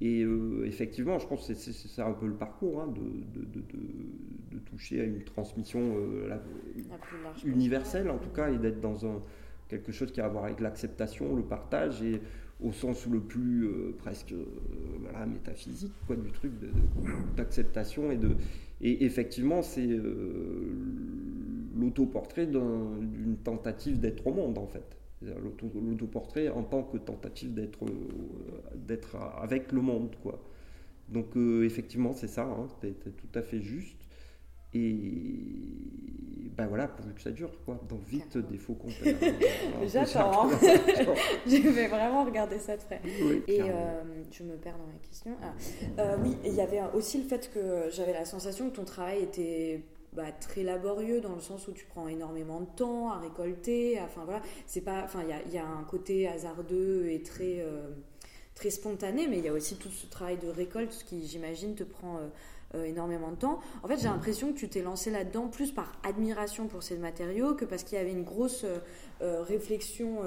et 0.00 0.22
euh, 0.22 0.64
effectivement, 0.66 1.18
je 1.18 1.26
pense 1.26 1.46
que 1.46 1.54
c'est 1.54 2.02
un 2.02 2.12
peu 2.12 2.26
le 2.26 2.34
parcours 2.34 2.80
hein, 2.80 2.92
de, 2.94 3.44
de, 3.44 4.58
toucher 4.66 5.00
à 5.00 5.04
une 5.04 5.22
transmission 5.22 5.96
euh, 5.96 6.36
universelle 7.44 8.10
en 8.10 8.18
tout 8.18 8.30
cas 8.30 8.50
et 8.50 8.58
d'être 8.58 8.80
dans 8.80 9.06
un 9.06 9.22
quelque 9.68 9.92
chose 9.92 10.12
qui 10.12 10.20
a 10.20 10.24
à 10.24 10.28
voir 10.28 10.44
avec 10.44 10.60
l'acceptation, 10.60 11.34
le 11.36 11.42
partage. 11.42 12.02
Et 12.02 12.20
au 12.60 12.72
sens 12.72 13.06
le 13.06 13.20
plus 13.20 13.68
presque 13.98 14.34
voilà, 15.00 15.26
métaphysique 15.26 15.92
quoi, 16.06 16.16
du 16.16 16.30
truc 16.32 16.52
d'acceptation 17.36 18.10
et 18.10 18.16
de 18.16 18.30
et 18.80 19.04
effectivement 19.04 19.62
c'est 19.62 19.88
l'autoportrait 21.76 22.46
d'une 22.46 23.36
tentative 23.44 24.00
d'être 24.00 24.26
au 24.26 24.32
monde 24.32 24.58
en 24.58 24.66
fait 24.66 24.96
l'autoportrait 25.22 26.48
en 26.48 26.62
tant 26.62 26.82
que 26.82 26.96
tentative 26.96 27.54
d'être 27.54 27.86
d'être 28.74 29.16
avec 29.40 29.72
le 29.72 29.80
monde 29.80 30.16
quoi 30.22 30.42
donc 31.08 31.36
effectivement 31.36 32.12
c'est 32.12 32.28
ça 32.28 32.44
hein, 32.44 32.66
c'est 32.80 33.16
tout 33.16 33.38
à 33.38 33.42
fait 33.42 33.60
juste 33.60 34.07
et 34.74 35.88
ben 36.58 36.66
voilà, 36.66 36.88
pourvu 36.88 37.14
que 37.14 37.22
ça 37.22 37.30
dure, 37.30 37.52
quoi. 37.64 37.80
Donc 37.88 38.00
vite, 38.08 38.36
des 38.36 38.58
faux 38.58 38.74
comptes. 38.74 38.90
J'attends. 39.86 40.50
Hein. 40.50 40.58
je 41.46 41.68
vais 41.68 41.86
vraiment 41.86 42.24
regarder 42.24 42.58
ça 42.58 42.76
de 42.76 42.82
près. 42.82 43.00
et 43.46 43.62
euh, 43.62 44.02
je 44.32 44.42
me 44.42 44.56
perds 44.56 44.76
dans 44.76 44.92
la 44.92 44.98
question. 45.00 45.36
Ah. 45.40 45.52
Euh, 46.00 46.16
oui, 46.20 46.36
il 46.44 46.54
y 46.54 46.60
avait 46.60 46.80
aussi 46.94 47.22
le 47.22 47.28
fait 47.28 47.48
que 47.54 47.88
j'avais 47.92 48.12
la 48.12 48.24
sensation 48.24 48.68
que 48.70 48.74
ton 48.74 48.84
travail 48.84 49.22
était 49.22 49.84
bah, 50.14 50.32
très 50.32 50.64
laborieux 50.64 51.20
dans 51.20 51.36
le 51.36 51.40
sens 51.40 51.68
où 51.68 51.72
tu 51.72 51.86
prends 51.86 52.08
énormément 52.08 52.60
de 52.60 52.70
temps 52.76 53.12
à 53.12 53.18
récolter. 53.18 54.00
Enfin 54.00 54.24
voilà, 54.24 54.42
c'est 54.66 54.80
pas. 54.80 55.04
Enfin, 55.04 55.22
il 55.22 55.52
y, 55.52 55.54
y 55.54 55.58
a, 55.58 55.64
un 55.64 55.84
côté 55.84 56.26
hasardeux 56.26 57.08
et 57.08 57.22
très 57.22 57.60
euh, 57.60 57.88
très 58.56 58.70
spontané, 58.70 59.28
mais 59.28 59.38
il 59.38 59.44
y 59.44 59.48
a 59.48 59.52
aussi 59.52 59.76
tout 59.76 59.90
ce 59.90 60.06
travail 60.06 60.38
de 60.38 60.48
récolte 60.48 61.04
qui, 61.06 61.24
j'imagine, 61.24 61.76
te 61.76 61.84
prend 61.84 62.18
euh, 62.74 62.84
énormément 62.84 63.30
de 63.30 63.36
temps. 63.36 63.60
En 63.82 63.88
fait, 63.88 63.96
j'ai 63.96 64.08
l'impression 64.08 64.52
que 64.52 64.58
tu 64.58 64.68
t'es 64.68 64.82
lancé 64.82 65.10
là-dedans 65.10 65.48
plus 65.48 65.72
par 65.72 65.90
admiration 66.02 66.66
pour 66.66 66.82
ces 66.82 66.98
matériaux 66.98 67.54
que 67.54 67.64
parce 67.64 67.82
qu'il 67.82 67.96
y 67.96 68.00
avait 68.00 68.12
une 68.12 68.24
grosse 68.24 68.64
euh, 68.64 68.80
euh, 69.22 69.42
réflexion 69.42 70.18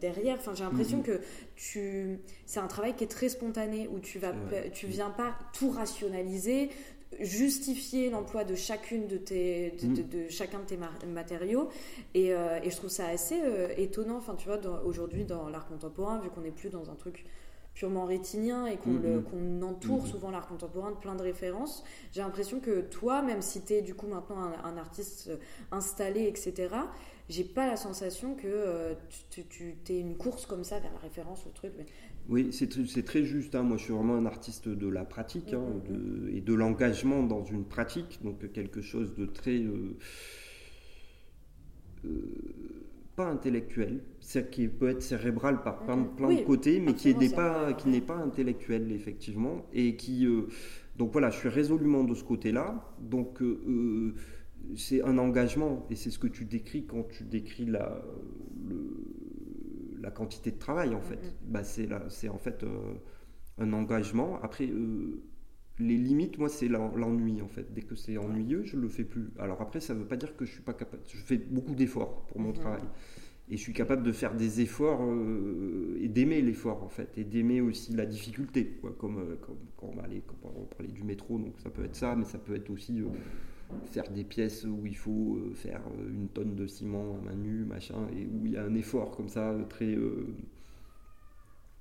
derrière. 0.00 0.36
Enfin, 0.38 0.54
j'ai 0.54 0.62
l'impression 0.62 0.98
mm-hmm. 0.98 1.18
que 1.18 1.20
tu, 1.56 2.20
c'est 2.46 2.60
un 2.60 2.68
travail 2.68 2.94
qui 2.94 3.02
est 3.02 3.08
très 3.08 3.28
spontané 3.28 3.88
où 3.88 3.98
tu 3.98 4.20
vas, 4.20 4.34
tu 4.72 4.86
viens 4.86 5.10
pas 5.10 5.36
tout 5.52 5.70
rationaliser, 5.70 6.70
justifier 7.18 8.08
l'emploi 8.08 8.44
de 8.44 8.54
chacune 8.54 9.08
de 9.08 9.16
tes 9.16 9.72
de, 9.82 10.26
mm. 10.26 10.30
chacun 10.30 10.60
de 10.60 10.64
tes 10.64 10.78
matériaux 11.08 11.70
et, 12.14 12.28
et, 12.28 12.70
je 12.70 12.76
trouve 12.76 12.90
ça 12.90 13.08
assez 13.08 13.40
étonnant 13.76 14.16
enfin 14.18 14.34
tu 14.36 14.46
vois 14.46 14.60
aujourd'hui 14.84 15.24
dans 15.24 15.48
l'art 15.48 15.66
contemporain 15.66 16.20
vu 16.20 16.28
qu'on 16.28 16.42
n'est 16.42 16.50
plus 16.50 16.68
dans 16.68 16.90
un 16.90 16.94
truc 16.94 17.24
purement 17.78 18.06
rétinien 18.06 18.66
et 18.66 18.76
qu'on 18.76 18.90
mm-hmm. 18.90 19.62
entoure 19.62 20.04
mm-hmm. 20.04 20.10
souvent 20.10 20.30
l'art 20.32 20.48
contemporain 20.48 20.90
de 20.90 20.96
plein 20.96 21.14
de 21.14 21.22
références. 21.22 21.84
J'ai 22.12 22.22
l'impression 22.22 22.58
que 22.58 22.80
toi, 22.80 23.22
même 23.22 23.40
si 23.40 23.62
tu 23.62 23.74
es 23.74 23.82
du 23.82 23.94
coup 23.94 24.08
maintenant 24.08 24.50
un, 24.64 24.76
artiste 24.76 25.28
euh, 25.28 25.36
installé, 25.70 26.24
etc., 26.24 26.74
j'ai 27.28 27.44
pas 27.44 27.68
la 27.68 27.76
sensation 27.76 28.34
que 28.34 28.46
euh, 28.46 28.94
tu, 29.30 29.44
tu 29.48 29.76
es 29.90 30.00
une 30.00 30.16
course 30.16 30.44
comme 30.44 30.64
ça 30.64 30.80
vers 30.80 30.92
la 30.92 30.98
référence, 30.98 31.44
le 31.44 31.52
truc. 31.52 31.72
Oui, 32.28 32.50
c'est 32.52 33.04
très 33.04 33.22
juste. 33.24 33.54
Hein. 33.54 33.62
Moi, 33.62 33.76
je 33.76 33.84
suis 33.84 33.92
vraiment 33.92 34.16
un 34.16 34.26
artiste 34.26 34.68
de 34.68 34.88
la 34.88 35.04
pratique 35.04 35.52
hein, 35.52 35.64
et 36.32 36.40
de 36.40 36.54
l'engagement 36.54 37.22
dans 37.22 37.44
une 37.44 37.64
pratique, 37.64 38.18
donc 38.24 38.50
quelque 38.52 38.82
chose 38.82 39.14
de 39.14 39.24
très. 39.24 39.62
Euh, 39.62 39.96
pas 43.18 43.26
intellectuel, 43.26 44.00
c'est 44.20 44.48
qui 44.48 44.68
peut 44.68 44.90
être 44.90 45.02
cérébral 45.02 45.60
par 45.64 45.80
plein, 45.80 45.96
de 45.96 46.44
côtés, 46.44 46.78
mais 46.78 46.94
qui 46.94 47.12
n'est 47.16 47.28
pas, 47.28 47.72
qui 47.72 47.88
n'est 47.88 48.00
pas 48.00 48.14
intellectuel 48.14 48.92
effectivement, 48.92 49.66
et 49.72 49.96
qui 49.96 50.24
euh, 50.24 50.42
donc 50.96 51.10
voilà, 51.10 51.28
je 51.30 51.38
suis 51.38 51.48
résolument 51.48 52.04
de 52.04 52.14
ce 52.14 52.22
côté-là. 52.22 52.94
Donc 53.00 53.42
euh, 53.42 53.60
euh, 53.66 54.14
c'est 54.76 55.02
un 55.02 55.18
engagement, 55.18 55.84
et 55.90 55.96
c'est 55.96 56.10
ce 56.10 56.18
que 56.20 56.28
tu 56.28 56.44
décris 56.44 56.86
quand 56.86 57.08
tu 57.08 57.24
décris 57.24 57.66
la, 57.66 58.00
la 60.00 60.12
quantité 60.12 60.52
de 60.52 60.58
travail 60.58 60.94
en 60.94 61.02
fait. 61.02 61.18
Bah, 61.44 61.64
c'est 61.64 61.88
c'est 62.10 62.28
en 62.28 62.38
fait 62.38 62.64
un 63.58 63.72
engagement. 63.72 64.38
Après 64.44 64.70
les 65.78 65.96
limites, 65.96 66.38
moi, 66.38 66.48
c'est 66.48 66.68
l'ennui 66.68 67.40
en 67.42 67.48
fait. 67.48 67.72
Dès 67.72 67.82
que 67.82 67.94
c'est 67.94 68.18
ennuyeux, 68.18 68.62
je 68.64 68.76
le 68.76 68.88
fais 68.88 69.04
plus. 69.04 69.30
Alors 69.38 69.60
après, 69.60 69.80
ça 69.80 69.94
ne 69.94 70.00
veut 70.00 70.06
pas 70.06 70.16
dire 70.16 70.36
que 70.36 70.44
je 70.44 70.52
suis 70.52 70.62
pas 70.62 70.74
capable. 70.74 71.02
Je 71.06 71.16
fais 71.16 71.36
beaucoup 71.36 71.74
d'efforts 71.74 72.26
pour 72.26 72.40
mon 72.40 72.48
mhm. 72.48 72.54
travail. 72.54 72.82
Et 73.50 73.56
je 73.56 73.62
suis 73.62 73.72
capable 73.72 74.02
de 74.02 74.12
faire 74.12 74.34
des 74.34 74.60
efforts 74.60 75.02
euh, 75.02 75.98
et 76.02 76.08
d'aimer 76.08 76.42
l'effort 76.42 76.82
en 76.82 76.88
fait. 76.88 77.16
Et 77.16 77.24
d'aimer 77.24 77.60
aussi 77.60 77.94
la 77.94 78.04
difficulté. 78.04 78.78
Quoi, 78.80 78.94
comme, 78.98 79.18
euh, 79.18 79.36
comme, 79.40 79.56
quand 79.76 79.88
on 79.92 79.96
va 79.96 80.02
aller, 80.02 80.22
on 80.42 80.64
parlait 80.64 80.92
du 80.92 81.02
métro, 81.02 81.38
donc 81.38 81.54
ça 81.62 81.70
peut 81.70 81.84
être 81.84 81.96
ça, 81.96 82.14
mais 82.14 82.24
ça 82.24 82.38
peut 82.38 82.54
être 82.54 82.68
aussi 82.68 83.00
euh, 83.00 83.06
faire 83.86 84.10
des 84.10 84.24
pièces 84.24 84.64
où 84.64 84.84
il 84.84 84.96
faut 84.96 85.38
faire 85.54 85.80
une 86.10 86.28
tonne 86.28 86.56
de 86.56 86.66
ciment 86.66 87.16
à 87.22 87.24
main 87.24 87.36
nue, 87.36 87.64
machin, 87.64 88.06
et 88.14 88.26
où 88.26 88.44
il 88.44 88.52
y 88.52 88.56
a 88.56 88.64
un 88.64 88.74
effort 88.74 89.16
comme 89.16 89.28
ça 89.28 89.56
très 89.70 89.96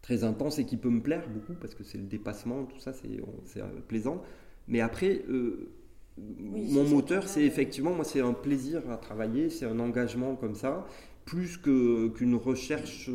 très 0.07 0.23
intense 0.23 0.57
et 0.57 0.63
qui 0.63 0.77
peut 0.77 0.89
me 0.89 1.01
plaire 1.01 1.27
beaucoup 1.27 1.53
parce 1.59 1.75
que 1.75 1.83
c'est 1.83 1.97
le 1.97 2.05
dépassement, 2.05 2.63
tout 2.63 2.79
ça, 2.79 2.93
c'est 2.93 3.19
euh, 3.19 3.65
plaisant. 3.89 4.23
Mais 4.69 4.79
après, 4.79 5.23
euh, 5.29 5.69
mon 6.17 6.85
moteur, 6.85 7.27
c'est 7.27 7.43
effectivement, 7.43 7.91
moi, 7.91 8.05
c'est 8.05 8.21
un 8.21 8.31
plaisir 8.31 8.89
à 8.89 8.95
travailler, 8.95 9.49
c'est 9.49 9.65
un 9.65 9.79
engagement 9.79 10.37
comme 10.37 10.55
ça, 10.55 10.87
plus 11.25 11.57
qu'une 11.57 12.35
recherche, 12.35 13.09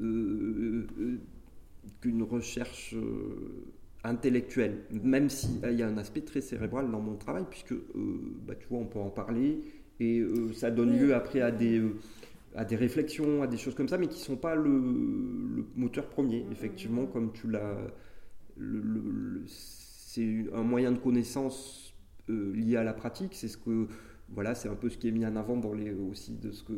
euh, 0.00 0.86
qu'une 2.00 2.24
recherche 2.24 2.96
intellectuelle, 4.02 4.78
même 4.90 5.30
s'il 5.30 5.60
il 5.70 5.78
y 5.78 5.82
a 5.84 5.86
un 5.86 5.96
aspect 5.96 6.22
très 6.22 6.40
cérébral 6.40 6.90
dans 6.90 7.00
mon 7.00 7.14
travail, 7.14 7.44
puisque, 7.48 7.74
bah, 8.46 8.54
tu 8.58 8.66
vois, 8.68 8.80
on 8.80 8.86
peut 8.86 8.98
en 8.98 9.10
parler 9.10 9.60
et 10.00 10.24
ça 10.54 10.72
donne 10.72 10.98
lieu 10.98 11.14
après 11.14 11.40
à 11.40 11.52
des 11.52 11.80
à 12.54 12.64
des 12.64 12.76
réflexions, 12.76 13.42
à 13.42 13.46
des 13.46 13.56
choses 13.56 13.74
comme 13.74 13.88
ça, 13.88 13.98
mais 13.98 14.06
qui 14.06 14.18
ne 14.18 14.24
sont 14.24 14.36
pas 14.36 14.54
le, 14.54 15.66
moteur 15.74 16.08
premier. 16.08 16.46
Effectivement, 16.52 17.06
comme 17.06 17.32
tu 17.32 17.50
l'as. 17.50 17.76
c'est 19.46 20.46
un 20.52 20.62
moyen 20.62 20.92
de 20.92 20.98
connaissance 20.98 21.94
euh, 22.30 22.54
lié 22.54 22.76
à 22.76 22.84
la 22.84 22.94
pratique. 22.94 23.34
C'est 23.34 23.48
ce 23.48 23.56
que. 23.56 23.88
Voilà, 24.28 24.54
c'est 24.54 24.68
un 24.68 24.74
peu 24.74 24.88
ce 24.88 24.96
qui 24.96 25.08
est 25.08 25.12
mis 25.12 25.26
en 25.26 25.36
avant 25.36 25.56
dans 25.56 25.72
les, 25.72 25.92
aussi 25.92 26.36
de 26.36 26.52
ce 26.52 26.62
que. 26.62 26.72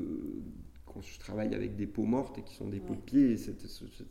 Quand 0.87 1.01
je 1.03 1.19
travaille 1.19 1.55
avec 1.55 1.77
des 1.77 1.87
peaux 1.87 2.07
mortes 2.07 2.39
et 2.39 2.43
qui 2.43 2.55
sont 2.55 2.69
des 2.69 2.81
peaux 2.81 2.95
de 2.95 3.01
pied, 3.01 3.37
cet, 3.37 3.63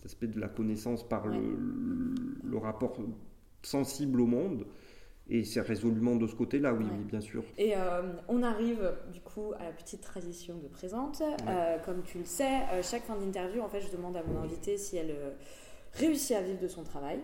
aspect 0.05 0.27
de 0.27 0.39
la 0.39 0.47
connaissance 0.47 1.07
par 1.07 1.25
le, 1.27 2.57
rapport 2.57 2.99
sensible 3.63 4.21
au 4.21 4.27
monde. 4.27 4.67
Et 5.27 5.43
c'est 5.43 5.61
résolument 5.61 6.15
de 6.15 6.27
ce 6.27 6.35
côté-là, 6.35 6.73
oui, 6.73 6.85
bien 7.09 7.21
sûr. 7.21 7.43
Et 7.57 7.75
euh, 7.75 8.13
on 8.27 8.43
arrive 8.43 8.93
du 9.11 9.21
coup 9.21 9.53
à 9.59 9.63
la 9.63 9.71
petite 9.71 10.01
tradition 10.01 10.55
de 10.59 10.67
présente. 10.67 11.21
Euh, 11.47 11.79
comme 11.79 12.03
tu 12.03 12.19
le 12.19 12.25
sais, 12.25 12.61
euh, 12.71 12.83
chaque 12.83 13.03
fin 13.05 13.15
d'interview, 13.15 13.61
en 13.61 13.69
fait, 13.69 13.81
je 13.81 13.91
demande 13.91 14.15
à 14.17 14.23
mon 14.23 14.39
invité 14.41 14.77
si 14.77 14.97
elle 14.97 15.15
réussit 15.93 16.35
à 16.35 16.41
vivre 16.41 16.59
de 16.59 16.67
son 16.67 16.83
travail. 16.83 17.19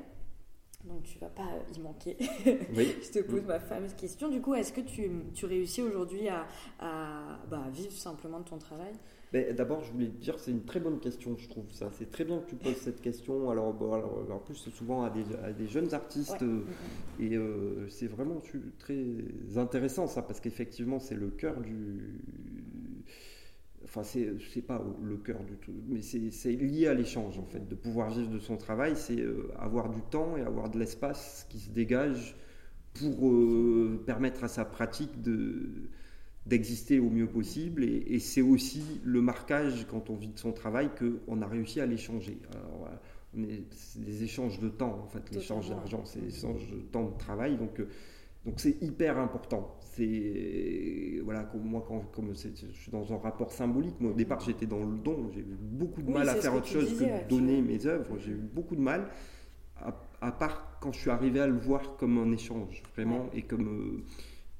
Donc 0.86 1.04
tu 1.04 1.20
vas 1.20 1.30
pas 1.30 1.48
y 1.76 1.80
manquer. 1.80 2.18
Oui. 2.76 2.96
je 3.04 3.12
te 3.12 3.20
pose 3.20 3.44
ma 3.44 3.60
fameuse 3.60 3.94
question. 3.94 4.30
Du 4.30 4.42
coup, 4.42 4.56
est-ce 4.56 4.74
que 4.74 4.82
tu, 4.82 5.12
tu 5.36 5.46
réussis 5.46 5.84
aujourd'hui 5.84 6.28
à, 6.28 6.48
à 6.80 7.40
bah, 7.50 7.66
vivre 7.72 7.92
simplement 7.92 8.40
de 8.40 8.46
ton 8.46 8.58
travail? 8.58 8.94
D'abord, 9.32 9.82
je 9.82 9.94
voulais 9.94 10.08
te 10.10 10.22
dire, 10.22 10.38
c'est 10.39 10.52
une 10.52 10.65
très 10.65 10.82
bonne 10.82 11.00
question, 11.00 11.38
je 11.38 11.48
trouve 11.48 11.72
ça. 11.72 11.89
C'est 11.94 12.12
très 12.12 12.26
bien 12.26 12.39
que 12.39 12.50
tu 12.50 12.56
poses 12.58 12.76
cette 12.76 13.00
question. 13.00 13.50
Alors, 13.50 13.74
alors 13.94 14.30
en 14.30 14.39
plus, 14.39 14.56
c'est 14.56 14.72
souvent 14.72 15.04
à 15.04 15.10
des, 15.10 15.24
à 15.41 15.54
des, 15.54 15.67
jeunes 15.67 15.94
artistes. 15.94 16.41
Euh, 16.41 16.65
et 17.17 17.38
euh, 17.38 17.88
c'est 17.88 18.08
vraiment 18.08 18.41
très 18.78 19.06
intéressant, 19.56 20.08
ça, 20.08 20.22
parce 20.22 20.41
qu'effectivement, 20.41 21.00
c'est 21.00 21.15
le 21.15 21.30
cœur 21.30 21.62
du. 21.62 22.20
Enfin, 23.86 24.04
c'est 24.04 24.62
pas 24.67 24.84
le 25.02 25.15
cœur 25.15 25.41
du 25.46 25.56
tout, 25.56 25.74
mais 25.88 26.02
c'est 26.02 26.52
lié 26.52 26.88
à 26.88 26.94
l'échange, 26.94 27.39
en 27.39 27.46
fait. 27.46 27.65
De 27.65 27.76
pouvoir 27.76 28.10
vivre 28.10 28.32
de 28.32 28.39
son 28.39 28.58
travail, 28.58 28.98
c'est 28.98 29.22
euh, 29.22 29.50
avoir 29.58 29.89
du 29.89 30.02
temps 30.02 30.36
et 30.36 30.41
avoir 30.41 30.70
de 30.70 30.78
l'espace 30.78 31.48
qui 31.50 31.60
se 31.60 31.70
dégage 31.70 32.36
pour 32.94 33.34
permettre 34.06 34.44
à 34.44 34.50
sa 34.50 34.65
pratique 34.65 35.22
de 35.22 35.89
d'exister 36.45 36.99
au 36.99 37.10
mieux 37.10 37.27
possible. 37.27 37.84
Et, 37.84 38.19
c'est 38.19 38.41
aussi 38.41 39.01
le 39.04 39.21
marquage, 39.21 39.86
quand 39.89 40.10
on 40.10 40.15
vit 40.15 40.30
de 40.30 40.39
son 40.39 40.51
travail, 40.51 40.89
qu'on 40.97 41.41
a 41.41 41.47
réussi 41.47 41.82
à 41.82 41.86
l'échanger. 41.86 42.38
C'est 43.71 44.04
des 44.04 44.23
échanges 44.23 44.60
de 44.60 44.69
temps, 44.69 45.01
en 45.04 45.08
fait, 45.08 45.34
l'échange 45.34 45.69
d'argent, 45.69 46.04
c'est 46.06 46.19
des 46.19 46.36
échanges 46.36 46.69
de 46.69 46.80
temps 46.80 47.10
de 47.10 47.17
travail. 47.17 47.58
Donc, 47.58 47.80
euh, 47.80 47.88
donc 48.45 48.56
c'est 48.60 48.82
hyper 48.82 49.19
important. 49.19 49.77
C'est 49.82 51.21
voilà, 51.23 51.49
moi 51.63 51.86
quand 51.88 51.99
comme 52.12 52.34
je 52.34 52.47
suis 52.73 52.91
dans 52.91 53.13
un 53.13 53.17
rapport 53.17 53.51
symbolique. 53.51 53.99
Moi, 53.99 54.12
au 54.12 54.15
départ, 54.15 54.39
j'étais 54.39 54.65
dans 54.65 54.84
le 54.84 54.97
don. 54.97 55.30
J'ai 55.34 55.41
eu 55.41 55.58
beaucoup 55.60 56.01
de 56.01 56.10
mal 56.10 56.27
à 56.27 56.36
faire 56.36 56.56
autre 56.56 56.67
chose 56.67 56.97
que 56.97 57.30
donner 57.30 57.62
mes 57.62 57.86
œuvres. 57.86 58.17
J'ai 58.17 58.32
eu 58.32 58.41
beaucoup 58.54 58.75
de 58.75 58.82
mal, 58.82 59.08
à, 60.21 60.32
part 60.32 60.77
quand 60.80 60.91
je 60.91 60.99
suis 60.99 61.10
arrivé 61.10 61.39
à 61.39 61.47
le 61.47 61.58
voir 61.58 61.95
comme 61.97 62.17
un 62.17 62.32
échange, 62.32 62.82
vraiment, 62.95 63.30
et 63.34 63.43
comme 63.43 63.67
euh, 63.67 64.04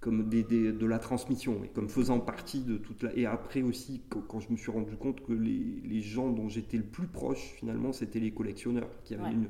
comme 0.02 0.28
des, 0.28 0.44
de 0.44 0.86
la 0.86 0.98
transmission 0.98 1.64
et 1.64 1.68
comme 1.70 1.88
faisant 1.88 2.20
partie 2.20 2.62
de 2.62 2.78
toute 2.78 3.04
la... 3.04 3.16
Et 3.16 3.28
après 3.28 3.62
aussi, 3.62 4.02
quand, 4.10 4.40
je 4.40 4.52
me 4.52 4.58
suis 4.58 4.72
rendu 4.72 4.96
compte 4.96 5.22
que 5.22 5.32
les, 5.32 5.82
les 5.86 6.02
gens 6.02 6.32
dont 6.32 6.50
j'étais 6.50 6.78
le 6.78 6.84
plus 6.84 7.08
proche, 7.08 7.54
finalement, 7.58 7.94
c'était 7.94 8.20
les 8.20 8.32
collectionneurs, 8.32 8.90
qui 9.04 9.14
avaient 9.14 9.32
une, 9.32 9.48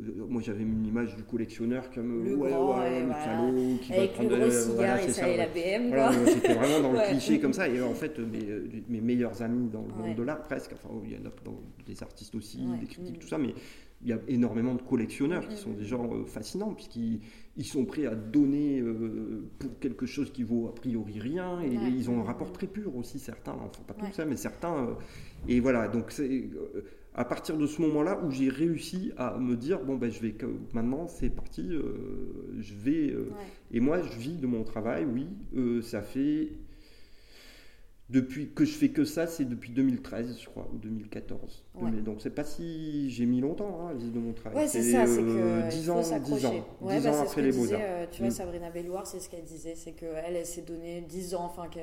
euh, 0.00 0.26
moi 0.28 0.42
j'avais 0.42 0.64
une 0.64 0.84
image 0.84 1.14
du 1.14 1.22
collectionneur 1.22 1.88
comme 1.92 2.24
le, 2.24 2.34
ouais, 2.34 2.52
ouais, 2.52 3.04
le 3.04 3.12
salaud 3.12 3.78
qui 3.80 3.92
Avec 3.92 4.10
va 4.10 4.16
prendre 4.16 4.30
le 4.30 4.38
gros 4.38 4.50
cigare 4.50 4.74
voilà, 4.74 5.02
et 5.04 5.08
ça, 5.08 5.28
et 5.28 5.36
la 5.36 5.46
BM 5.46 5.88
voilà, 5.88 6.12
j'étais 6.26 6.54
vraiment 6.54 6.80
dans 6.80 6.92
le 6.92 6.98
cliché 7.10 7.38
comme 7.38 7.52
ça. 7.52 7.68
Et 7.68 7.80
en 7.80 7.94
fait 7.94 8.18
mes, 8.18 8.44
mes 8.88 9.00
meilleurs 9.00 9.40
amis 9.40 9.68
dans 9.68 9.82
le 9.86 9.94
monde 9.94 10.16
de 10.16 10.22
l'art 10.24 10.42
presque. 10.42 10.72
Enfin 10.72 10.88
il 11.04 11.12
y 11.12 11.16
en 11.16 11.26
a 11.26 11.32
dans 11.44 11.60
des 11.86 12.02
artistes 12.02 12.34
aussi 12.34 12.58
des 12.80 12.86
critiques 12.86 13.18
mm. 13.18 13.20
tout 13.20 13.28
ça 13.28 13.38
mais 13.38 13.54
il 14.04 14.10
y 14.10 14.12
a 14.12 14.18
énormément 14.28 14.74
de 14.74 14.82
collectionneurs 14.82 15.48
qui 15.48 15.56
sont 15.56 15.72
des 15.72 15.84
gens 15.84 16.12
euh, 16.12 16.24
fascinants, 16.26 16.74
puisqu'ils 16.74 17.20
ils 17.56 17.64
sont 17.64 17.86
prêts 17.86 18.06
à 18.06 18.14
donner 18.14 18.80
euh, 18.80 19.48
pour 19.58 19.78
quelque 19.78 20.04
chose 20.04 20.30
qui 20.30 20.42
vaut 20.42 20.68
a 20.68 20.74
priori 20.74 21.18
rien, 21.18 21.62
et 21.62 21.72
ils 21.72 22.10
ont 22.10 22.20
un 22.20 22.24
rapport 22.24 22.52
très 22.52 22.66
pur 22.66 22.94
aussi, 22.96 23.18
certains, 23.18 23.52
enfin 23.52 23.82
pas 23.86 23.94
tout 23.94 24.12
ça, 24.12 24.26
mais 24.26 24.36
certains. 24.36 24.76
Euh, 24.76 24.94
et 25.48 25.60
voilà, 25.60 25.88
donc 25.88 26.10
c'est 26.10 26.50
à 27.14 27.24
partir 27.24 27.56
de 27.56 27.66
ce 27.66 27.80
moment-là 27.80 28.20
où 28.24 28.30
j'ai 28.30 28.48
réussi 28.48 29.12
à 29.16 29.38
me 29.38 29.56
dire, 29.56 29.82
bon, 29.84 29.96
ben 29.96 30.10
je 30.10 30.20
vais, 30.20 30.34
maintenant 30.72 31.06
c'est 31.06 31.30
parti, 31.30 31.70
je 32.58 32.74
vais. 32.74 33.14
Et 33.70 33.80
moi, 33.80 34.02
je 34.02 34.18
vis 34.18 34.36
de 34.36 34.46
mon 34.46 34.64
travail, 34.64 35.06
oui, 35.06 35.82
ça 35.82 36.02
fait 36.02 36.50
depuis 38.10 38.50
que 38.50 38.66
je 38.66 38.72
fais 38.72 38.90
que 38.90 39.04
ça, 39.04 39.26
c'est 39.26 39.46
depuis 39.46 39.70
2013, 39.70 40.38
je 40.38 40.46
crois, 40.46 40.68
ou 40.72 40.76
2014. 40.76 41.64
Donc 42.04 42.20
c'est 42.20 42.34
pas 42.34 42.44
si 42.44 43.10
j'ai 43.10 43.24
mis 43.24 43.40
longtemps 43.40 43.88
hein, 43.88 43.94
de 43.94 44.18
mon 44.18 44.32
travail. 44.32 44.64
Ouais, 44.64 44.68
c'est 44.68 44.82
ça, 44.82 45.06
c'est 45.06 45.22
que 45.22 45.70
10 45.70 45.90
ans, 45.90 46.00
10 46.00 46.46
ans, 46.46 46.66
ouais, 46.82 46.98
10 46.98 47.04
bah, 47.04 47.10
ans 47.10 47.22
après 47.22 47.42
les 47.42 47.52
beaux-arts. 47.52 47.80
Euh, 47.82 48.06
tu 48.10 48.20
vois, 48.20 48.28
mm. 48.28 48.32
Sabrina 48.32 48.70
Belloir, 48.70 49.06
c'est 49.06 49.20
ce 49.20 49.30
qu'elle 49.30 49.44
disait, 49.44 49.74
c'est 49.74 49.92
qu'elle, 49.92 50.22
elle, 50.26 50.36
elle 50.36 50.46
s'est 50.46 50.62
donné 50.62 51.00
10 51.00 51.34
ans, 51.34 51.44
enfin, 51.44 51.68
que 51.68 51.80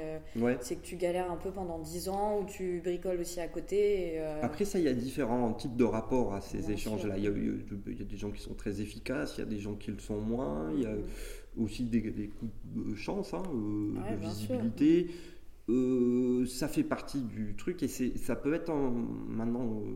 c'est 0.61 0.75
que 0.75 0.85
tu 0.85 0.95
galères 0.95 1.31
un 1.31 1.37
peu 1.37 1.49
pendant 1.49 1.79
10 1.79 2.09
ans, 2.09 2.39
ou 2.39 2.45
tu 2.45 2.81
bricoles 2.83 3.19
aussi 3.19 3.39
à 3.39 3.47
côté. 3.47 4.19
Euh, 4.19 4.41
après 4.43 4.65
ça, 4.65 4.77
il 4.77 4.85
y 4.85 4.89
a 4.89 4.93
différents 4.93 5.53
types 5.53 5.75
de 5.75 5.85
rapports 5.85 6.35
à 6.35 6.41
ces 6.41 6.71
échanges-là. 6.71 7.17
Il, 7.17 7.23
y 7.23 7.27
a 7.27 8.05
des 8.05 8.17
gens 8.17 8.29
qui 8.29 8.41
sont 8.41 8.53
très 8.53 8.79
efficaces, 8.79 9.37
il 9.37 9.39
y 9.39 9.43
a 9.43 9.49
des 9.49 9.59
gens 9.59 9.73
qui 9.73 9.89
le 9.89 9.99
sont 9.99 10.19
moins, 10.19 10.71
il 10.75 10.83
y 10.83 10.85
a 10.85 10.93
mm. 10.93 11.63
aussi 11.63 11.83
des, 11.83 12.01
coups 12.27 12.51
de 12.75 12.93
chance, 12.93 13.33
hein, 13.33 13.43
euh, 13.51 14.15
de 14.15 14.21
visibilité. 14.21 15.07
Euh, 15.71 16.45
ça 16.47 16.67
fait 16.67 16.83
partie 16.83 17.21
du 17.21 17.55
truc 17.55 17.81
et 17.83 17.87
ça 17.87 18.35
peut 18.35 18.53
être 18.53 18.73
maintenant 18.73 19.81
euh, 19.85 19.95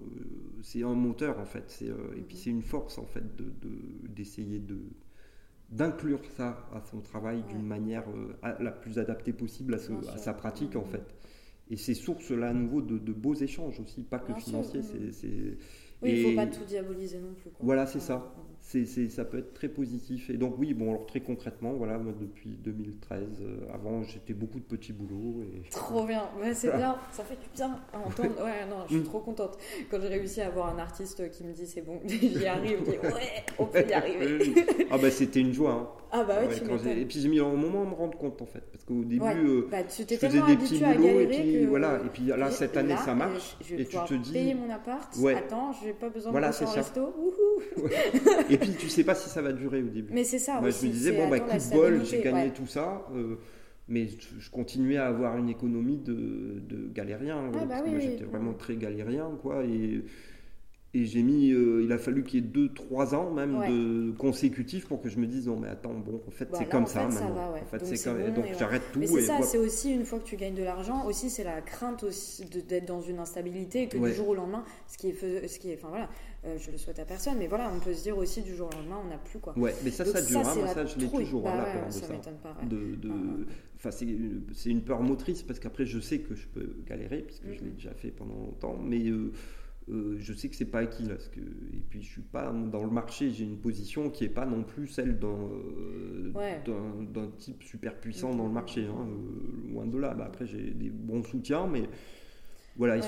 c'est 0.61 0.83
un 0.83 0.93
moteur 0.93 1.39
en 1.39 1.45
fait. 1.45 1.79
Euh, 1.81 2.15
et 2.15 2.21
puis 2.21 2.37
c'est 2.37 2.49
une 2.49 2.61
force 2.61 2.97
en 2.97 3.05
fait 3.05 3.23
d'essayer 4.07 4.59
de, 4.59 4.77
d'inclure 5.69 6.21
ça 6.37 6.69
à 6.73 6.81
son 6.81 7.01
travail 7.01 7.43
d'une 7.49 7.65
manière 7.65 8.05
la 8.41 8.71
plus 8.71 8.99
adaptée 8.99 9.33
possible 9.33 9.73
à, 9.73 10.17
sa 10.17 10.33
pratique 10.33 10.75
en 10.75 10.83
mm-hmm. 10.83 10.91
fait. 10.91 11.15
Et 11.71 11.77
c'est 11.77 11.95
source 11.95 12.29
là 12.31 12.49
à 12.49 12.53
nouveau 12.53 12.81
de, 12.81 13.11
beaux 13.11 13.33
échanges 13.33 13.79
aussi 13.79 14.03
pas 14.03 14.19
que 14.19 14.33
financiers 14.33 14.81
c'est 14.83 15.57
oui, 16.05 16.19
il 16.19 16.25
ne 16.25 16.29
faut 16.29 16.35
pas 16.35 16.47
tout 16.47 16.63
diaboliser 16.65 17.19
non 17.19 17.33
plus. 17.33 17.51
Voilà, 17.59 17.85
c'est 17.85 17.99
ça. 17.99 18.33
C'est, 18.67 19.09
ça 19.09 19.23
peut 19.23 19.37
être 19.37 19.53
très 19.53 19.69
positif. 19.69 20.31
Et 20.31 20.37
donc 20.37 20.55
oui, 20.57 20.73
bon, 20.73 20.89
alors 20.89 21.05
très 21.05 21.19
concrètement, 21.19 21.73
voilà, 21.73 21.99
moi 21.99 22.13
depuis 22.19 22.49
2013, 22.49 23.21
euh, 23.41 23.59
avant 23.71 24.01
j'étais 24.01 24.33
beaucoup 24.33 24.59
de 24.59 24.65
petits 24.65 24.91
boulots. 24.91 25.43
Et... 25.43 25.69
Trop 25.69 26.03
bien, 26.03 26.23
c'est 26.53 26.71
bien, 26.75 26.97
ça 27.11 27.23
fait 27.23 27.35
du 27.35 27.47
bien 27.55 27.79
à 27.93 27.99
entendre. 27.99 28.43
Ouais, 28.43 28.65
non, 28.67 28.77
je 28.87 28.93
suis 28.93 29.03
mm. 29.03 29.03
trop 29.03 29.19
contente. 29.19 29.57
Quand 29.91 30.01
j'ai 30.01 30.07
réussi 30.07 30.41
à 30.41 30.47
avoir 30.47 30.75
un 30.75 30.79
artiste 30.79 31.29
qui 31.29 31.43
me 31.43 31.53
dit 31.53 31.67
c'est 31.67 31.83
bon, 31.83 32.01
j'y 32.07 32.45
arrive, 32.47 32.79
je 32.79 32.91
dis 32.91 32.97
ouais, 32.97 33.45
on 33.59 33.65
peut 33.65 33.85
y 33.87 33.93
arriver. 33.93 34.55
ah 34.89 34.97
bah 34.97 35.11
c'était 35.11 35.41
une 35.41 35.53
joie. 35.53 35.71
Hein. 35.71 35.87
Ah 36.11 36.23
bah 36.23 36.35
ouais, 36.39 36.55
tu 36.55 36.89
Et 36.89 37.05
puis 37.05 37.19
j'ai 37.19 37.27
mis 37.27 37.39
un 37.39 37.49
moment 37.49 37.83
à 37.83 37.85
me 37.85 37.93
rendre 37.93 38.17
compte 38.17 38.41
en 38.41 38.45
fait, 38.45 38.63
parce 38.71 38.83
qu'au 38.83 39.03
début, 39.03 39.21
euh, 39.23 39.67
bah, 39.69 39.83
tu 39.83 40.03
je 40.09 40.15
faisais 40.15 40.41
des 40.41 40.55
petits 40.55 40.79
boulots 40.79 41.19
et 41.19 41.27
puis 41.27 41.65
voilà, 41.65 41.99
et 42.03 42.09
puis 42.09 42.23
là 42.27 42.49
cette 42.49 42.77
année 42.77 42.95
ça 42.97 43.13
marche, 43.13 43.57
je 43.61 43.75
vais 43.75 43.81
et 43.83 43.85
tu 43.85 43.97
te 43.97 44.13
dis 44.15 44.31
payer 44.31 44.55
mon 44.55 44.69
appart. 44.69 45.13
Attends, 45.35 45.71
je 45.73 45.87
n'ai 45.87 45.93
pas 45.95 46.09
besoin 46.09 46.31
voilà, 46.31 46.49
de 46.49 46.55
faire 46.55 46.69
un 46.69 46.73
resto. 46.73 47.13
et 48.49 48.57
puis 48.57 48.71
tu 48.71 48.89
sais 48.89 49.03
pas 49.03 49.15
si 49.15 49.29
ça 49.29 49.41
va 49.41 49.51
durer 49.51 49.81
au 49.81 49.87
début. 49.87 50.13
Mais 50.13 50.23
c'est 50.23 50.39
ça. 50.39 50.59
Moi 50.61 50.69
je 50.69 50.85
me 50.85 50.91
disais 50.91 51.11
bon 51.11 51.27
bah 51.27 51.39
coup 51.39 51.57
de 51.57 51.73
bol, 51.73 52.05
j'ai 52.05 52.21
gagné 52.21 52.51
tout 52.51 52.67
ça. 52.67 53.05
Euh, 53.15 53.37
mais 53.87 54.07
je 54.39 54.49
continuais 54.49 54.97
à 54.97 55.07
avoir 55.07 55.37
une 55.37 55.49
économie 55.49 55.97
de, 55.97 56.59
de 56.67 56.87
galérien. 56.91 57.51
Ah, 57.53 57.65
bah 57.65 57.83
moi 57.85 57.99
j'étais 57.99 58.23
vraiment 58.25 58.53
très 58.53 58.75
galérien 58.75 59.37
quoi. 59.41 59.63
Et 59.63 60.03
et 60.95 61.05
j'ai 61.05 61.23
mis, 61.23 61.51
euh, 61.51 61.83
il 61.83 61.91
a 61.91 61.97
fallu 61.97 62.23
qu'il 62.23 62.41
y 62.41 62.47
ait 62.47 62.67
2-3 62.67 63.15
ans 63.15 63.31
même 63.31 63.59
de 63.67 64.11
consécutifs 64.11 64.87
pour 64.87 65.01
que 65.01 65.09
je 65.09 65.19
me 65.19 65.27
dise 65.27 65.47
non 65.47 65.57
mais 65.59 65.67
attends 65.67 65.93
bon 65.93 66.21
en 66.25 66.31
fait 66.31 66.47
c'est 66.53 66.69
comme 66.69 66.87
ça, 66.87 67.05
maintenant. 67.05 67.53
En 67.61 67.65
fait 67.65 67.85
c'est 67.85 68.09
comme 68.09 68.33
donc 68.33 68.45
j'arrête 68.57 68.81
tout. 68.93 68.99
Mais 68.99 69.07
c'est 69.07 69.21
ça, 69.21 69.41
c'est 69.41 69.57
aussi 69.57 69.91
une 69.91 70.05
fois 70.05 70.19
que 70.19 70.23
tu 70.23 70.37
gagnes 70.37 70.55
de 70.55 70.63
l'argent 70.63 71.05
aussi 71.05 71.29
c'est 71.29 71.43
la 71.43 71.59
crainte 71.59 72.03
aussi 72.03 72.45
d'être 72.45 72.85
dans 72.85 73.01
une 73.01 73.19
instabilité 73.19 73.83
et 73.83 73.87
que 73.89 73.97
du 73.97 74.13
jour 74.13 74.29
au 74.29 74.35
lendemain 74.35 74.63
ce 74.87 74.97
qui 74.97 75.09
est 75.09 75.47
ce 75.47 75.59
qui 75.59 75.71
est 75.71 75.75
enfin 75.75 75.89
voilà. 75.89 76.09
Euh, 76.45 76.57
je 76.59 76.69
le 76.69 76.77
souhaite 76.77 76.99
à 76.99 77.05
personne 77.05 77.39
mais 77.39 77.47
voilà 77.47 77.71
on 77.75 77.79
peut 77.79 77.93
se 77.93 78.03
dire 78.03 78.17
aussi 78.17 78.41
du 78.43 78.55
jour 78.55 78.69
au 78.71 78.77
lendemain 78.77 79.01
on 79.03 79.09
n'a 79.09 79.17
plus 79.17 79.39
quoi. 79.39 79.57
Ouais 79.57 79.73
mais 79.83 79.91
ça 79.91 80.05
ça 80.05 80.21
dure 80.21 80.47
hein, 80.47 80.55
moi 80.55 80.67
ça 80.67 80.85
je 80.85 80.97
l'ai 80.97 81.07
toujours 81.09 81.41
bah 81.41 81.57
là 81.57 81.65
peur 81.73 81.87
de 81.87 81.91
ça. 81.91 82.05
Enfin, 83.77 83.91
c'est 83.91 84.69
une 84.69 84.81
peur 84.81 85.01
motrice 85.01 85.43
parce 85.43 85.59
qu'après 85.59 85.85
je 85.85 85.99
sais 85.99 86.19
que 86.19 86.35
je 86.35 86.47
peux 86.47 86.75
galérer 86.87 87.23
puisque 87.23 87.51
je 87.51 87.63
l'ai 87.63 87.71
déjà 87.71 87.93
fait 87.95 88.11
pendant 88.11 88.35
longtemps 88.35 88.77
mais 88.81 89.01
euh, 89.87 90.15
je 90.17 90.33
sais 90.33 90.49
que 90.49 90.55
c'est 90.55 90.65
pas 90.65 90.79
acquis 90.79 91.03
là, 91.03 91.13
que, 91.15 91.39
et 91.39 91.81
puis 91.89 92.01
je 92.01 92.09
suis 92.09 92.21
pas 92.21 92.51
dans 92.51 92.83
le 92.83 92.89
marché, 92.89 93.29
j'ai 93.29 93.43
une 93.43 93.59
position 93.59 94.09
qui 94.09 94.23
est 94.23 94.29
pas 94.29 94.45
non 94.47 94.63
plus 94.63 94.87
celle 94.87 95.19
d'un 95.19 95.27
euh, 96.35 97.27
type 97.37 97.61
super 97.61 97.95
puissant 97.95 98.33
dans 98.33 98.47
le 98.47 98.51
marché, 98.51 98.85
hein, 98.85 99.07
euh, 99.07 99.71
loin 99.71 99.85
de 99.85 99.97
là. 99.99 100.15
Bah, 100.15 100.25
après 100.25 100.47
j'ai 100.47 100.71
des 100.71 100.89
bons 100.89 101.23
soutiens, 101.23 101.67
mais 101.67 101.83
voilà, 102.77 102.97
il 102.97 103.03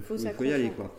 faut, 0.00 0.16
faut, 0.16 0.44
y 0.44 0.52
aller 0.52 0.70
quoi. 0.70 0.96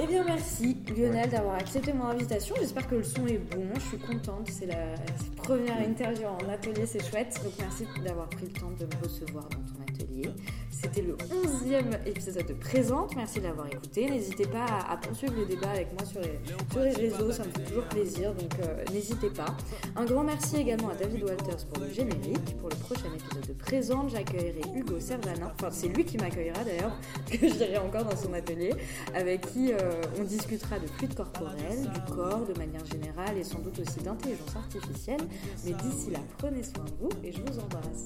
Eh 0.00 0.06
bien, 0.06 0.22
merci 0.24 0.76
Lionel 0.96 1.28
d'avoir 1.28 1.56
accepté 1.56 1.92
mon 1.92 2.04
invitation. 2.04 2.54
J'espère 2.60 2.86
que 2.86 2.94
le 2.94 3.02
son 3.02 3.26
est 3.26 3.38
bon. 3.38 3.66
Je 3.74 3.80
suis 3.80 3.98
contente. 3.98 4.48
C'est 4.48 4.66
la 4.66 4.94
première 5.36 5.80
interview 5.80 6.26
en 6.26 6.48
atelier, 6.48 6.86
c'est 6.86 7.04
chouette. 7.04 7.34
Donc, 7.42 7.52
merci 7.58 7.84
d'avoir 8.04 8.28
pris 8.28 8.46
le 8.46 8.60
temps 8.60 8.70
de 8.78 8.84
me 8.84 9.02
recevoir 9.02 9.44
dans 9.44 9.58
ton 9.58 9.82
atelier. 9.92 10.30
C'était 10.70 11.02
le 11.02 11.16
11e 11.16 12.06
épisode 12.06 12.46
de 12.46 12.52
Présente. 12.52 13.16
Merci 13.16 13.40
d'avoir 13.40 13.66
écouté. 13.66 14.08
N'hésitez 14.08 14.46
pas 14.46 14.66
à, 14.88 14.96
poursuivre 14.96 15.34
le 15.36 15.46
débat 15.46 15.70
avec 15.70 15.92
moi 15.92 16.06
sur 16.06 16.20
les, 16.20 16.38
sur 16.70 16.80
les 16.80 16.92
réseaux. 16.92 17.32
Ça 17.32 17.42
me 17.44 17.50
fait 17.50 17.64
toujours 17.68 17.84
plaisir. 17.84 18.32
Donc, 18.34 18.52
euh, 18.62 18.84
n'hésitez 18.92 19.30
pas. 19.30 19.56
Un 19.96 20.04
grand 20.04 20.22
merci 20.22 20.58
également 20.58 20.90
à 20.90 20.94
David 20.94 21.24
Walters 21.24 21.66
pour 21.72 21.82
le 21.82 21.90
générique. 21.90 22.56
Pour 22.60 22.68
le 22.68 22.76
prochain 22.76 23.12
épisode 23.12 23.48
de 23.48 23.52
Présente, 23.54 24.10
j'accueillerai 24.10 24.60
Hugo 24.76 25.00
Servanin. 25.00 25.52
Enfin, 25.58 25.70
c'est 25.72 25.88
lui 25.88 26.04
qui 26.04 26.18
m'accueillera 26.18 26.62
d'ailleurs, 26.62 26.96
que 27.28 27.48
je 27.48 27.54
dirai 27.54 27.78
encore 27.78 28.04
dans 28.04 28.16
son 28.16 28.32
atelier, 28.32 28.72
avec 29.12 29.40
qui. 29.52 29.72
Euh, 29.72 29.77
euh, 29.80 30.02
on 30.18 30.24
discutera 30.24 30.78
de 30.78 30.86
fluide 30.86 31.14
corporelle, 31.14 31.88
du 31.94 32.12
corps 32.12 32.44
de 32.44 32.58
manière 32.58 32.84
générale 32.84 33.36
et 33.36 33.44
sans 33.44 33.60
doute 33.60 33.78
aussi 33.78 34.00
d'intelligence 34.00 34.56
artificielle. 34.56 35.20
Mais 35.64 35.72
d'ici 35.72 36.10
là, 36.10 36.20
prenez 36.38 36.62
soin 36.62 36.84
de 36.84 36.92
vous 37.00 37.10
et 37.22 37.32
je 37.32 37.40
vous 37.40 37.58
embrasse. 37.60 38.04